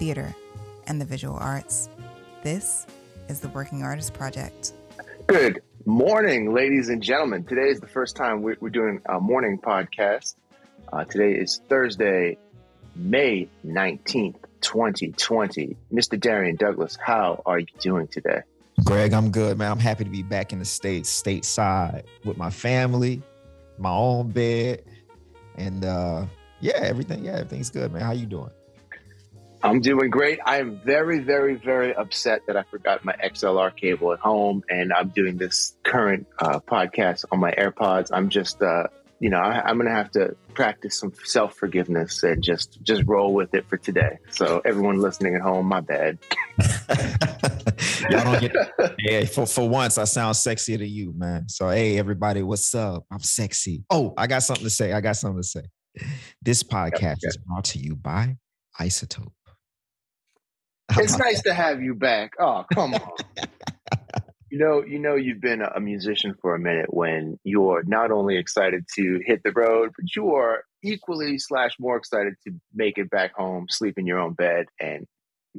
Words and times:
theater, 0.00 0.34
and 0.86 0.98
the 0.98 1.04
visual 1.04 1.36
arts. 1.36 1.90
This 2.42 2.86
is 3.28 3.40
the 3.40 3.48
Working 3.50 3.82
Artist 3.82 4.14
Project. 4.14 4.72
Good 5.26 5.60
morning, 5.84 6.54
ladies 6.54 6.88
and 6.88 7.02
gentlemen. 7.02 7.44
Today 7.44 7.68
is 7.68 7.80
the 7.80 7.86
first 7.86 8.16
time 8.16 8.40
we're, 8.40 8.56
we're 8.60 8.70
doing 8.70 9.02
a 9.06 9.20
morning 9.20 9.58
podcast. 9.62 10.36
Uh, 10.90 11.04
today 11.04 11.32
is 11.32 11.60
Thursday, 11.68 12.38
May 12.96 13.50
19th, 13.66 14.36
2020. 14.62 15.76
Mr. 15.92 16.18
Darrian 16.18 16.56
Douglas, 16.56 16.96
how 16.96 17.42
are 17.44 17.58
you 17.58 17.66
doing 17.78 18.08
today? 18.08 18.40
Greg, 18.82 19.12
I'm 19.12 19.30
good, 19.30 19.58
man. 19.58 19.70
I'm 19.70 19.78
happy 19.78 20.04
to 20.04 20.10
be 20.10 20.22
back 20.22 20.54
in 20.54 20.60
the 20.60 20.64
States, 20.64 21.10
stateside 21.10 22.04
with 22.24 22.38
my 22.38 22.48
family, 22.48 23.20
my 23.76 23.92
own 23.92 24.30
bed. 24.30 24.82
And 25.56 25.84
uh 25.84 26.24
yeah, 26.60 26.78
everything, 26.78 27.22
yeah, 27.22 27.32
everything's 27.32 27.68
good, 27.68 27.92
man. 27.92 28.00
How 28.00 28.12
you 28.12 28.24
doing? 28.24 28.50
I'm 29.62 29.80
doing 29.80 30.10
great. 30.10 30.38
I 30.44 30.58
am 30.58 30.80
very, 30.84 31.18
very, 31.18 31.54
very 31.54 31.94
upset 31.94 32.46
that 32.46 32.56
I 32.56 32.62
forgot 32.64 33.04
my 33.04 33.14
XLR 33.22 33.74
cable 33.76 34.12
at 34.12 34.18
home, 34.18 34.62
and 34.70 34.92
I'm 34.92 35.08
doing 35.08 35.36
this 35.36 35.76
current 35.82 36.26
uh, 36.38 36.60
podcast 36.60 37.26
on 37.30 37.40
my 37.40 37.52
AirPods. 37.52 38.08
I'm 38.10 38.30
just, 38.30 38.62
uh, 38.62 38.84
you 39.18 39.28
know, 39.28 39.36
I, 39.36 39.62
I'm 39.68 39.76
going 39.76 39.88
to 39.88 39.94
have 39.94 40.10
to 40.12 40.34
practice 40.54 40.98
some 40.98 41.12
self 41.24 41.54
forgiveness 41.56 42.22
and 42.22 42.42
just 42.42 42.82
just 42.82 43.02
roll 43.06 43.34
with 43.34 43.54
it 43.54 43.68
for 43.68 43.76
today. 43.76 44.18
So 44.30 44.62
everyone 44.64 44.98
listening 44.98 45.34
at 45.34 45.42
home, 45.42 45.66
my 45.66 45.80
bad. 45.80 46.18
Y'all 48.10 48.24
don't 48.24 48.40
get 48.40 48.56
yeah, 48.98 49.24
for, 49.26 49.46
for 49.46 49.68
once 49.68 49.98
I 49.98 50.04
sound 50.04 50.34
sexier 50.36 50.78
to 50.78 50.88
you, 50.88 51.12
man. 51.14 51.48
So 51.48 51.68
hey 51.68 51.98
everybody, 51.98 52.42
what's 52.42 52.74
up? 52.74 53.04
I'm 53.12 53.20
sexy. 53.20 53.84
Oh, 53.90 54.14
I 54.16 54.26
got 54.26 54.42
something 54.42 54.64
to 54.64 54.70
say. 54.70 54.92
I 54.92 55.02
got 55.02 55.16
something 55.16 55.42
to 55.42 55.46
say. 55.46 55.64
This 56.40 56.62
podcast 56.62 57.18
is 57.22 57.36
brought 57.36 57.64
to 57.64 57.78
you 57.78 57.94
by 57.94 58.36
iZotope. 58.80 59.32
It's 61.00 61.18
nice 61.18 61.42
to 61.42 61.54
have 61.54 61.82
you 61.82 61.94
back. 61.94 62.32
Oh, 62.38 62.64
come 62.72 62.94
on. 62.94 63.10
You 64.50 64.58
know, 64.58 64.84
you 64.84 64.98
know, 64.98 65.14
you've 65.14 65.40
been 65.40 65.62
a 65.62 65.80
musician 65.80 66.34
for 66.42 66.54
a 66.54 66.58
minute 66.58 66.92
when 66.92 67.38
you're 67.44 67.84
not 67.84 68.10
only 68.10 68.36
excited 68.36 68.84
to 68.96 69.20
hit 69.24 69.42
the 69.44 69.52
road, 69.52 69.92
but 69.96 70.14
you 70.16 70.34
are 70.34 70.64
equally 70.82 71.38
slash 71.38 71.72
more 71.78 71.96
excited 71.96 72.34
to 72.46 72.54
make 72.74 72.98
it 72.98 73.10
back 73.10 73.32
home, 73.34 73.66
sleep 73.68 73.96
in 73.96 74.06
your 74.06 74.18
own 74.18 74.32
bed, 74.32 74.66
and 74.80 75.06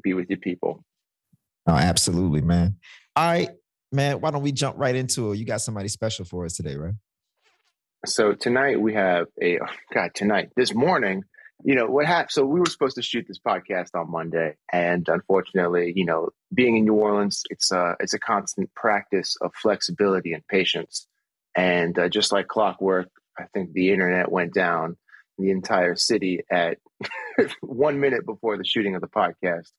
be 0.04 0.14
with 0.14 0.30
your 0.30 0.40
people. 0.40 0.84
Oh, 1.68 1.76
absolutely, 1.76 2.42
man. 2.42 2.76
All 3.16 3.26
right, 3.26 3.50
man. 3.92 4.20
Why 4.20 4.32
don't 4.32 4.42
we 4.42 4.52
jump 4.52 4.78
right 4.78 4.96
into 4.96 5.32
it? 5.32 5.38
You 5.38 5.46
got 5.46 5.62
somebody 5.62 5.88
special 5.88 6.26
for 6.26 6.44
us 6.46 6.56
today, 6.56 6.76
right? 6.76 6.94
So 8.06 8.34
tonight 8.34 8.82
we 8.82 8.94
have 8.96 9.28
a 9.42 9.60
oh, 9.60 9.68
God. 9.94 10.12
Tonight, 10.16 10.50
this 10.56 10.74
morning, 10.74 11.24
you 11.64 11.76
know 11.76 11.88
what 11.88 12.06
happened. 12.06 12.32
So 12.32 12.46
we 12.46 12.60
were 12.60 12.66
supposed 12.66 12.96
to 12.96 13.02
shoot 13.02 13.26
this 13.28 13.40
podcast 13.40 13.90
on 13.94 14.12
Monday, 14.12 14.56
and 14.72 15.08
unfortunately, 15.08 15.94
you 15.96 16.06
know, 16.06 16.30
being 16.54 16.78
in 16.78 16.86
New 16.86 16.96
Orleans, 16.96 17.44
it's 17.50 17.72
a 17.72 17.96
it's 18.00 18.14
a 18.14 18.20
constant 18.20 18.74
practice 18.76 19.36
of 19.42 19.54
flexibility 19.56 20.34
and 20.34 20.46
patience. 20.48 21.08
And 21.56 21.98
uh, 22.00 22.10
just 22.10 22.32
like 22.32 22.48
clockwork, 22.48 23.10
I 23.38 23.44
think 23.54 23.74
the 23.74 23.92
internet 23.92 24.32
went 24.32 24.54
down 24.54 24.98
the 25.38 25.52
entire 25.52 25.96
city 25.96 26.42
at 26.50 26.78
one 27.62 28.00
minute 28.00 28.26
before 28.26 28.58
the 28.58 28.66
shooting 28.66 28.96
of 28.96 29.02
the 29.02 29.08
podcast. 29.08 29.72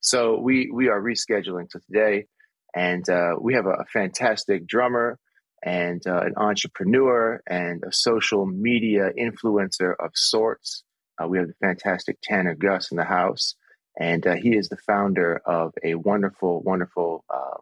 So 0.00 0.38
we 0.38 0.70
we 0.72 0.88
are 0.88 1.00
rescheduling 1.00 1.68
to 1.70 1.80
today, 1.80 2.26
and 2.74 3.08
uh, 3.08 3.34
we 3.40 3.54
have 3.54 3.66
a, 3.66 3.70
a 3.80 3.84
fantastic 3.92 4.66
drummer 4.66 5.18
and 5.62 6.06
uh, 6.06 6.20
an 6.20 6.34
entrepreneur 6.36 7.42
and 7.46 7.82
a 7.84 7.92
social 7.92 8.46
media 8.46 9.10
influencer 9.18 9.92
of 9.98 10.12
sorts. 10.14 10.84
Uh, 11.22 11.26
we 11.26 11.38
have 11.38 11.48
the 11.48 11.54
fantastic 11.60 12.18
Tanner 12.22 12.54
Guss 12.54 12.90
in 12.90 12.96
the 12.96 13.04
house, 13.04 13.54
and 13.98 14.26
uh, 14.26 14.34
he 14.36 14.56
is 14.56 14.68
the 14.68 14.76
founder 14.86 15.40
of 15.44 15.72
a 15.82 15.94
wonderful, 15.94 16.62
wonderful. 16.62 17.24
Um, 17.32 17.60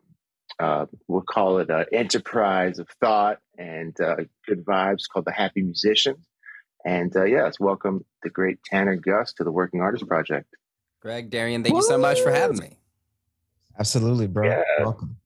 uh, 0.58 0.86
we'll 1.08 1.22
call 1.22 1.58
it 1.58 1.68
an 1.70 1.84
enterprise 1.92 2.78
of 2.78 2.88
thought 3.00 3.38
and 3.58 3.98
uh, 4.00 4.16
good 4.46 4.64
vibes 4.64 5.02
called 5.10 5.26
the 5.26 5.32
Happy 5.32 5.62
Musician. 5.62 6.16
And 6.84 7.14
uh, 7.16 7.24
yes, 7.24 7.58
welcome 7.60 8.04
the 8.22 8.30
great 8.30 8.62
Tanner 8.64 8.96
Guss 8.96 9.32
to 9.34 9.44
the 9.44 9.50
Working 9.50 9.80
Artist 9.80 10.06
Project. 10.06 10.48
Greg, 11.00 11.30
Darrian, 11.30 11.62
thank 11.62 11.74
you 11.74 11.82
so 11.82 11.98
much 11.98 12.20
for 12.20 12.30
having 12.30 12.58
me. 12.58 12.78
Absolutely, 13.78 14.26
bro. 14.26 14.48
Yeah. 14.48 14.62
Welcome. 14.80 15.16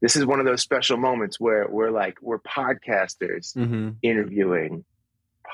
This 0.00 0.16
is 0.16 0.24
one 0.26 0.40
of 0.40 0.46
those 0.46 0.62
special 0.62 0.96
moments 0.96 1.38
where 1.40 1.66
we're 1.68 1.90
like 1.90 2.18
we're 2.22 2.38
podcasters 2.40 3.54
Mm-hmm. 3.56 3.90
interviewing 4.02 4.84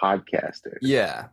podcasters. 0.03 0.79
Yeah, 0.83 1.27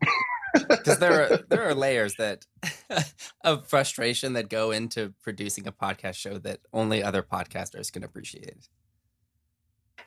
because 0.68 1.00
there 1.00 1.32
are 1.34 1.38
there 1.50 1.64
are 1.68 1.74
layers 1.76 2.16
that 2.16 2.46
of 3.44 3.68
frustration 3.68 4.34
that 4.34 4.50
go 4.50 4.72
into 4.72 5.14
producing 5.24 5.68
a 5.68 5.72
podcast 5.72 6.16
show 6.16 6.38
that 6.40 6.60
only 6.74 7.04
other 7.04 7.22
podcasters 7.24 7.92
can 7.92 8.04
appreciate. 8.04 8.70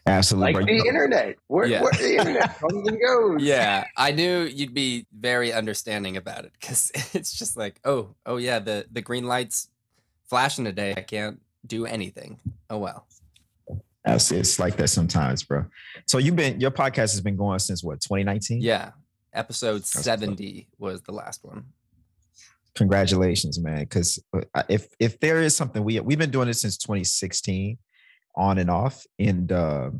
Absolutely, 0.06 0.54
Like 0.54 0.66
the 0.66 0.88
internet, 0.88 1.36
where, 1.48 1.66
Yeah. 1.66 1.82
where 1.82 1.92
the 1.92 2.16
internet 2.18 2.58
comes 2.58 2.88
and 2.88 2.98
goes. 3.00 3.42
Yeah, 3.42 3.84
I 3.96 4.12
knew 4.12 4.42
you'd 4.42 4.72
be 4.74 5.06
very 5.12 5.52
understanding 5.52 6.16
about 6.16 6.44
it 6.46 6.52
because 6.58 6.90
it's 7.14 7.36
just 7.38 7.56
like, 7.56 7.80
oh, 7.84 8.14
oh 8.24 8.38
yeah, 8.38 8.58
the 8.60 8.86
the 8.90 9.02
green 9.02 9.26
lights 9.26 9.68
flashing 10.28 10.64
today. 10.64 10.94
I 10.96 11.02
can't 11.02 11.40
do 11.66 11.84
anything. 11.86 12.40
Oh 12.70 12.78
well. 12.78 13.06
It's, 14.06 14.32
it's 14.32 14.58
like 14.58 14.76
that 14.76 14.88
sometimes, 14.88 15.42
bro. 15.42 15.66
So 16.06 16.16
you've 16.16 16.34
been 16.34 16.58
your 16.58 16.70
podcast 16.70 17.12
has 17.12 17.20
been 17.20 17.36
going 17.36 17.58
since 17.58 17.84
what 17.84 18.00
2019? 18.00 18.62
Yeah, 18.62 18.92
episode 19.32 19.82
That's- 19.82 20.04
seventy 20.04 20.68
was 20.78 21.02
the 21.02 21.12
last 21.12 21.44
one. 21.44 21.64
Congratulations, 22.74 23.58
man. 23.58 23.80
Because 23.80 24.22
if 24.68 24.88
if 24.98 25.18
there 25.20 25.40
is 25.40 25.56
something 25.56 25.82
we 25.82 25.98
we've 26.00 26.18
been 26.18 26.30
doing 26.30 26.48
it 26.48 26.54
since 26.54 26.76
2016, 26.78 27.78
on 28.36 28.58
and 28.58 28.70
off, 28.70 29.04
and 29.18 29.50
uh, 29.50 29.90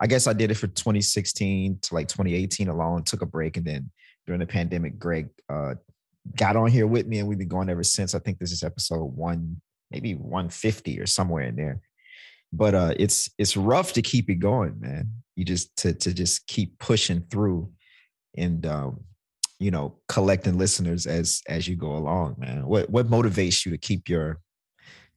I 0.00 0.06
guess 0.06 0.26
I 0.26 0.32
did 0.32 0.50
it 0.50 0.54
for 0.54 0.66
2016 0.66 1.78
to 1.82 1.94
like 1.94 2.08
2018 2.08 2.68
alone. 2.68 3.02
Took 3.02 3.22
a 3.22 3.26
break, 3.26 3.56
and 3.56 3.66
then 3.66 3.90
during 4.26 4.40
the 4.40 4.46
pandemic, 4.46 4.98
Greg 4.98 5.28
uh, 5.48 5.74
got 6.36 6.56
on 6.56 6.70
here 6.70 6.86
with 6.86 7.06
me, 7.06 7.18
and 7.18 7.28
we've 7.28 7.38
been 7.38 7.48
going 7.48 7.68
ever 7.68 7.82
since. 7.82 8.14
I 8.14 8.18
think 8.18 8.38
this 8.38 8.52
is 8.52 8.62
episode 8.62 9.04
one, 9.04 9.60
maybe 9.90 10.14
150 10.14 11.00
or 11.00 11.06
somewhere 11.06 11.44
in 11.44 11.56
there. 11.56 11.80
But 12.52 12.74
uh, 12.74 12.94
it's 12.96 13.30
it's 13.38 13.56
rough 13.56 13.92
to 13.94 14.02
keep 14.02 14.30
it 14.30 14.36
going, 14.36 14.80
man. 14.80 15.12
You 15.36 15.44
just 15.44 15.76
to 15.78 15.92
to 15.92 16.14
just 16.14 16.46
keep 16.46 16.78
pushing 16.78 17.20
through, 17.30 17.70
and 18.36 18.64
um, 18.66 19.00
you 19.58 19.70
know 19.70 19.96
collecting 20.08 20.58
listeners 20.58 21.06
as 21.06 21.42
as 21.48 21.68
you 21.68 21.76
go 21.76 21.96
along, 21.96 22.36
man. 22.38 22.66
What 22.66 22.90
what 22.90 23.08
motivates 23.08 23.64
you 23.64 23.72
to 23.72 23.78
keep 23.78 24.08
your 24.08 24.40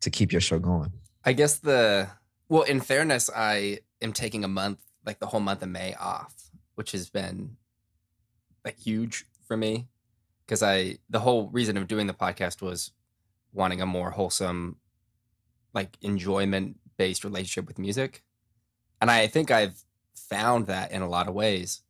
to 0.01 0.09
keep 0.09 0.31
your 0.31 0.41
show 0.41 0.59
going? 0.59 0.91
I 1.23 1.33
guess 1.33 1.57
the 1.57 2.09
well, 2.49 2.63
in 2.63 2.81
fairness, 2.81 3.29
I 3.33 3.79
am 4.01 4.11
taking 4.11 4.43
a 4.43 4.49
month, 4.49 4.79
like 5.05 5.19
the 5.19 5.27
whole 5.27 5.39
month 5.39 5.61
of 5.61 5.69
May 5.69 5.93
off, 5.93 6.33
which 6.75 6.91
has 6.91 7.09
been 7.09 7.55
like 8.65 8.77
huge 8.77 9.25
for 9.47 9.55
me 9.55 9.87
because 10.45 10.61
I 10.61 10.97
the 11.09 11.19
whole 11.19 11.49
reason 11.49 11.77
of 11.77 11.87
doing 11.87 12.07
the 12.07 12.13
podcast 12.13 12.61
was 12.61 12.91
wanting 13.53 13.81
a 13.81 13.85
more 13.85 14.11
wholesome, 14.11 14.77
like 15.73 15.97
enjoyment 16.01 16.77
based 16.97 17.23
relationship 17.23 17.67
with 17.67 17.79
music, 17.79 18.23
and 18.99 19.09
I 19.09 19.27
think 19.27 19.49
I've 19.49 19.81
found 20.15 20.67
that 20.67 20.91
in 20.91 21.01
a 21.01 21.09
lot 21.09 21.27
of 21.27 21.33
ways. 21.33 21.81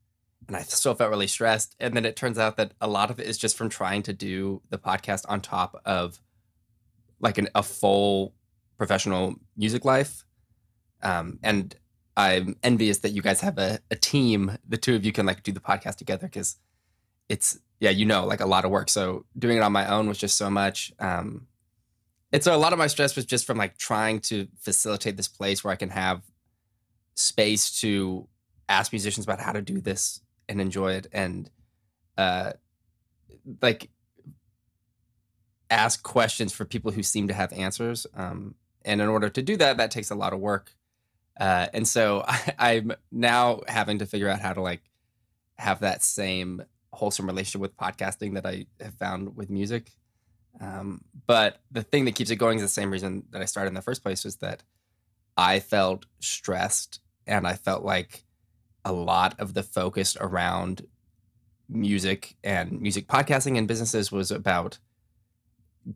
And 0.52 0.58
I 0.58 0.64
still 0.64 0.94
felt 0.96 1.10
really 1.10 1.28
stressed. 1.28 1.78
And 1.80 1.96
then 1.96 2.04
it 2.04 2.18
turns 2.18 2.38
out 2.38 2.58
that 2.58 2.74
a 2.82 2.88
lot 2.88 3.10
of 3.10 3.22
it 3.22 3.26
is 3.26 3.38
just 3.38 3.56
from 3.56 3.70
trying 3.70 4.04
to 4.04 4.12
do 4.12 4.62
the 4.70 4.78
podcast 4.78 5.24
on 5.30 5.40
top 5.40 5.82
of 5.86 6.20
like 7.22 7.38
an, 7.38 7.48
a 7.56 7.64
full 7.64 8.34
professional 8.78 9.36
music 9.56 9.86
life. 9.86 10.26
Um, 11.02 11.40
and 11.42 11.74
I'm 12.18 12.58
envious 12.64 12.98
that 12.98 13.12
you 13.12 13.22
guys 13.22 13.40
have 13.40 13.58
a, 13.58 13.80
a 13.92 13.96
team. 13.96 14.58
The 14.68 14.76
two 14.76 14.94
of 14.94 15.06
you 15.06 15.14
can 15.14 15.26
like 15.26 15.42
do 15.42 15.54
the 15.54 15.62
podcast 15.62 15.96
together 15.96 16.28
because 16.28 16.58
it's 17.30 17.58
yeah, 17.80 17.92
you 17.92 18.06
know, 18.06 18.26
like 18.26 18.42
a 18.42 18.46
lot 18.46 18.66
of 18.66 18.72
work. 18.72 18.90
So 18.90 19.24
doing 19.40 19.56
it 19.56 19.62
on 19.64 19.72
my 19.72 19.90
own 19.90 20.10
was 20.10 20.18
just 20.18 20.36
so 20.36 20.50
much. 20.50 20.92
Um, 21.00 21.48
it's 22.34 22.46
a 22.46 22.58
lot 22.58 22.74
of 22.74 22.78
my 22.78 22.88
stress 22.88 23.16
was 23.16 23.24
just 23.24 23.48
from 23.48 23.58
like 23.58 23.78
trying 23.78 24.20
to 24.24 24.50
facilitate 24.60 25.16
this 25.16 25.30
place 25.30 25.64
where 25.64 25.72
I 25.72 25.78
can 25.78 25.92
have 25.92 26.24
space 27.16 27.80
to 27.80 28.28
ask 28.68 28.92
musicians 28.92 29.26
about 29.26 29.40
how 29.40 29.54
to 29.54 29.62
do 29.62 29.80
this 29.80 30.20
and 30.52 30.62
enjoy 30.62 30.92
it 30.94 31.08
and 31.14 31.50
uh 32.18 32.52
like 33.62 33.90
ask 35.72 36.04
questions 36.04 36.52
for 36.52 36.66
people 36.66 36.92
who 36.92 37.02
seem 37.02 37.30
to 37.30 37.34
have 37.34 37.52
answers. 37.54 38.06
Um, 38.14 38.56
and 38.84 39.02
in 39.02 39.08
order 39.08 39.30
to 39.30 39.42
do 39.42 39.56
that, 39.58 39.78
that 39.78 39.90
takes 39.90 40.12
a 40.12 40.16
lot 40.16 40.34
of 40.34 40.40
work. 40.40 40.76
Uh, 41.40 41.68
and 41.74 41.88
so 41.88 42.24
I, 42.28 42.54
I'm 42.60 42.92
now 43.12 43.62
having 43.68 44.00
to 44.00 44.06
figure 44.06 44.28
out 44.28 44.42
how 44.42 44.54
to 44.54 44.62
like 44.62 44.82
have 45.58 45.80
that 45.80 46.04
same 46.04 46.64
wholesome 46.92 47.26
relationship 47.26 47.62
with 47.62 47.78
podcasting 47.78 48.34
that 48.34 48.46
I 48.46 48.66
have 48.82 48.96
found 48.96 49.38
with 49.38 49.50
music. 49.50 49.92
Um, 50.60 51.02
but 51.26 51.62
the 51.72 51.84
thing 51.84 52.06
that 52.06 52.16
keeps 52.16 52.30
it 52.30 52.36
going 52.36 52.58
is 52.58 52.62
the 52.62 52.68
same 52.68 52.92
reason 52.92 53.24
that 53.32 53.42
I 53.42 53.46
started 53.46 53.70
in 53.70 53.76
the 53.76 53.82
first 53.82 54.04
place 54.04 54.26
was 54.26 54.36
that 54.38 54.62
I 55.38 55.62
felt 55.62 56.06
stressed 56.20 57.00
and 57.26 57.48
I 57.48 57.54
felt 57.54 57.84
like 57.84 58.26
a 58.86 58.92
lot 58.92 59.40
of 59.40 59.54
the 59.54 59.64
focus 59.64 60.18
around 60.20 60.86
music 61.70 62.36
and 62.44 62.82
music 62.82 63.08
podcasting 63.08 63.58
and 63.58 63.68
businesses 63.68 64.12
was 64.12 64.32
about 64.32 64.78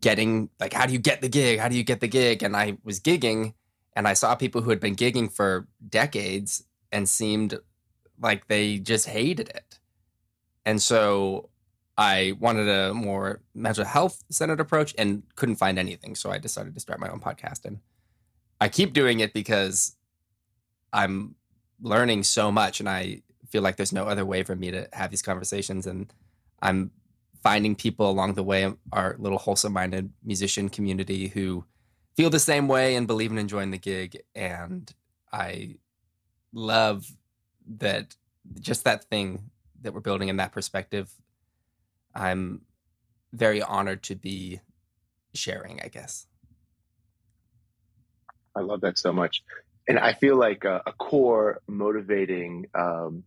getting 0.00 0.48
like 0.58 0.72
how 0.72 0.86
do 0.86 0.92
you 0.92 0.98
get 0.98 1.20
the 1.20 1.28
gig? 1.28 1.58
How 1.58 1.68
do 1.68 1.76
you 1.76 1.84
get 1.84 2.00
the 2.00 2.08
gig? 2.08 2.42
And 2.42 2.56
i 2.56 2.76
was 2.82 2.98
gigging 3.00 3.54
and 3.94 4.08
i 4.08 4.14
saw 4.14 4.34
people 4.34 4.62
who 4.62 4.70
had 4.70 4.80
been 4.80 4.96
gigging 4.96 5.30
for 5.32 5.66
decades 5.88 6.64
and 6.92 7.08
seemed 7.08 7.58
like 8.20 8.46
they 8.48 8.78
just 8.78 9.06
hated 9.08 9.48
it. 9.50 9.78
And 10.64 10.80
so 10.82 11.50
i 11.98 12.34
wanted 12.40 12.68
a 12.68 12.94
more 12.94 13.42
mental 13.54 13.84
health 13.84 14.24
centered 14.30 14.60
approach 14.60 14.94
and 14.98 15.22
couldn't 15.36 15.56
find 15.56 15.78
anything. 15.78 16.14
So 16.14 16.30
i 16.30 16.38
decided 16.38 16.74
to 16.74 16.80
start 16.80 17.00
my 17.00 17.08
own 17.08 17.20
podcast 17.20 17.64
and 17.64 17.78
i 18.60 18.68
keep 18.68 18.92
doing 18.92 19.20
it 19.20 19.32
because 19.32 19.96
i'm 20.92 21.34
learning 21.80 22.22
so 22.22 22.50
much 22.50 22.80
and 22.80 22.88
i 22.88 23.20
feel 23.48 23.62
like 23.62 23.76
there's 23.76 23.92
no 23.92 24.06
other 24.06 24.24
way 24.24 24.42
for 24.42 24.56
me 24.56 24.70
to 24.70 24.88
have 24.92 25.10
these 25.10 25.22
conversations 25.22 25.86
and 25.86 26.12
i'm 26.62 26.90
finding 27.46 27.76
people 27.76 28.10
along 28.10 28.34
the 28.34 28.42
way, 28.42 28.74
our 28.92 29.14
little 29.20 29.38
wholesome 29.38 29.72
minded 29.72 30.10
musician 30.24 30.68
community 30.68 31.28
who 31.28 31.64
feel 32.16 32.28
the 32.28 32.40
same 32.40 32.66
way 32.66 32.96
and 32.96 33.06
believe 33.06 33.30
in 33.30 33.38
enjoying 33.38 33.70
the 33.70 33.78
gig. 33.78 34.20
And 34.34 34.92
I 35.32 35.76
love 36.52 37.06
that 37.78 38.16
just 38.58 38.82
that 38.82 39.04
thing 39.04 39.50
that 39.82 39.94
we're 39.94 40.00
building 40.00 40.28
in 40.28 40.38
that 40.38 40.50
perspective. 40.50 41.08
I'm 42.16 42.62
very 43.32 43.62
honored 43.62 44.02
to 44.04 44.16
be 44.16 44.60
sharing, 45.32 45.80
I 45.80 45.86
guess. 45.86 46.26
I 48.56 48.60
love 48.60 48.80
that 48.80 48.98
so 48.98 49.12
much. 49.12 49.44
And 49.88 49.98
I 49.98 50.14
feel 50.14 50.36
like 50.36 50.64
a, 50.64 50.82
a 50.86 50.92
core 50.92 51.60
motivating 51.68 52.66
um, 52.74 53.24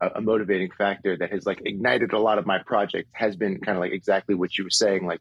a, 0.00 0.20
motivating 0.20 0.70
factor 0.70 1.16
that 1.16 1.30
has 1.30 1.46
like 1.46 1.62
ignited 1.64 2.12
a 2.12 2.18
lot 2.18 2.38
of 2.38 2.46
my 2.46 2.58
projects 2.58 3.10
has 3.12 3.36
been 3.36 3.60
kind 3.60 3.76
of 3.76 3.82
like 3.82 3.92
exactly 3.92 4.34
what 4.34 4.56
you 4.56 4.64
were 4.64 4.70
saying. 4.70 5.06
Like 5.06 5.20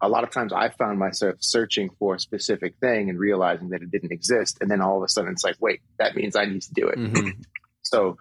a 0.00 0.08
lot 0.08 0.24
of 0.24 0.30
times 0.30 0.52
I 0.52 0.68
found 0.70 0.98
myself 0.98 1.36
searching 1.40 1.90
for 1.98 2.14
a 2.14 2.20
specific 2.20 2.76
thing 2.80 3.10
and 3.10 3.18
realizing 3.18 3.70
that 3.70 3.82
it 3.82 3.90
didn't 3.90 4.12
exist. 4.12 4.58
And 4.60 4.70
then 4.70 4.80
all 4.80 4.98
of 4.98 5.02
a 5.02 5.08
sudden 5.08 5.32
it's 5.32 5.44
like, 5.44 5.56
wait, 5.60 5.80
that 5.98 6.14
means 6.14 6.36
I 6.36 6.44
need 6.44 6.62
to 6.62 6.72
do 6.72 6.88
it. 6.88 6.98
Mm-hmm. 6.98 7.40
so 7.82 8.18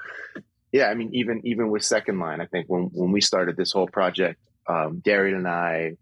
yeah, 0.71 0.87
I 0.87 0.93
mean, 0.93 1.11
even, 1.13 1.41
even 1.45 1.69
with 1.69 1.83
second 1.83 2.19
line, 2.19 2.41
I 2.41 2.45
think 2.45 2.67
when, 2.67 2.89
when 2.93 3.11
we 3.11 3.21
started 3.21 3.55
this 3.55 3.71
whole 3.71 3.87
project, 3.87 4.39
um, 4.67 5.01
Darrian 5.03 5.35
and 5.35 5.47
I, 5.47 5.93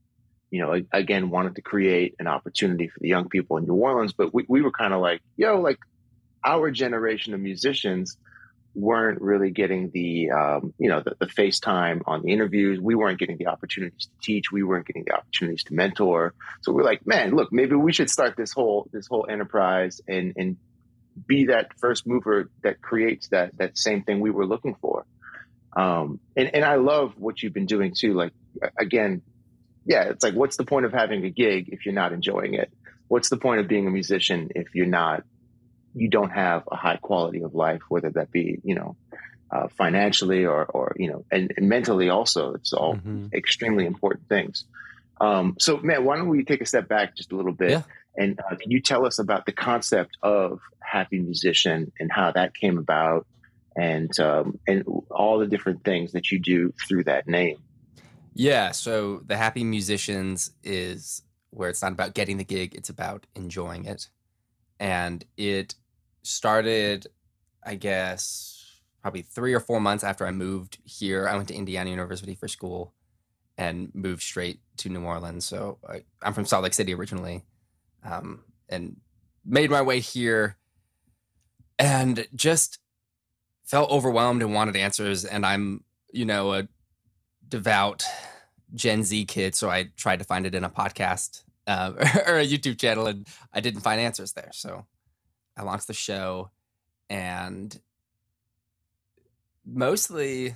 you 0.50 0.62
know, 0.62 0.81
again, 0.92 1.30
wanted 1.30 1.56
to 1.56 1.62
create 1.62 2.16
an 2.20 2.28
opportunity 2.28 2.88
for 2.88 3.00
the 3.00 3.08
young 3.08 3.30
people 3.30 3.58
in 3.58 3.66
New 3.66 3.75
Orleans, 3.75 4.13
but 4.13 4.34
we, 4.34 4.46
we 4.48 4.62
were 4.62 4.72
kind 4.72 4.94
of 4.94 5.02
like, 5.02 5.22
yo, 5.36 5.60
like 5.60 5.78
our 6.48 6.72
generation 6.72 7.34
of 7.34 7.40
musicians, 7.42 8.18
weren't 8.74 9.20
really 9.22 9.50
getting 9.50 9.90
the 9.90 10.30
um, 10.30 10.74
you 10.78 10.88
know 10.88 11.02
the, 11.02 11.16
the 11.20 11.26
FaceTime 11.26 12.04
on 12.06 12.22
the 12.22 12.32
interviews. 12.32 12.80
We 12.80 12.96
weren't 12.96 13.20
getting 13.20 13.38
the 13.38 13.48
opportunities 13.48 14.06
to 14.06 14.12
teach. 14.22 14.52
We 14.52 14.64
weren't 14.64 14.86
getting 14.86 15.04
the 15.06 15.14
opportunities 15.14 15.64
to 15.66 15.74
mentor. 15.74 16.34
So 16.62 16.72
we're 16.72 16.84
like, 16.84 17.06
man, 17.06 17.36
look, 17.36 17.52
maybe 17.52 17.76
we 17.76 17.92
should 17.92 18.10
start 18.10 18.36
this 18.38 18.54
whole 18.54 18.88
this 18.94 19.08
whole 19.08 19.26
enterprise 19.30 20.00
and 20.08 20.34
and 20.38 20.58
be 21.26 21.48
that 21.48 21.72
first 21.80 22.06
mover 22.06 22.50
that 22.64 22.82
creates 22.82 23.30
that 23.30 23.58
that 23.58 23.78
same 23.78 24.04
thing 24.04 24.20
we 24.20 24.32
were 24.32 24.46
looking 24.46 24.76
for. 24.76 25.06
Um, 25.76 26.20
and 26.36 26.54
and 26.54 26.64
I 26.64 26.76
love 26.76 27.14
what 27.18 27.42
you've 27.42 27.54
been 27.54 27.66
doing 27.66 27.94
too. 27.98 28.14
Like 28.14 28.34
again, 28.80 29.24
yeah, 29.86 30.04
it's 30.04 30.24
like 30.24 30.36
what's 30.36 30.58
the 30.58 30.66
point 30.66 30.86
of 30.86 30.94
having 30.94 31.26
a 31.26 31.30
gig 31.32 31.70
if 31.70 31.86
you're 31.86 31.96
not 31.96 32.14
enjoying 32.14 32.54
it? 32.54 32.72
What's 33.08 33.30
the 33.30 33.38
point 33.38 33.60
of 33.60 33.68
being 33.68 33.88
a 33.88 33.92
musician 33.92 34.50
if 34.54 34.76
you're 34.76 34.86
not 34.86 35.24
you 35.98 36.10
don't 36.10 36.30
have 36.30 36.64
a 36.72 36.76
high 36.76 36.98
quality 36.98 37.42
of 37.42 37.54
life, 37.54 37.82
whether 37.90 38.10
that 38.12 38.32
be, 38.32 38.60
you 38.64 38.76
know, 38.76 38.96
uh, 39.52 39.68
financially 39.78 40.46
or, 40.46 40.66
or, 40.66 40.96
you 40.98 41.10
know, 41.10 41.26
and, 41.32 41.54
and 41.58 41.70
mentally 41.70 42.10
also, 42.10 42.54
it's 42.54 42.74
all 42.74 42.96
mm-hmm. 42.96 43.28
extremely 43.34 43.86
important 43.86 44.28
things. 44.28 44.66
Um, 45.20 45.56
so 45.60 45.78
man, 45.78 46.04
why 46.04 46.18
don't 46.18 46.28
we 46.28 46.44
take 46.44 46.62
a 46.62 46.66
step 46.66 46.88
back 46.88 47.16
just 47.16 47.32
a 47.32 47.36
little 47.36 47.54
bit 47.54 47.72
yeah. 47.72 47.82
and 48.18 48.40
uh, 48.40 48.56
can 48.56 48.70
you 48.70 48.82
tell 48.82 49.06
us 49.06 49.18
about 49.20 49.46
the 49.46 49.52
concept 49.52 50.18
of 50.22 50.60
happy 50.80 51.20
musician 51.20 51.92
and 52.00 52.12
how 52.12 52.32
that 52.32 52.54
came 52.54 52.78
about 52.78 53.26
and, 53.76 54.18
um, 54.20 54.60
and 54.68 54.84
all 55.10 55.40
the 55.40 55.48
different 55.48 55.84
things 55.84 56.12
that 56.12 56.32
you 56.32 56.40
do 56.40 56.74
through 56.88 57.06
that 57.06 57.28
name? 57.28 57.58
Yeah. 58.34 58.72
So 58.72 59.22
the 59.26 59.38
happy 59.38 59.64
musicians 59.64 60.52
is 60.64 61.24
where 61.50 61.70
it's 61.70 61.82
not 61.82 61.94
about 61.94 62.14
getting 62.14 62.38
the 62.38 62.44
gig. 62.44 62.76
It's 62.76 62.90
about 62.90 63.26
enjoying 63.36 63.86
it. 63.86 64.10
And 64.80 65.26
it 65.38 65.74
started, 66.27 67.07
I 67.63 67.75
guess, 67.75 68.81
probably 69.01 69.21
three 69.21 69.53
or 69.53 69.59
four 69.59 69.79
months 69.79 70.03
after 70.03 70.25
I 70.25 70.31
moved 70.31 70.79
here. 70.83 71.27
I 71.27 71.35
went 71.35 71.47
to 71.50 71.56
Indiana 71.56 71.89
University 71.89 72.35
for 72.35 72.47
school 72.47 72.94
and 73.57 73.89
moved 73.94 74.21
straight 74.21 74.59
to 74.77 74.89
New 74.89 75.03
Orleans. 75.03 75.45
So 75.45 75.79
I, 75.88 76.03
am 76.21 76.33
from 76.33 76.45
Salt 76.45 76.63
Lake 76.63 76.74
City 76.74 76.94
originally, 76.94 77.44
um, 78.03 78.44
and 78.69 78.97
made 79.45 79.71
my 79.71 79.81
way 79.81 80.00
here, 80.00 80.57
and 81.79 82.27
just 82.35 82.79
felt 83.63 83.89
overwhelmed 83.89 84.41
and 84.41 84.53
wanted 84.53 84.75
answers. 84.75 85.25
And 85.25 85.45
I'm, 85.45 85.83
you 86.12 86.25
know, 86.25 86.53
a 86.53 86.68
devout 87.47 88.03
Gen 88.74 89.03
Z 89.03 89.25
kid, 89.25 89.56
so 89.56 89.69
I 89.69 89.89
tried 89.95 90.19
to 90.19 90.25
find 90.25 90.45
it 90.45 90.53
in 90.53 90.63
a 90.63 90.69
podcast 90.69 91.44
uh, 91.65 91.94
or 92.27 92.38
a 92.39 92.47
YouTube 92.47 92.77
channel, 92.79 93.07
and 93.07 93.27
I 93.53 93.59
didn't 93.59 93.81
find 93.81 94.00
answers 94.00 94.33
there. 94.33 94.50
So 94.53 94.85
I 95.57 95.63
launched 95.63 95.88
the 95.88 95.94
show, 95.94 96.51
and 97.09 97.77
mostly 99.65 100.56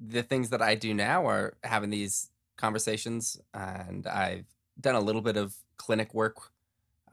the 0.00 0.22
things 0.22 0.50
that 0.50 0.62
I 0.62 0.74
do 0.74 0.94
now 0.94 1.26
are 1.26 1.56
having 1.64 1.90
these 1.90 2.30
conversations, 2.56 3.40
and 3.54 4.06
I've 4.06 4.46
done 4.80 4.94
a 4.94 5.00
little 5.00 5.22
bit 5.22 5.36
of 5.36 5.54
clinic 5.76 6.14
work, 6.14 6.52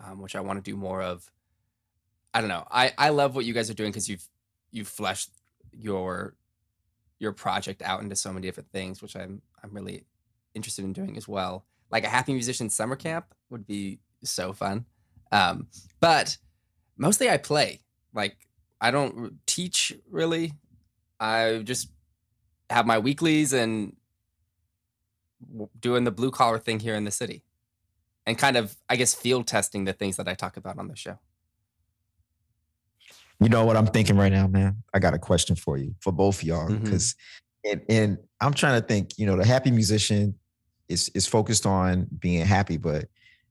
um, 0.04 0.22
which 0.22 0.36
I 0.36 0.42
want 0.42 0.64
to 0.64 0.72
do 0.72 0.78
more 0.78 1.02
of. 1.02 1.30
I 2.34 2.42
don't 2.42 2.50
know. 2.50 2.68
I 2.70 2.92
I 2.98 3.10
love 3.10 3.36
what 3.36 3.46
you 3.46 3.54
guys 3.54 3.70
are 3.70 3.74
doing 3.74 3.92
because 3.92 4.10
you've 4.10 4.28
you've 4.72 4.88
fleshed 4.88 5.32
your 5.72 6.36
your 7.20 7.32
project 7.32 7.82
out 7.82 8.02
into 8.02 8.16
so 8.16 8.32
many 8.32 8.46
different 8.46 8.72
things, 8.72 9.02
which 9.02 9.16
I'm 9.16 9.42
I'm 9.64 9.74
really 9.74 10.04
interested 10.54 10.86
in 10.86 10.94
doing 10.94 11.18
as 11.18 11.28
well. 11.28 11.66
Like 11.90 12.04
a 12.04 12.10
happy 12.10 12.34
musician 12.34 12.70
summer 12.70 12.96
camp 12.96 13.34
would 13.50 13.66
be 13.66 14.00
so 14.24 14.54
fun. 14.54 14.86
Um, 15.32 15.68
but 16.00 16.38
mostly 16.98 17.30
I 17.30 17.38
play. 17.38 17.82
Like 18.14 18.36
I 18.82 18.92
don't 18.92 19.38
teach 19.46 19.94
really. 20.10 20.54
I 21.20 21.62
just 21.64 21.90
have 22.70 22.86
my 22.86 23.00
weeklies 23.00 23.54
and 23.54 23.96
doing 25.80 26.04
the 26.04 26.12
blue 26.12 26.32
collar 26.32 26.60
thing 26.60 26.80
here 26.80 26.96
in 26.96 27.04
the 27.04 27.12
city 27.12 27.44
and 28.26 28.38
kind 28.38 28.58
of 28.58 28.76
I 28.90 28.96
guess 28.96 29.14
field 29.14 29.48
testing 29.48 29.86
the 29.86 29.94
things 29.94 30.18
that 30.18 30.28
I 30.28 30.34
talk 30.34 30.58
about 30.58 30.78
on 30.78 30.88
the 30.88 30.96
show. 30.96 31.18
You 33.40 33.50
know 33.50 33.66
what 33.66 33.78
I'm 33.78 33.88
thinking 33.88 34.18
right 34.18 34.32
now, 34.32 34.48
man? 34.48 34.84
I 34.94 35.00
got 35.00 35.14
a 35.14 35.20
question 35.20 35.56
for 35.56 35.78
you, 35.78 35.94
for 36.00 36.12
both 36.12 36.42
of 36.42 36.44
y'all, 36.44 36.70
because 36.70 37.16
mm-hmm. 37.66 37.72
and, 37.72 37.82
and 37.90 38.18
I'm 38.42 38.54
trying 38.54 38.82
to 38.82 38.88
think, 38.88 39.12
you 39.18 39.28
know, 39.28 39.38
the 39.38 39.46
happy 39.46 39.72
musician 39.72 40.36
is 40.90 41.10
is 41.10 41.28
focused 41.28 41.66
on 41.66 42.08
being 42.20 42.46
happy, 42.46 42.78
but 42.78 43.06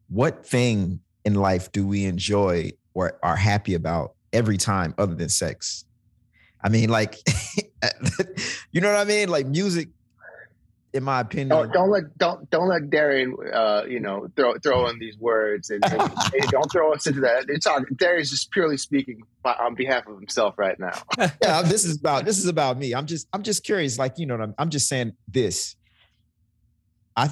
what 0.09 0.45
thing 0.47 1.01
in 1.25 1.35
life 1.35 1.71
do 1.73 1.87
we 1.87 2.05
enjoy 2.05 2.71
or 2.97 3.19
are 3.23 3.37
happy 3.37 3.75
about 3.75 4.15
every 4.33 4.57
time 4.57 4.95
other 4.97 5.15
than 5.15 5.29
sex. 5.29 5.85
I 6.65 6.71
mean, 6.71 6.89
like, 6.89 7.17
you 8.73 8.81
know 8.81 8.89
what 8.89 8.99
I 8.99 9.05
mean? 9.05 9.29
Like 9.29 9.47
music, 9.47 9.91
in 10.95 11.05
my 11.05 11.21
opinion. 11.21 11.51
Don't, 11.51 11.73
don't 11.75 11.91
let 11.91 12.17
don't 12.17 12.49
don't 12.49 12.69
let 12.69 12.89
Darrian, 12.89 13.37
uh, 13.53 13.83
you 13.87 14.01
know, 14.01 14.29
throw 14.35 14.55
throw 14.63 14.89
in 14.89 14.99
these 14.99 15.19
words 15.19 15.69
and, 15.69 15.85
and, 15.85 16.01
and 16.01 16.43
don't 16.51 16.73
throw 16.73 16.95
us 16.95 17.07
into 17.07 17.21
that. 17.21 17.45
It's 17.49 17.67
on 17.67 17.85
Darrian's 17.97 18.31
just 18.31 18.51
purely 18.51 18.79
speaking 18.79 19.23
by, 19.43 19.53
on 19.53 19.75
behalf 19.75 20.07
of 20.07 20.17
himself 20.17 20.55
right 20.59 20.81
now. 20.81 20.99
yeah, 21.43 21.61
this 21.61 21.85
is 21.85 21.99
about 21.99 22.25
this 22.25 22.39
is 22.39 22.47
about 22.47 22.79
me. 22.79 22.95
I'm 22.95 23.07
just 23.07 23.29
I'm 23.35 23.43
just 23.43 23.63
curious. 23.63 23.99
Like 23.99 24.19
you 24.19 24.25
know, 24.25 24.37
I'm 24.37 24.55
I'm 24.57 24.71
just 24.71 24.89
saying 24.89 25.13
this. 25.29 25.77
I 27.15 27.29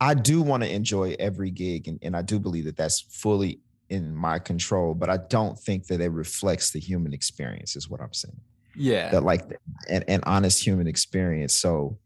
I 0.00 0.14
do 0.14 0.42
want 0.42 0.64
to 0.64 0.74
enjoy 0.74 1.14
every 1.20 1.52
gig, 1.52 1.86
and, 1.86 2.00
and 2.02 2.16
I 2.16 2.22
do 2.22 2.40
believe 2.40 2.64
that 2.64 2.76
that's 2.76 3.00
fully 3.00 3.60
in 3.88 4.14
my 4.14 4.38
control, 4.38 4.94
but 4.94 5.10
I 5.10 5.18
don't 5.18 5.58
think 5.58 5.86
that 5.86 6.00
it 6.00 6.10
reflects 6.10 6.70
the 6.70 6.80
human 6.80 7.12
experience, 7.12 7.76
is 7.76 7.88
what 7.88 8.00
I'm 8.00 8.12
saying. 8.12 8.40
Yeah. 8.76 9.10
That 9.10 9.22
like 9.22 9.42
an, 9.88 10.04
an 10.08 10.20
honest 10.24 10.64
human 10.64 10.86
experience. 10.86 11.54
So 11.54 11.98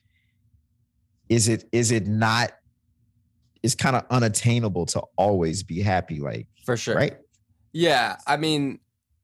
is 1.28 1.48
it 1.48 1.64
is 1.72 1.90
it 1.90 2.06
not 2.06 2.52
it's 3.62 3.74
kind 3.74 3.96
of 3.96 4.04
unattainable 4.10 4.86
to 4.86 5.02
always 5.16 5.62
be 5.62 5.80
happy 5.80 6.20
like 6.20 6.46
for 6.64 6.76
sure 6.76 6.96
right 6.96 7.18
yeah 7.72 8.16
i 8.26 8.36
mean 8.36 8.78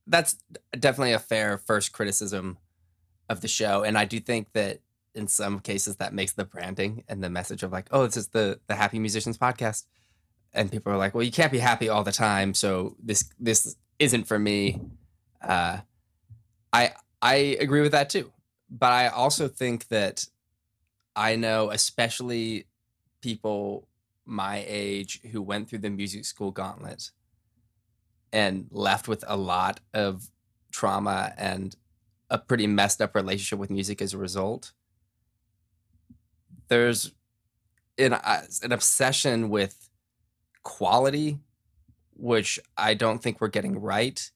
that's 0.07 0.37
definitely 0.79 1.13
a 1.13 1.19
fair 1.19 1.59
first 1.59 1.93
criticism 1.93 2.59
of 3.29 3.41
the 3.41 3.49
show 3.49 3.83
and 3.83 3.97
i 3.97 4.05
do 4.05 4.21
think 4.21 4.53
that 4.53 4.81
in 5.15 5.29
some 5.29 5.61
cases 5.61 5.97
that 5.97 6.13
makes 6.13 6.33
the 6.33 6.45
branding 6.45 7.05
and 7.09 7.23
the 7.23 7.31
message 7.31 7.63
of 7.63 7.73
like 7.73 7.87
oh 7.91 8.05
this 8.05 8.17
is 8.17 8.29
the 8.29 8.61
the 8.67 8.75
happy 8.75 8.99
musicians 8.99 9.39
podcast 9.39 9.85
and 10.55 10.71
people 10.71 10.93
are 10.93 10.97
like 10.97 11.15
well 11.15 11.23
you 11.23 11.33
can't 11.33 11.53
be 11.53 11.59
happy 11.59 11.89
all 11.89 12.05
the 12.05 12.13
time 12.13 12.55
so 12.55 12.97
this 13.03 13.31
this 13.39 13.77
isn't 13.99 14.27
for 14.27 14.39
me 14.39 14.81
uh 15.43 15.79
i 16.73 16.93
i 17.23 17.35
agree 17.35 17.81
with 17.81 17.93
that 17.93 18.09
too 18.11 18.33
but 18.71 18.93
i 18.93 19.09
also 19.09 19.49
think 19.49 19.89
that 19.89 20.27
i 21.17 21.37
know 21.37 21.71
especially 21.71 22.67
people 23.21 23.89
my 24.27 24.65
age 24.67 25.21
who 25.33 25.43
went 25.43 25.69
through 25.69 25.79
the 25.79 25.91
music 25.91 26.25
school 26.25 26.51
gauntlet 26.51 27.11
and 28.33 28.67
left 28.71 29.07
with 29.07 29.25
a 29.29 29.37
lot 29.37 29.81
of 29.93 30.29
trauma 30.73 31.33
and 31.39 31.77
a 32.29 32.37
pretty 32.37 32.67
messed 32.67 33.01
up 33.01 33.15
relationship 33.15 33.61
with 33.61 33.71
music 33.71 34.03
as 34.03 34.13
a 34.13 34.19
result. 34.19 34.73
There's 36.67 37.13
an, 37.97 38.15
uh, 38.15 38.43
an 38.63 38.73
obsession 38.73 39.51
with 39.51 39.84
quality, 40.65 41.39
which 42.17 42.59
I 42.77 42.95
don't 42.95 43.23
think 43.23 43.41
we're 43.41 43.49
getting 43.49 43.81
right, 43.81 44.31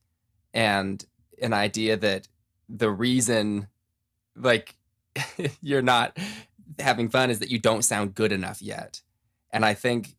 and 0.55 1.05
an 1.43 1.53
idea 1.53 1.97
that 1.97 2.29
the 2.69 2.91
reason, 2.91 3.69
like, 4.37 4.77
you're 5.63 5.83
not 5.83 6.17
having 6.79 7.09
fun 7.09 7.31
is 7.31 7.41
that 7.41 7.51
you 7.51 7.59
don't 7.59 7.83
sound 7.83 8.15
good 8.15 8.33
enough 8.33 8.63
yet. 8.63 9.01
And 9.51 9.65
I 9.65 9.75
think 9.75 10.17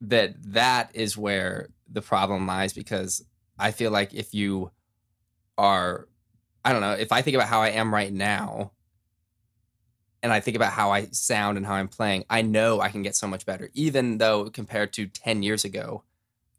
that 0.00 0.34
that 0.52 0.90
is 0.94 1.16
where 1.16 1.68
the 1.90 2.02
problem 2.02 2.46
lies 2.46 2.72
because 2.72 3.24
I 3.58 3.70
feel 3.70 3.90
like 3.90 4.14
if 4.14 4.34
you 4.34 4.70
are, 5.58 6.08
I 6.64 6.72
don't 6.72 6.80
know, 6.80 6.92
if 6.92 7.12
I 7.12 7.22
think 7.22 7.34
about 7.34 7.48
how 7.48 7.60
I 7.60 7.70
am 7.70 7.92
right 7.92 8.12
now 8.12 8.72
and 10.24 10.32
I 10.32 10.40
think 10.40 10.56
about 10.56 10.72
how 10.72 10.90
I 10.90 11.04
sound 11.12 11.58
and 11.58 11.66
how 11.66 11.74
I'm 11.74 11.86
playing, 11.86 12.24
I 12.30 12.40
know 12.40 12.80
I 12.80 12.88
can 12.88 13.02
get 13.02 13.14
so 13.14 13.28
much 13.28 13.44
better, 13.44 13.68
even 13.74 14.16
though 14.16 14.48
compared 14.48 14.94
to 14.94 15.06
10 15.06 15.42
years 15.42 15.66
ago, 15.66 16.02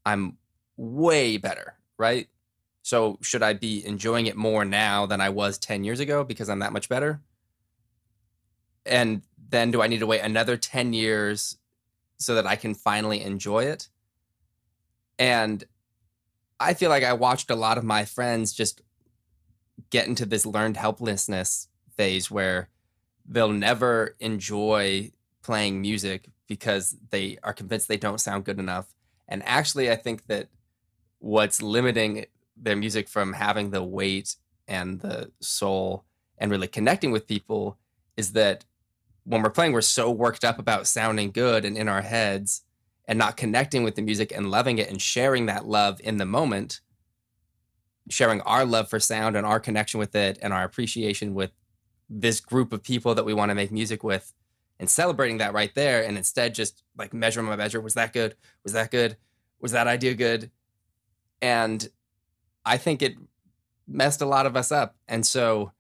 I'm 0.06 0.38
way 0.78 1.38
better, 1.38 1.74
right? 1.98 2.28
So 2.84 3.18
should 3.24 3.42
I 3.42 3.54
be 3.54 3.84
enjoying 3.84 4.28
it 4.28 4.38
more 4.38 4.66
now 4.66 5.08
than 5.08 5.20
I 5.20 5.30
was 5.30 5.58
10 5.58 5.84
years 5.84 6.00
ago 6.00 6.24
because 6.24 6.48
I'm 6.48 6.60
that 6.60 6.74
much 6.74 6.90
better? 6.90 7.22
And 8.86 9.24
then 9.50 9.72
do 9.72 9.82
I 9.82 9.88
need 9.88 10.02
to 10.02 10.06
wait 10.06 10.22
another 10.22 10.58
10 10.58 10.94
years 10.94 11.58
so 12.18 12.36
that 12.36 12.46
I 12.46 12.58
can 12.58 12.76
finally 12.76 13.24
enjoy 13.24 13.64
it. 13.64 13.90
And 15.18 15.64
I 16.60 16.76
feel 16.76 16.92
like 16.92 17.04
I 17.04 17.14
watched 17.14 17.50
a 17.50 17.56
lot 17.56 17.80
of 17.80 17.84
my 17.84 18.06
friends 18.06 18.54
just 18.54 18.84
get 19.90 20.08
into 20.08 20.28
this 20.28 20.46
learned 20.46 20.78
helplessness 20.78 21.68
phase 21.98 22.30
where 22.30 22.70
they'll 23.28 23.50
never 23.50 24.16
enjoy 24.20 25.12
playing 25.42 25.82
music 25.82 26.30
because 26.48 26.96
they 27.10 27.38
are 27.44 27.54
convinced 27.54 27.88
they 27.88 27.98
don't 27.98 28.22
sound 28.22 28.46
good 28.46 28.60
enough. 28.60 28.94
And 29.28 29.42
actually, 29.46 29.92
I 29.92 29.96
think 29.96 30.28
that 30.28 30.50
what's 31.20 31.62
limiting 31.62 32.26
their 32.56 32.76
music 32.76 33.10
from 33.10 33.34
having 33.34 33.72
the 33.72 33.84
weight 33.84 34.36
and 34.68 35.00
the 35.00 35.32
soul 35.40 36.06
and 36.38 36.52
really 36.52 36.68
connecting 36.68 37.12
with 37.12 37.28
people 37.28 37.78
is 38.18 38.34
that 38.34 38.66
when 39.24 39.42
we're 39.42 39.50
playing, 39.50 39.72
we're 39.72 39.82
so 39.82 40.12
worked 40.12 40.44
up 40.44 40.60
about 40.60 40.88
sounding 40.88 41.32
good 41.32 41.66
and 41.66 41.78
in 41.78 41.88
our 41.88 42.02
heads 42.02 42.62
and 43.08 43.18
not 43.18 43.38
connecting 43.38 43.84
with 43.84 43.96
the 43.96 44.02
music 44.02 44.32
and 44.36 44.52
loving 44.52 44.78
it 44.78 44.90
and 44.90 45.02
sharing 45.02 45.48
that 45.48 45.66
love 45.66 46.00
in 46.04 46.18
the 46.18 46.26
moment, 46.26 46.82
sharing 48.10 48.42
our 48.42 48.66
love 48.66 48.90
for 48.90 49.00
sound 49.00 49.36
and 49.36 49.46
our 49.46 49.60
connection 49.60 50.00
with 50.00 50.16
it 50.16 50.38
and 50.42 50.54
our 50.54 50.64
appreciation 50.64 51.34
with 51.34 51.52
this 52.10 52.40
group 52.40 52.72
of 52.72 52.84
people 52.84 53.16
that 53.16 53.26
we 53.26 53.34
want 53.34 53.50
to 53.50 53.56
make 53.56 53.72
music 53.72 54.04
with 54.04 54.34
and 54.80 54.90
celebrating 54.90 55.38
that 55.38 55.54
right 55.54 55.74
there. 55.76 56.04
And 56.04 56.18
instead, 56.18 56.54
just 56.54 56.84
like 56.98 57.14
measuring 57.14 57.48
my 57.48 57.56
measure 57.56 57.82
was 57.82 57.94
that 57.96 58.14
good? 58.14 58.36
Was 58.64 58.74
that 58.74 58.92
good? 58.92 59.18
Was 59.60 59.72
that 59.72 59.88
idea 59.88 60.14
good? 60.14 60.52
And 61.42 61.88
I 62.66 62.78
think 62.78 63.02
it 63.02 63.16
messed 63.88 64.22
a 64.22 64.26
lot 64.26 64.46
of 64.46 64.56
us 64.56 64.72
up. 64.72 64.96
And 65.08 65.26
so 65.26 65.72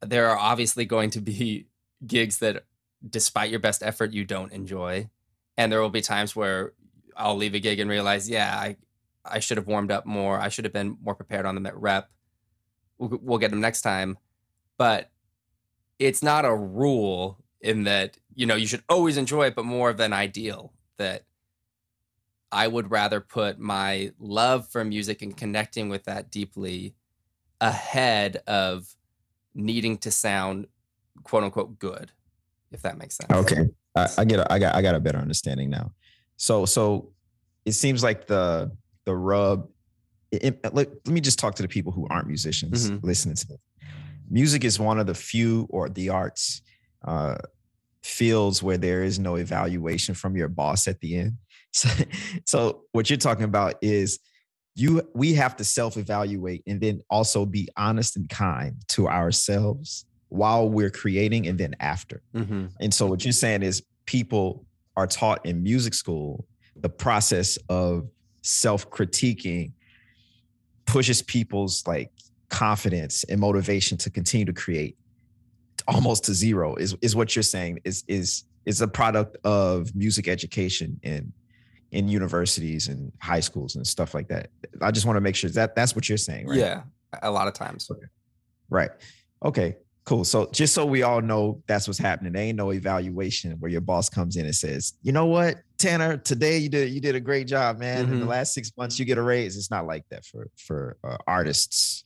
there 0.00 0.28
are 0.28 0.38
obviously 0.38 0.84
going 0.84 1.10
to 1.10 1.20
be 1.20 1.66
gigs 2.06 2.38
that 2.38 2.64
despite 3.08 3.50
your 3.50 3.60
best 3.60 3.82
effort 3.82 4.12
you 4.12 4.24
don't 4.24 4.52
enjoy 4.52 5.08
and 5.56 5.70
there 5.70 5.80
will 5.80 5.90
be 5.90 6.00
times 6.00 6.36
where 6.36 6.72
i'll 7.16 7.36
leave 7.36 7.54
a 7.54 7.60
gig 7.60 7.78
and 7.78 7.90
realize 7.90 8.28
yeah 8.28 8.54
i 8.56 8.76
i 9.24 9.38
should 9.38 9.56
have 9.56 9.66
warmed 9.66 9.90
up 9.90 10.06
more 10.06 10.38
i 10.38 10.48
should 10.48 10.64
have 10.64 10.72
been 10.72 10.96
more 11.02 11.14
prepared 11.14 11.46
on 11.46 11.62
the 11.62 11.72
rep 11.74 12.10
we'll, 12.98 13.18
we'll 13.22 13.38
get 13.38 13.50
them 13.50 13.60
next 13.60 13.82
time 13.82 14.18
but 14.76 15.10
it's 16.00 16.22
not 16.22 16.44
a 16.44 16.52
rule 16.54 17.38
in 17.60 17.84
that 17.84 18.16
you 18.34 18.46
know 18.46 18.56
you 18.56 18.66
should 18.66 18.82
always 18.88 19.16
enjoy 19.16 19.46
it 19.46 19.54
but 19.54 19.64
more 19.64 19.90
of 19.90 20.00
an 20.00 20.12
ideal 20.12 20.72
that 20.96 21.24
i 22.50 22.66
would 22.66 22.90
rather 22.90 23.20
put 23.20 23.60
my 23.60 24.10
love 24.18 24.66
for 24.66 24.84
music 24.84 25.22
and 25.22 25.36
connecting 25.36 25.88
with 25.88 26.04
that 26.04 26.32
deeply 26.32 26.94
ahead 27.60 28.42
of 28.46 28.96
needing 29.54 29.98
to 29.98 30.10
sound 30.10 30.66
quote 31.22 31.44
unquote 31.44 31.78
good, 31.78 32.10
if 32.72 32.82
that 32.82 32.98
makes 32.98 33.16
sense. 33.16 33.30
Okay, 33.30 33.68
I, 33.96 34.08
I 34.18 34.24
get, 34.24 34.40
a, 34.40 34.52
I 34.52 34.58
got, 34.58 34.74
I 34.74 34.82
got 34.82 34.94
a 34.94 35.00
better 35.00 35.18
understanding 35.18 35.70
now. 35.70 35.92
So, 36.36 36.64
so 36.64 37.12
it 37.64 37.72
seems 37.72 38.02
like 38.02 38.26
the 38.26 38.72
the 39.04 39.14
rub. 39.14 39.68
It, 40.30 40.44
it, 40.44 40.74
let, 40.74 40.88
let 40.88 41.08
me 41.08 41.20
just 41.20 41.40
talk 41.40 41.56
to 41.56 41.62
the 41.62 41.68
people 41.68 41.90
who 41.90 42.06
aren't 42.08 42.28
musicians 42.28 42.88
mm-hmm. 42.88 43.04
listening 43.04 43.34
to 43.34 43.46
this. 43.48 43.58
Music 44.30 44.64
is 44.64 44.78
one 44.78 44.98
of 44.98 45.06
the 45.06 45.14
few 45.14 45.66
or 45.70 45.88
the 45.88 46.08
arts 46.08 46.62
uh, 47.04 47.36
fields 48.02 48.62
where 48.62 48.78
there 48.78 49.02
is 49.02 49.18
no 49.18 49.36
evaluation 49.36 50.14
from 50.14 50.36
your 50.36 50.48
boss 50.48 50.88
at 50.88 51.00
the 51.00 51.16
end. 51.16 51.32
So, 51.72 51.88
so 52.46 52.82
what 52.90 53.08
you're 53.08 53.16
talking 53.16 53.44
about 53.44 53.76
is 53.80 54.18
you 54.74 55.08
we 55.14 55.34
have 55.34 55.56
to 55.58 55.64
self-evaluate 55.64 56.64
and 56.66 56.80
then 56.80 57.00
also 57.08 57.46
be 57.46 57.68
honest 57.76 58.16
and 58.16 58.28
kind 58.28 58.74
to 58.88 59.06
ourselves 59.06 60.04
while 60.30 60.68
we're 60.68 60.90
creating 60.90 61.46
and 61.46 61.56
then 61.56 61.76
after. 61.78 62.22
Mm-hmm. 62.34 62.66
And 62.80 62.92
so 62.92 63.06
what 63.06 63.24
you're 63.24 63.30
saying 63.32 63.62
is 63.62 63.84
people 64.04 64.66
are 64.96 65.06
taught 65.06 65.46
in 65.46 65.62
music 65.62 65.94
school 65.94 66.44
the 66.74 66.88
process 66.88 67.56
of 67.68 68.08
self-critiquing 68.42 69.72
pushes 70.86 71.22
people's 71.22 71.86
like 71.86 72.10
confidence 72.50 73.24
and 73.24 73.40
motivation 73.40 73.96
to 73.98 74.10
continue 74.10 74.44
to 74.44 74.52
create 74.52 74.96
almost 75.88 76.24
to 76.24 76.34
zero 76.34 76.74
is 76.76 76.94
is 77.00 77.16
what 77.16 77.34
you're 77.34 77.42
saying 77.42 77.80
is 77.84 78.04
is 78.06 78.44
is 78.66 78.80
a 78.80 78.88
product 78.88 79.36
of 79.44 79.94
music 79.94 80.28
education 80.28 81.00
in 81.02 81.32
in 81.92 82.08
universities 82.08 82.88
and 82.88 83.12
high 83.20 83.40
schools 83.40 83.74
and 83.74 83.86
stuff 83.86 84.14
like 84.14 84.28
that. 84.28 84.48
I 84.80 84.90
just 84.90 85.06
want 85.06 85.16
to 85.16 85.20
make 85.20 85.34
sure 85.34 85.50
that 85.50 85.74
that's 85.74 85.94
what 85.94 86.08
you're 86.08 86.18
saying, 86.18 86.46
right? 86.46 86.58
Yeah, 86.58 86.82
a 87.22 87.30
lot 87.30 87.48
of 87.48 87.54
times. 87.54 87.90
Okay. 87.90 88.06
Right. 88.68 88.90
Okay. 89.44 89.76
Cool. 90.04 90.24
So 90.24 90.48
just 90.52 90.74
so 90.74 90.86
we 90.86 91.02
all 91.02 91.20
know 91.20 91.62
that's 91.66 91.86
what's 91.86 91.98
happening. 91.98 92.32
There 92.32 92.42
ain't 92.42 92.56
no 92.56 92.72
evaluation 92.72 93.52
where 93.60 93.70
your 93.70 93.80
boss 93.80 94.08
comes 94.08 94.36
in 94.36 94.44
and 94.44 94.54
says, 94.54 94.94
you 95.02 95.12
know 95.12 95.26
what, 95.26 95.58
Tanner, 95.78 96.16
today 96.16 96.58
you 96.58 96.68
did 96.68 96.90
you 96.90 97.00
did 97.00 97.14
a 97.14 97.20
great 97.20 97.46
job, 97.46 97.78
man. 97.78 98.04
Mm-hmm. 98.04 98.04
In 98.04 98.18
the 98.18 98.24
mm-hmm. 98.24 98.30
last 98.30 98.54
six 98.54 98.72
months, 98.76 98.98
you 98.98 99.04
get 99.04 99.18
a 99.18 99.22
raise. 99.22 99.56
It's 99.56 99.70
not 99.70 99.86
like 99.86 100.04
that 100.10 100.24
for 100.24 100.48
for 100.56 100.96
uh, 101.04 101.16
artists. 101.26 102.04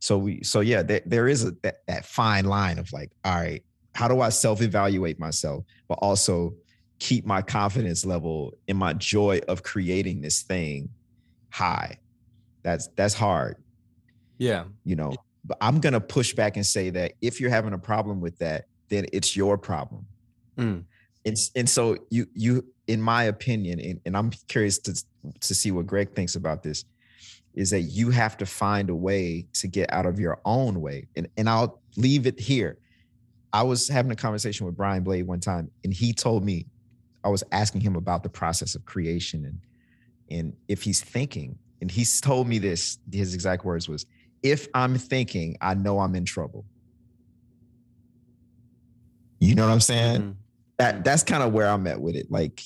So 0.00 0.18
we 0.18 0.42
so 0.42 0.60
yeah, 0.60 0.82
there, 0.82 1.02
there 1.06 1.28
is 1.28 1.44
a 1.44 1.52
that, 1.62 1.86
that 1.86 2.04
fine 2.04 2.46
line 2.46 2.78
of 2.78 2.92
like, 2.92 3.10
all 3.24 3.34
right, 3.34 3.62
how 3.94 4.08
do 4.08 4.20
I 4.20 4.30
self-evaluate 4.30 5.18
myself, 5.18 5.64
but 5.88 5.98
also 6.02 6.54
keep 6.98 7.24
my 7.24 7.42
confidence 7.42 8.04
level 8.04 8.54
in 8.66 8.76
my 8.76 8.92
joy 8.94 9.40
of 9.48 9.62
creating 9.62 10.20
this 10.20 10.42
thing 10.42 10.88
high. 11.50 11.98
That's 12.62 12.88
that's 12.96 13.14
hard. 13.14 13.56
Yeah. 14.38 14.64
You 14.84 14.96
know, 14.96 15.14
but 15.44 15.58
I'm 15.60 15.80
going 15.80 15.92
to 15.92 16.00
push 16.00 16.34
back 16.34 16.56
and 16.56 16.64
say 16.64 16.90
that 16.90 17.12
if 17.20 17.40
you're 17.40 17.50
having 17.50 17.74
a 17.74 17.78
problem 17.78 18.20
with 18.20 18.38
that, 18.38 18.64
then 18.88 19.06
it's 19.12 19.36
your 19.36 19.56
problem. 19.58 20.06
Mm. 20.56 20.84
And, 21.26 21.36
and 21.54 21.68
so 21.68 21.98
you 22.08 22.26
you 22.34 22.64
in 22.90 23.00
my 23.00 23.24
opinion 23.24 23.78
and, 23.78 24.00
and 24.04 24.16
i'm 24.16 24.30
curious 24.48 24.78
to 24.78 24.92
to 25.40 25.54
see 25.54 25.70
what 25.70 25.86
greg 25.86 26.12
thinks 26.12 26.34
about 26.34 26.62
this 26.62 26.84
is 27.54 27.70
that 27.70 27.82
you 27.82 28.10
have 28.10 28.36
to 28.36 28.46
find 28.46 28.90
a 28.90 28.94
way 28.94 29.46
to 29.52 29.66
get 29.66 29.92
out 29.92 30.06
of 30.06 30.18
your 30.20 30.40
own 30.44 30.80
way 30.80 31.06
and 31.16 31.28
and 31.36 31.48
i'll 31.48 31.80
leave 31.96 32.26
it 32.26 32.38
here 32.38 32.78
i 33.52 33.62
was 33.62 33.88
having 33.88 34.12
a 34.12 34.16
conversation 34.16 34.66
with 34.66 34.76
brian 34.76 35.02
blade 35.02 35.26
one 35.26 35.40
time 35.40 35.70
and 35.84 35.92
he 35.92 36.12
told 36.12 36.44
me 36.44 36.66
i 37.24 37.28
was 37.28 37.42
asking 37.52 37.80
him 37.80 37.96
about 37.96 38.22
the 38.22 38.28
process 38.28 38.74
of 38.74 38.84
creation 38.84 39.44
and 39.44 39.60
and 40.30 40.56
if 40.68 40.82
he's 40.82 41.00
thinking 41.00 41.58
and 41.80 41.90
he's 41.90 42.20
told 42.20 42.46
me 42.46 42.58
this 42.58 42.98
his 43.12 43.34
exact 43.34 43.64
words 43.64 43.88
was 43.88 44.06
if 44.42 44.68
I'm 44.74 44.96
thinking, 44.96 45.56
I 45.60 45.74
know 45.74 45.98
I'm 46.00 46.14
in 46.14 46.24
trouble. 46.24 46.64
You 49.38 49.54
know 49.54 49.66
what 49.66 49.72
I'm 49.72 49.80
saying? 49.80 50.20
Mm-hmm. 50.20 50.30
That 50.78 51.04
that's 51.04 51.22
kind 51.22 51.42
of 51.42 51.52
where 51.52 51.68
I'm 51.68 51.86
at 51.86 52.00
with 52.00 52.16
it. 52.16 52.30
Like 52.30 52.62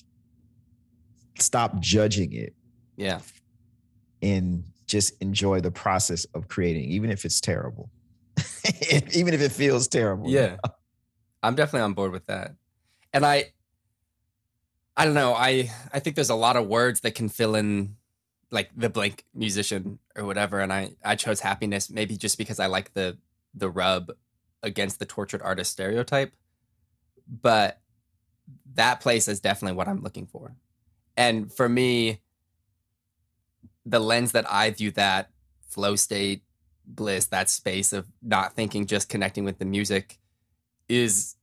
stop 1.38 1.81
judging 1.81 2.33
it 2.33 2.55
Yeah. 2.97 3.21
and 4.23 4.62
just 4.87 5.21
enjoy 5.21 5.61
the 5.61 5.71
process 5.71 6.25
of 6.35 6.49
creating, 6.49 6.85
even 6.85 7.11
if 7.11 7.25
it's 7.25 7.41
terrible, 7.41 7.91
even 9.12 9.35
if 9.35 9.41
it 9.41 9.53
feels 9.53 9.88
terrible. 9.88 10.29
Yeah. 10.29 10.57
I'm 11.43 11.55
definitely 11.55 11.85
on 11.85 11.93
board 11.93 12.12
with 12.12 12.26
that. 12.26 12.55
And 13.12 13.25
I 13.25 13.53
I 14.97 15.05
don't 15.05 15.14
know, 15.14 15.35
I 15.35 15.71
I 15.93 16.00
think 16.00 16.17
there's 16.17 16.31
a 16.31 16.35
lot 16.35 16.57
of 16.57 16.67
words 16.67 17.00
that 17.00 17.14
can 17.14 17.29
fill 17.29 17.55
in 17.55 17.97
like 18.50 18.71
the 18.76 18.88
blank 18.88 19.25
musician 19.35 19.99
or 20.17 20.25
whatever 20.25 20.61
and 20.61 20.73
I 20.73 20.93
I 21.05 21.17
chose 21.17 21.41
happiness 21.41 21.91
maybe 21.91 22.17
just 22.17 22.38
because 22.38 22.61
I 22.61 22.67
like 22.67 22.95
the 22.95 23.19
the 23.55 23.69
rub 23.69 24.12
against 24.62 24.99
the 24.99 25.07
tortured 25.07 25.43
artist 25.43 25.73
stereotype. 25.73 26.35
But 27.29 27.81
that 28.75 29.00
place 29.00 29.29
is 29.29 29.41
definitely 29.41 29.76
what 29.76 29.88
I'm 29.88 30.03
looking 30.03 30.26
for. 30.26 30.57
And 31.17 31.53
for 31.53 31.69
me 31.69 32.21
the 33.85 34.00
lens 34.00 34.33
that 34.33 34.50
I 34.50 34.71
view 34.71 34.91
that 34.93 35.31
flow 35.69 35.97
state 35.97 36.43
bliss 36.87 37.26
that 37.26 37.49
space 37.49 37.93
of 37.93 38.07
not 38.23 38.55
thinking 38.55 38.87
just 38.87 39.09
connecting 39.09 39.45
with 39.45 39.59
the 39.59 39.64
music 39.64 40.19
is 40.88 41.37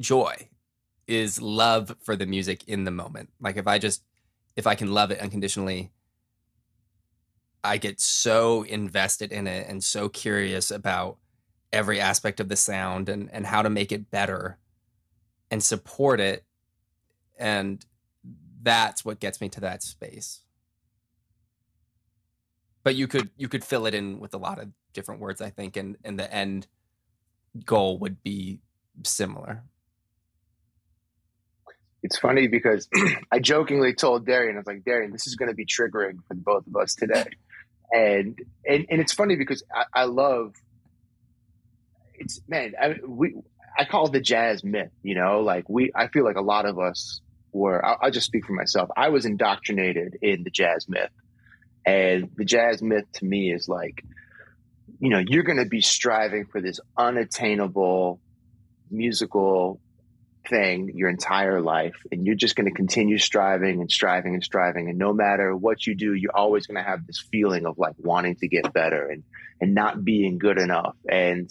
joy 0.00 0.48
is 1.06 1.40
love 1.40 1.94
for 2.02 2.16
the 2.16 2.26
music 2.26 2.64
in 2.66 2.84
the 2.84 2.90
moment. 2.90 3.30
Like 3.40 3.56
if 3.56 3.66
i 3.66 3.78
just 3.78 4.02
if 4.56 4.66
i 4.66 4.74
can 4.74 4.92
love 4.92 5.10
it 5.10 5.20
unconditionally 5.20 5.90
i 7.62 7.76
get 7.76 8.00
so 8.00 8.62
invested 8.64 9.32
in 9.32 9.46
it 9.46 9.66
and 9.68 9.82
so 9.82 10.08
curious 10.08 10.70
about 10.70 11.16
every 11.72 12.00
aspect 12.00 12.38
of 12.40 12.48
the 12.48 12.56
sound 12.56 13.08
and 13.08 13.30
and 13.32 13.46
how 13.46 13.62
to 13.62 13.70
make 13.70 13.90
it 13.90 14.10
better 14.10 14.58
and 15.50 15.62
support 15.62 16.20
it 16.20 16.44
and 17.38 17.84
that's 18.62 19.04
what 19.04 19.20
gets 19.20 19.40
me 19.40 19.48
to 19.48 19.60
that 19.60 19.82
space 19.82 20.40
but 22.84 22.94
you 22.94 23.08
could 23.08 23.30
you 23.36 23.48
could 23.48 23.64
fill 23.64 23.86
it 23.86 23.94
in 23.94 24.20
with 24.20 24.34
a 24.34 24.38
lot 24.38 24.60
of 24.60 24.68
different 24.92 25.20
words 25.20 25.40
i 25.40 25.50
think 25.50 25.76
and 25.76 25.96
and 26.04 26.18
the 26.18 26.32
end 26.32 26.66
goal 27.66 27.98
would 27.98 28.22
be 28.22 28.60
similar 29.04 29.64
It's 32.04 32.18
funny 32.18 32.48
because 32.48 32.86
I 33.32 33.40
jokingly 33.40 33.94
told 33.94 34.26
Darrian, 34.26 34.56
I 34.56 34.58
was 34.58 34.66
like, 34.66 34.84
Darrian, 34.84 35.10
this 35.10 35.26
is 35.26 35.36
going 35.36 35.48
to 35.50 35.54
be 35.54 35.64
triggering 35.64 36.18
for 36.28 36.34
both 36.34 36.66
of 36.66 36.76
us 36.76 36.94
today. 36.94 37.26
And 37.92 38.38
and, 38.68 38.86
and 38.90 39.00
it's 39.00 39.12
funny 39.14 39.36
because 39.36 39.64
I, 39.74 40.02
I 40.02 40.04
love 40.04 40.54
it's 42.14 42.40
man, 42.48 42.74
I, 42.80 42.96
we 43.06 43.36
I 43.78 43.86
call 43.86 44.06
it 44.06 44.12
the 44.12 44.20
jazz 44.20 44.64
myth. 44.64 44.90
You 45.02 45.14
know, 45.14 45.40
like 45.40 45.68
we 45.68 45.92
I 45.94 46.08
feel 46.08 46.24
like 46.24 46.36
a 46.36 46.42
lot 46.42 46.66
of 46.66 46.78
us 46.78 47.22
were. 47.52 47.84
I'll, 47.84 47.98
I'll 48.02 48.10
just 48.10 48.26
speak 48.26 48.46
for 48.46 48.52
myself. 48.52 48.90
I 48.96 49.08
was 49.08 49.24
indoctrinated 49.26 50.18
in 50.22 50.44
the 50.44 50.50
jazz 50.50 50.86
myth, 50.88 51.10
and 51.86 52.30
the 52.36 52.44
jazz 52.44 52.82
myth 52.82 53.04
to 53.14 53.24
me 53.24 53.52
is 53.52 53.68
like, 53.68 54.04
you 54.98 55.10
know, 55.10 55.22
you're 55.26 55.42
going 55.42 55.58
to 55.58 55.68
be 55.68 55.80
striving 55.80 56.46
for 56.46 56.60
this 56.60 56.80
unattainable 56.96 58.20
musical 58.90 59.80
thing 60.48 60.92
your 60.94 61.08
entire 61.08 61.62
life 61.62 61.96
and 62.12 62.26
you're 62.26 62.34
just 62.34 62.54
going 62.54 62.66
to 62.66 62.74
continue 62.74 63.16
striving 63.16 63.80
and 63.80 63.90
striving 63.90 64.34
and 64.34 64.44
striving 64.44 64.90
and 64.90 64.98
no 64.98 65.10
matter 65.10 65.56
what 65.56 65.86
you 65.86 65.94
do 65.94 66.12
you're 66.12 66.36
always 66.36 66.66
going 66.66 66.76
to 66.76 66.86
have 66.86 67.06
this 67.06 67.24
feeling 67.32 67.64
of 67.64 67.78
like 67.78 67.94
wanting 67.96 68.36
to 68.36 68.46
get 68.46 68.70
better 68.74 69.08
and 69.08 69.24
and 69.60 69.74
not 69.74 70.04
being 70.04 70.38
good 70.38 70.58
enough. 70.58 70.96
And 71.08 71.48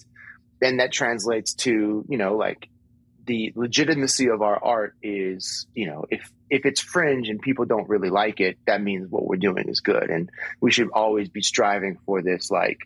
then 0.59 0.77
that 0.77 0.91
translates 0.91 1.53
to 1.55 2.05
you 2.07 2.17
know 2.17 2.35
like 2.35 2.69
the 3.25 3.53
legitimacy 3.55 4.29
of 4.29 4.41
our 4.41 4.61
art 4.63 4.95
is 5.01 5.67
you 5.73 5.87
know 5.87 6.05
if 6.09 6.31
if 6.49 6.65
it's 6.65 6.81
fringe 6.81 7.29
and 7.29 7.41
people 7.41 7.65
don't 7.65 7.87
really 7.89 8.09
like 8.09 8.39
it 8.39 8.57
that 8.67 8.81
means 8.81 9.09
what 9.09 9.25
we're 9.25 9.37
doing 9.37 9.67
is 9.69 9.81
good 9.81 10.09
and 10.09 10.29
we 10.61 10.71
should 10.71 10.89
always 10.91 11.29
be 11.29 11.41
striving 11.41 11.97
for 12.05 12.21
this 12.21 12.51
like 12.51 12.79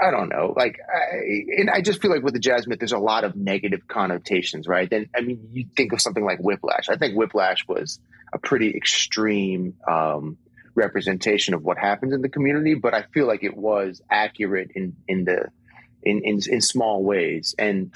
I 0.00 0.10
don't 0.10 0.28
know. 0.28 0.52
Like, 0.56 0.80
I, 0.92 1.44
and 1.56 1.70
I 1.70 1.80
just 1.80 2.02
feel 2.02 2.10
like 2.10 2.22
with 2.22 2.34
the 2.34 2.40
jazz 2.40 2.66
myth, 2.66 2.80
there's 2.80 2.92
a 2.92 2.98
lot 2.98 3.22
of 3.22 3.36
negative 3.36 3.86
connotations, 3.86 4.66
right? 4.66 4.90
Then, 4.90 5.08
I 5.16 5.20
mean, 5.20 5.48
you 5.52 5.66
think 5.76 5.92
of 5.92 6.00
something 6.00 6.24
like 6.24 6.40
Whiplash. 6.40 6.88
I 6.88 6.96
think 6.96 7.16
Whiplash 7.16 7.66
was 7.68 8.00
a 8.32 8.38
pretty 8.38 8.74
extreme 8.74 9.74
um, 9.88 10.36
representation 10.74 11.54
of 11.54 11.62
what 11.62 11.78
happens 11.78 12.12
in 12.12 12.22
the 12.22 12.28
community, 12.28 12.74
but 12.74 12.94
I 12.94 13.02
feel 13.14 13.26
like 13.26 13.44
it 13.44 13.56
was 13.56 14.02
accurate 14.10 14.72
in 14.74 14.96
in 15.06 15.24
the 15.24 15.50
in 16.02 16.22
in, 16.24 16.40
in 16.48 16.60
small 16.60 17.02
ways. 17.02 17.54
And 17.58 17.94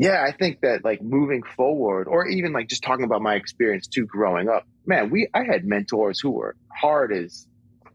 yeah, 0.00 0.24
I 0.26 0.32
think 0.32 0.62
that 0.62 0.82
like 0.82 1.02
moving 1.02 1.42
forward, 1.42 2.08
or 2.08 2.26
even 2.26 2.54
like 2.54 2.68
just 2.68 2.82
talking 2.82 3.04
about 3.04 3.20
my 3.20 3.34
experience 3.34 3.86
too, 3.86 4.06
growing 4.06 4.48
up, 4.48 4.66
man, 4.86 5.10
we 5.10 5.28
I 5.34 5.44
had 5.44 5.66
mentors 5.66 6.18
who 6.18 6.30
were 6.30 6.56
hard 6.74 7.12
as 7.12 7.46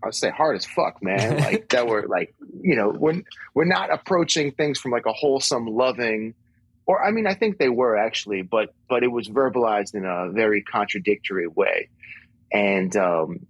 I 0.04 0.10
would 0.10 0.13
say 0.13 0.30
hard 0.30 0.56
as 0.56 0.68
fuck, 0.68 1.02
man. 1.02 1.39
Like 1.44 1.70
that 1.70 1.88
were 1.88 2.06
like, 2.08 2.36
you 2.62 2.76
know, 2.76 2.91
when 2.91 3.24
we're 3.56 3.65
not 3.65 3.91
approaching 3.91 4.52
things 4.52 4.80
from 4.80 4.91
like 4.91 5.08
a 5.08 5.13
wholesome, 5.13 5.65
loving, 5.65 6.36
or 6.86 7.04
I 7.04 7.10
mean, 7.10 7.26
I 7.26 7.34
think 7.34 7.58
they 7.58 7.70
were 7.70 7.98
actually, 7.98 8.44
but 8.44 8.76
but 8.88 9.02
it 9.02 9.12
was 9.12 9.28
verbalized 9.28 9.96
in 9.96 10.06
a 10.06 10.30
very 10.32 10.62
contradictory 10.62 11.48
way, 11.48 11.89
and 12.52 12.96
um, 12.96 13.48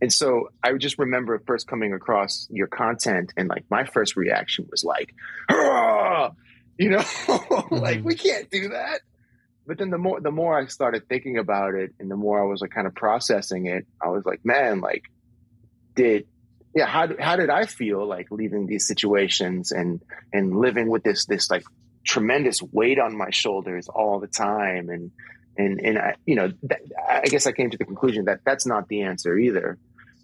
and 0.00 0.10
so 0.10 0.48
I 0.62 0.72
just 0.72 0.98
remember 0.98 1.38
first 1.46 1.68
coming 1.68 1.92
across 1.92 2.48
your 2.50 2.66
content, 2.66 3.34
and 3.36 3.50
like 3.50 3.66
my 3.68 3.84
first 3.84 4.16
reaction 4.16 4.66
was 4.70 4.84
like, 4.84 5.14
"Hurrah!" 5.50 6.30
You 6.80 6.88
know, 6.88 6.96
like 7.70 7.98
mm-hmm. 7.98 8.04
we 8.04 8.14
can't 8.14 8.50
do 8.50 8.70
that. 8.70 9.02
But 9.66 9.76
then 9.76 9.90
the 9.90 9.98
more 9.98 10.18
the 10.18 10.30
more 10.30 10.58
I 10.58 10.64
started 10.66 11.06
thinking 11.10 11.36
about 11.36 11.74
it, 11.74 11.92
and 12.00 12.10
the 12.10 12.16
more 12.16 12.42
I 12.42 12.46
was 12.46 12.62
like 12.62 12.70
kind 12.70 12.86
of 12.86 12.94
processing 12.94 13.66
it, 13.66 13.86
I 14.02 14.08
was 14.08 14.24
like, 14.24 14.40
man, 14.44 14.80
like 14.80 15.04
did 15.94 16.26
yeah 16.74 16.86
how, 16.86 17.08
how 17.18 17.34
did 17.34 17.50
i 17.50 17.66
feel 17.66 18.06
like 18.06 18.28
leaving 18.30 18.66
these 18.66 18.86
situations 18.86 19.72
and 19.72 20.00
and 20.32 20.56
living 20.56 20.88
with 20.88 21.02
this 21.02 21.26
this 21.26 21.50
like 21.50 21.64
tremendous 22.06 22.62
weight 22.62 22.98
on 22.98 23.14
my 23.16 23.28
shoulders 23.28 23.88
all 23.88 24.18
the 24.18 24.26
time? 24.26 24.88
And 24.88 25.10
and 25.58 25.80
and 25.84 25.98
i 25.98 26.14
you 26.24 26.36
know 26.36 26.50
that, 26.62 26.80
i 27.10 27.26
guess 27.26 27.46
i 27.46 27.52
came 27.52 27.70
to 27.70 27.76
the 27.76 27.84
conclusion 27.84 28.24
that 28.24 28.40
that's 28.46 28.66
not 28.66 28.88
the 28.88 29.02
answer 29.02 29.36
either. 29.36 29.76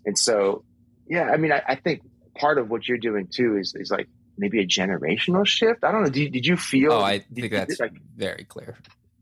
And 0.07 0.19
so 0.19 0.65
yeah 1.07 1.31
i 1.31 1.37
mean 1.37 1.53
i, 1.53 1.61
I 1.69 1.75
think 1.75 2.01
part 2.35 2.57
of 2.57 2.71
what 2.71 2.89
you're 2.89 2.97
doing 2.97 3.29
too 3.31 3.59
is 3.59 3.75
is 3.77 3.91
like 3.91 4.09
maybe 4.39 4.61
a 4.61 4.67
generational 4.67 5.47
shift? 5.47 5.85
I 5.85 5.93
don't 5.93 6.03
know. 6.03 6.11
Did, 6.11 6.33
did 6.33 6.47
you 6.47 6.57
feel 6.57 6.93
oh 6.93 7.01
i 7.01 7.19
did, 7.19 7.35
think 7.35 7.53
that's 7.53 7.81
like, 7.81 7.93
very 8.17 8.45
clear 8.45 8.77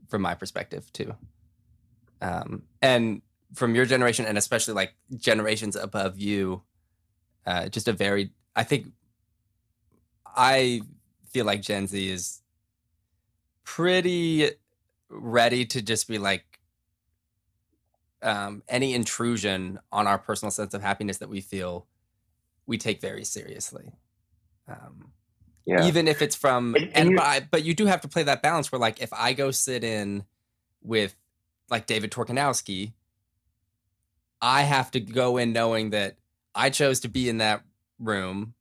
from 0.08 0.22
my 0.22 0.34
perspective 0.34 0.92
too. 0.92 1.14
Um 2.20 2.62
and 2.82 3.22
from 3.54 3.74
your 3.74 3.84
generation 3.84 4.26
and 4.26 4.36
especially 4.38 4.74
like 4.74 4.94
generations 5.16 5.76
above 5.76 6.18
you 6.18 6.62
uh 7.46 7.68
just 7.68 7.88
a 7.88 7.92
very 7.92 8.30
i 8.56 8.64
think 8.64 8.88
i 10.26 10.80
feel 11.30 11.44
like 11.44 11.62
gen 11.62 11.86
z 11.86 12.10
is 12.10 12.42
pretty 13.64 14.50
ready 15.08 15.64
to 15.64 15.82
just 15.82 16.08
be 16.08 16.18
like 16.18 16.58
um 18.22 18.62
any 18.68 18.94
intrusion 18.94 19.78
on 19.92 20.06
our 20.06 20.18
personal 20.18 20.50
sense 20.50 20.74
of 20.74 20.82
happiness 20.82 21.18
that 21.18 21.28
we 21.28 21.40
feel 21.40 21.86
we 22.66 22.78
take 22.78 23.00
very 23.00 23.24
seriously 23.24 23.92
um 24.68 25.10
yeah. 25.66 25.86
even 25.86 26.06
if 26.08 26.20
it's 26.22 26.36
from 26.36 26.74
And- 26.74 26.90
and 26.94 27.20
and, 27.20 27.48
but 27.50 27.64
you 27.64 27.74
do 27.74 27.86
have 27.86 28.00
to 28.02 28.08
play 28.08 28.22
that 28.24 28.42
balance 28.42 28.70
where 28.70 28.78
like 28.78 29.00
if 29.00 29.12
i 29.12 29.32
go 29.32 29.50
sit 29.50 29.82
in 29.84 30.24
with 30.82 31.14
like 31.70 31.86
david 31.86 32.10
torkanowsky 32.10 32.92
i 34.40 34.62
have 34.62 34.90
to 34.90 35.00
go 35.00 35.36
in 35.36 35.52
knowing 35.52 35.90
that 35.90 36.16
i 36.54 36.70
chose 36.70 37.00
to 37.00 37.08
be 37.08 37.28
in 37.28 37.38
that 37.38 37.62
room. 37.98 38.54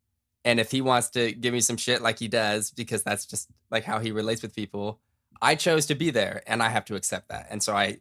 And 0.45 0.59
if 0.59 0.71
he 0.71 0.81
wants 0.81 1.09
to 1.11 1.31
give 1.31 1.53
me 1.53 1.61
some 1.61 1.77
shit 1.77 2.01
like 2.01 2.19
he 2.19 2.27
does 2.27 2.71
because 2.71 3.01
that's 3.03 3.25
just 3.25 3.49
like 3.71 3.83
how 3.83 3.99
he 3.99 4.11
relates 4.11 4.41
with 4.41 4.55
people 4.55 4.99
i 5.41 5.55
chose 5.55 5.85
to 5.87 5.95
be 5.95 6.11
there 6.11 6.43
and 6.47 6.61
i 6.61 6.69
have 6.69 6.85
to 6.85 6.95
accept 6.95 7.29
that. 7.29 7.47
And 7.49 7.61
so 7.63 7.75
i 7.75 7.97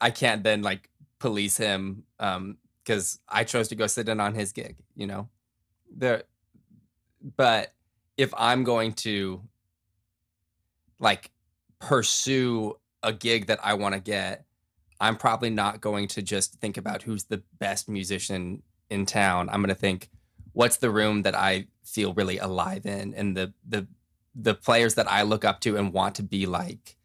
i 0.00 0.10
can't 0.10 0.42
then 0.42 0.62
like 0.62 0.90
police 1.18 1.56
him 1.56 2.04
um 2.18 2.58
because 2.82 3.18
i 3.28 3.44
chose 3.44 3.68
to 3.68 3.74
go 3.74 3.86
sit 3.86 4.08
in 4.08 4.20
on 4.20 4.34
his 4.34 4.52
gig 4.52 4.76
you 4.94 5.06
know? 5.06 5.28
There 5.94 6.24
but 7.36 7.72
if 8.16 8.32
i'm 8.36 8.64
going 8.64 8.92
to 8.92 9.40
like 10.98 11.30
pursue 11.80 12.74
a 13.02 13.12
gig 13.12 13.46
that 13.46 13.58
i 13.62 13.74
want 13.74 13.94
to 13.94 14.00
get 14.00 14.44
i'm 15.00 15.16
probably 15.16 15.50
not 15.50 15.80
going 15.80 16.06
to 16.06 16.22
just 16.22 16.54
think 16.60 16.76
about 16.76 17.02
who's 17.02 17.24
the 17.24 17.42
best 17.58 17.88
musician 17.88 18.62
in 18.90 19.06
town. 19.06 19.48
I'm 19.48 19.60
going 19.60 19.74
to 19.74 19.80
think 19.80 20.10
what's 20.52 20.78
the 20.78 20.90
room 20.90 21.22
that 21.22 21.34
i 21.34 21.66
feel 21.84 22.14
really 22.14 22.38
alive 22.38 22.86
in 22.86 23.14
and 23.14 23.36
the 23.36 23.52
the 23.68 23.86
the 24.34 24.54
players 24.54 24.94
that 24.94 25.10
i 25.10 25.22
look 25.22 25.44
up 25.44 25.60
to 25.60 25.76
and 25.76 25.92
want 25.92 26.14
to 26.16 26.22
be 26.22 26.46
like. 26.46 26.96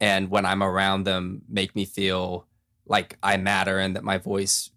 And 0.00 0.30
when 0.30 0.46
i'm 0.46 0.62
around 0.62 1.04
them 1.04 1.42
make 1.48 1.74
me 1.74 1.84
feel 1.84 2.46
like 2.86 3.18
i 3.22 3.36
matter 3.36 3.78
and 3.78 3.96
that 3.96 4.04
my 4.04 4.18
voice 4.18 4.70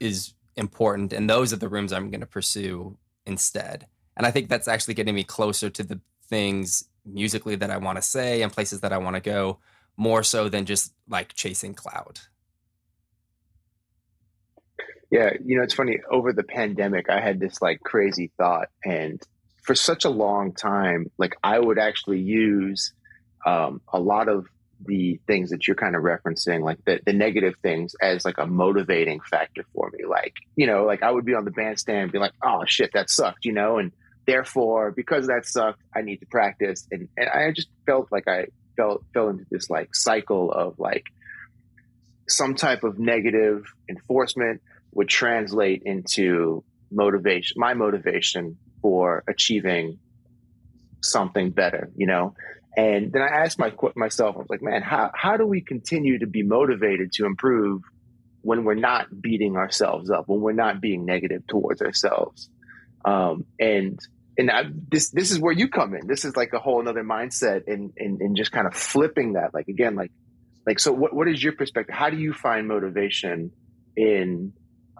is 0.00 0.34
important. 0.56 1.12
And 1.12 1.28
those 1.28 1.52
are 1.52 1.56
the 1.56 1.68
rooms 1.68 1.92
i'm 1.92 2.10
going 2.10 2.20
to 2.20 2.26
pursue 2.26 2.96
instead. 3.26 3.86
And 4.16 4.26
I 4.26 4.30
think 4.30 4.48
that's 4.48 4.68
actually 4.68 4.94
getting 4.94 5.14
me 5.14 5.24
closer 5.24 5.70
to 5.70 5.82
the 5.82 6.00
things 6.28 6.84
musically 7.04 7.56
that 7.56 7.70
I 7.70 7.78
want 7.78 7.96
to 7.96 8.02
say 8.02 8.42
and 8.42 8.52
places 8.52 8.80
that 8.80 8.92
I 8.92 8.98
want 8.98 9.16
to 9.16 9.20
go 9.20 9.58
more 9.96 10.22
so 10.22 10.48
than 10.48 10.66
just 10.66 10.92
like 11.08 11.34
chasing 11.34 11.74
cloud. 11.74 12.20
Yeah, 15.10 15.32
you 15.44 15.56
know, 15.56 15.62
it's 15.62 15.74
funny. 15.74 15.98
Over 16.10 16.32
the 16.32 16.44
pandemic, 16.44 17.10
I 17.10 17.20
had 17.20 17.40
this 17.40 17.60
like 17.60 17.80
crazy 17.80 18.30
thought, 18.38 18.68
and 18.84 19.20
for 19.62 19.74
such 19.74 20.04
a 20.04 20.10
long 20.10 20.54
time, 20.54 21.10
like 21.18 21.36
I 21.42 21.58
would 21.58 21.78
actually 21.78 22.20
use 22.20 22.92
um, 23.44 23.80
a 23.92 23.98
lot 23.98 24.28
of 24.28 24.46
the 24.84 25.20
things 25.26 25.50
that 25.50 25.66
you're 25.66 25.76
kind 25.76 25.94
of 25.94 26.02
referencing, 26.02 26.62
like 26.62 26.78
the, 26.84 27.00
the 27.04 27.12
negative 27.12 27.54
things, 27.62 27.94
as 28.00 28.24
like 28.24 28.38
a 28.38 28.46
motivating 28.46 29.20
factor 29.20 29.64
for 29.74 29.90
me. 29.92 30.04
Like, 30.06 30.34
you 30.56 30.66
know, 30.66 30.84
like 30.84 31.02
I 31.02 31.10
would 31.10 31.24
be 31.24 31.34
on 31.34 31.44
the 31.44 31.50
bandstand 31.50 32.04
and 32.04 32.12
be 32.12 32.18
like, 32.18 32.32
oh 32.42 32.64
shit, 32.66 32.90
that 32.94 33.10
sucked, 33.10 33.44
you 33.44 33.52
know, 33.52 33.78
and 33.78 33.92
therefore, 34.26 34.90
because 34.90 35.26
that 35.26 35.46
sucked, 35.46 35.82
I 35.94 36.02
need 36.02 36.18
to 36.18 36.26
practice. 36.26 36.86
And, 36.90 37.08
and 37.16 37.28
I 37.28 37.52
just 37.52 37.68
felt 37.86 38.08
like 38.10 38.28
I 38.28 38.46
felt 38.76 39.04
fell 39.12 39.28
into 39.28 39.44
this 39.50 39.68
like 39.68 39.94
cycle 39.94 40.50
of 40.50 40.78
like 40.78 41.06
some 42.28 42.54
type 42.54 42.84
of 42.84 42.98
negative 42.98 43.64
enforcement 43.88 44.62
would 44.92 45.08
translate 45.08 45.82
into 45.84 46.64
motivation, 46.90 47.54
my 47.58 47.74
motivation 47.74 48.56
for 48.82 49.22
achieving 49.28 49.98
something 51.02 51.50
better, 51.50 51.90
you 51.96 52.06
know? 52.06 52.34
And 52.76 53.12
then 53.12 53.22
I 53.22 53.44
asked 53.44 53.58
my, 53.58 53.72
myself, 53.96 54.36
I 54.36 54.38
was 54.38 54.50
like, 54.50 54.62
man, 54.62 54.82
how, 54.82 55.10
how 55.14 55.36
do 55.36 55.46
we 55.46 55.60
continue 55.60 56.20
to 56.20 56.26
be 56.26 56.42
motivated 56.42 57.12
to 57.14 57.26
improve 57.26 57.82
when 58.42 58.64
we're 58.64 58.74
not 58.74 59.06
beating 59.20 59.56
ourselves 59.56 60.08
up, 60.08 60.28
when 60.28 60.40
we're 60.40 60.52
not 60.52 60.80
being 60.80 61.04
negative 61.04 61.46
towards 61.48 61.82
ourselves? 61.82 62.48
Um, 63.04 63.44
and 63.58 63.98
and 64.38 64.50
I, 64.50 64.64
this 64.90 65.10
this 65.10 65.30
is 65.30 65.38
where 65.38 65.52
you 65.52 65.68
come 65.68 65.94
in. 65.94 66.06
This 66.06 66.24
is 66.24 66.36
like 66.36 66.52
a 66.52 66.58
whole 66.58 66.80
another 66.80 67.02
mindset 67.02 67.66
and 67.66 67.92
and 67.96 68.20
and 68.20 68.36
just 68.36 68.52
kind 68.52 68.66
of 68.66 68.74
flipping 68.74 69.34
that. 69.34 69.52
Like 69.52 69.68
again, 69.68 69.96
like 69.96 70.12
like 70.66 70.78
so. 70.78 70.92
What 70.92 71.14
what 71.14 71.28
is 71.28 71.42
your 71.42 71.52
perspective? 71.52 71.94
How 71.94 72.10
do 72.10 72.16
you 72.16 72.32
find 72.32 72.68
motivation 72.68 73.52
in 73.96 74.52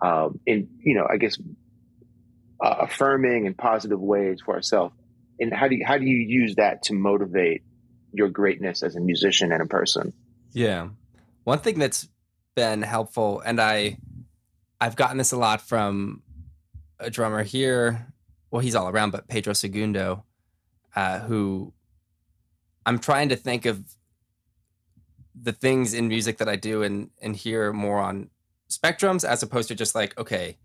um, 0.03 0.41
in 0.47 0.69
you 0.81 0.95
know 0.95 1.07
I 1.11 1.17
guess 1.17 1.39
uh, 2.63 2.77
affirming 2.81 3.47
and 3.47 3.57
positive 3.57 4.01
ways 4.01 4.41
for 4.45 4.55
ourselves? 4.55 4.95
And 5.41 5.53
how 5.53 5.69
do 5.69 5.77
you, 5.77 5.85
how 5.87 5.99
do 5.99 6.05
you 6.05 6.19
use 6.19 6.55
that 6.57 6.83
to 6.85 6.95
motivate 6.95 7.63
your 8.13 8.29
greatness 8.29 8.83
as 8.83 8.97
a 8.97 9.01
musician 9.01 9.53
and 9.53 9.63
a 9.63 9.67
person? 9.67 10.13
Yeah, 10.53 10.89
one 11.45 11.61
thing 11.61 11.79
that's 11.79 12.09
been 12.55 12.83
helpful, 12.83 13.41
and 13.41 13.61
I 13.61 13.99
I've 14.81 14.97
gotten 14.97 15.19
this 15.19 15.33
a 15.33 15.37
lot 15.37 15.61
from 15.61 16.23
a 16.99 17.11
drummer 17.11 17.43
here 17.43 18.11
well, 18.51 18.61
he's 18.61 18.75
all 18.75 18.89
around, 18.89 19.11
but 19.11 19.29
Pedro 19.29 19.53
Segundo, 19.53 20.25
uh, 20.97 21.21
who 21.21 21.73
I'm 22.85 22.99
trying 22.99 23.29
to 23.29 23.37
think 23.37 23.65
of 23.67 23.97
the 25.41 25.53
things 25.53 25.95
in 25.95 26.09
music 26.09 26.39
that 26.39 26.49
I 26.49 26.57
do 26.57 26.83
and 26.83 27.11
and 27.23 27.35
hear 27.37 27.73
more 27.73 27.99
on 27.99 28.31
spectrums 28.69 29.27
as 29.27 29.43
opposed 29.43 29.69
to 29.69 29.75
just 29.75 29.95
like, 29.95 30.19
okay, 30.19 30.59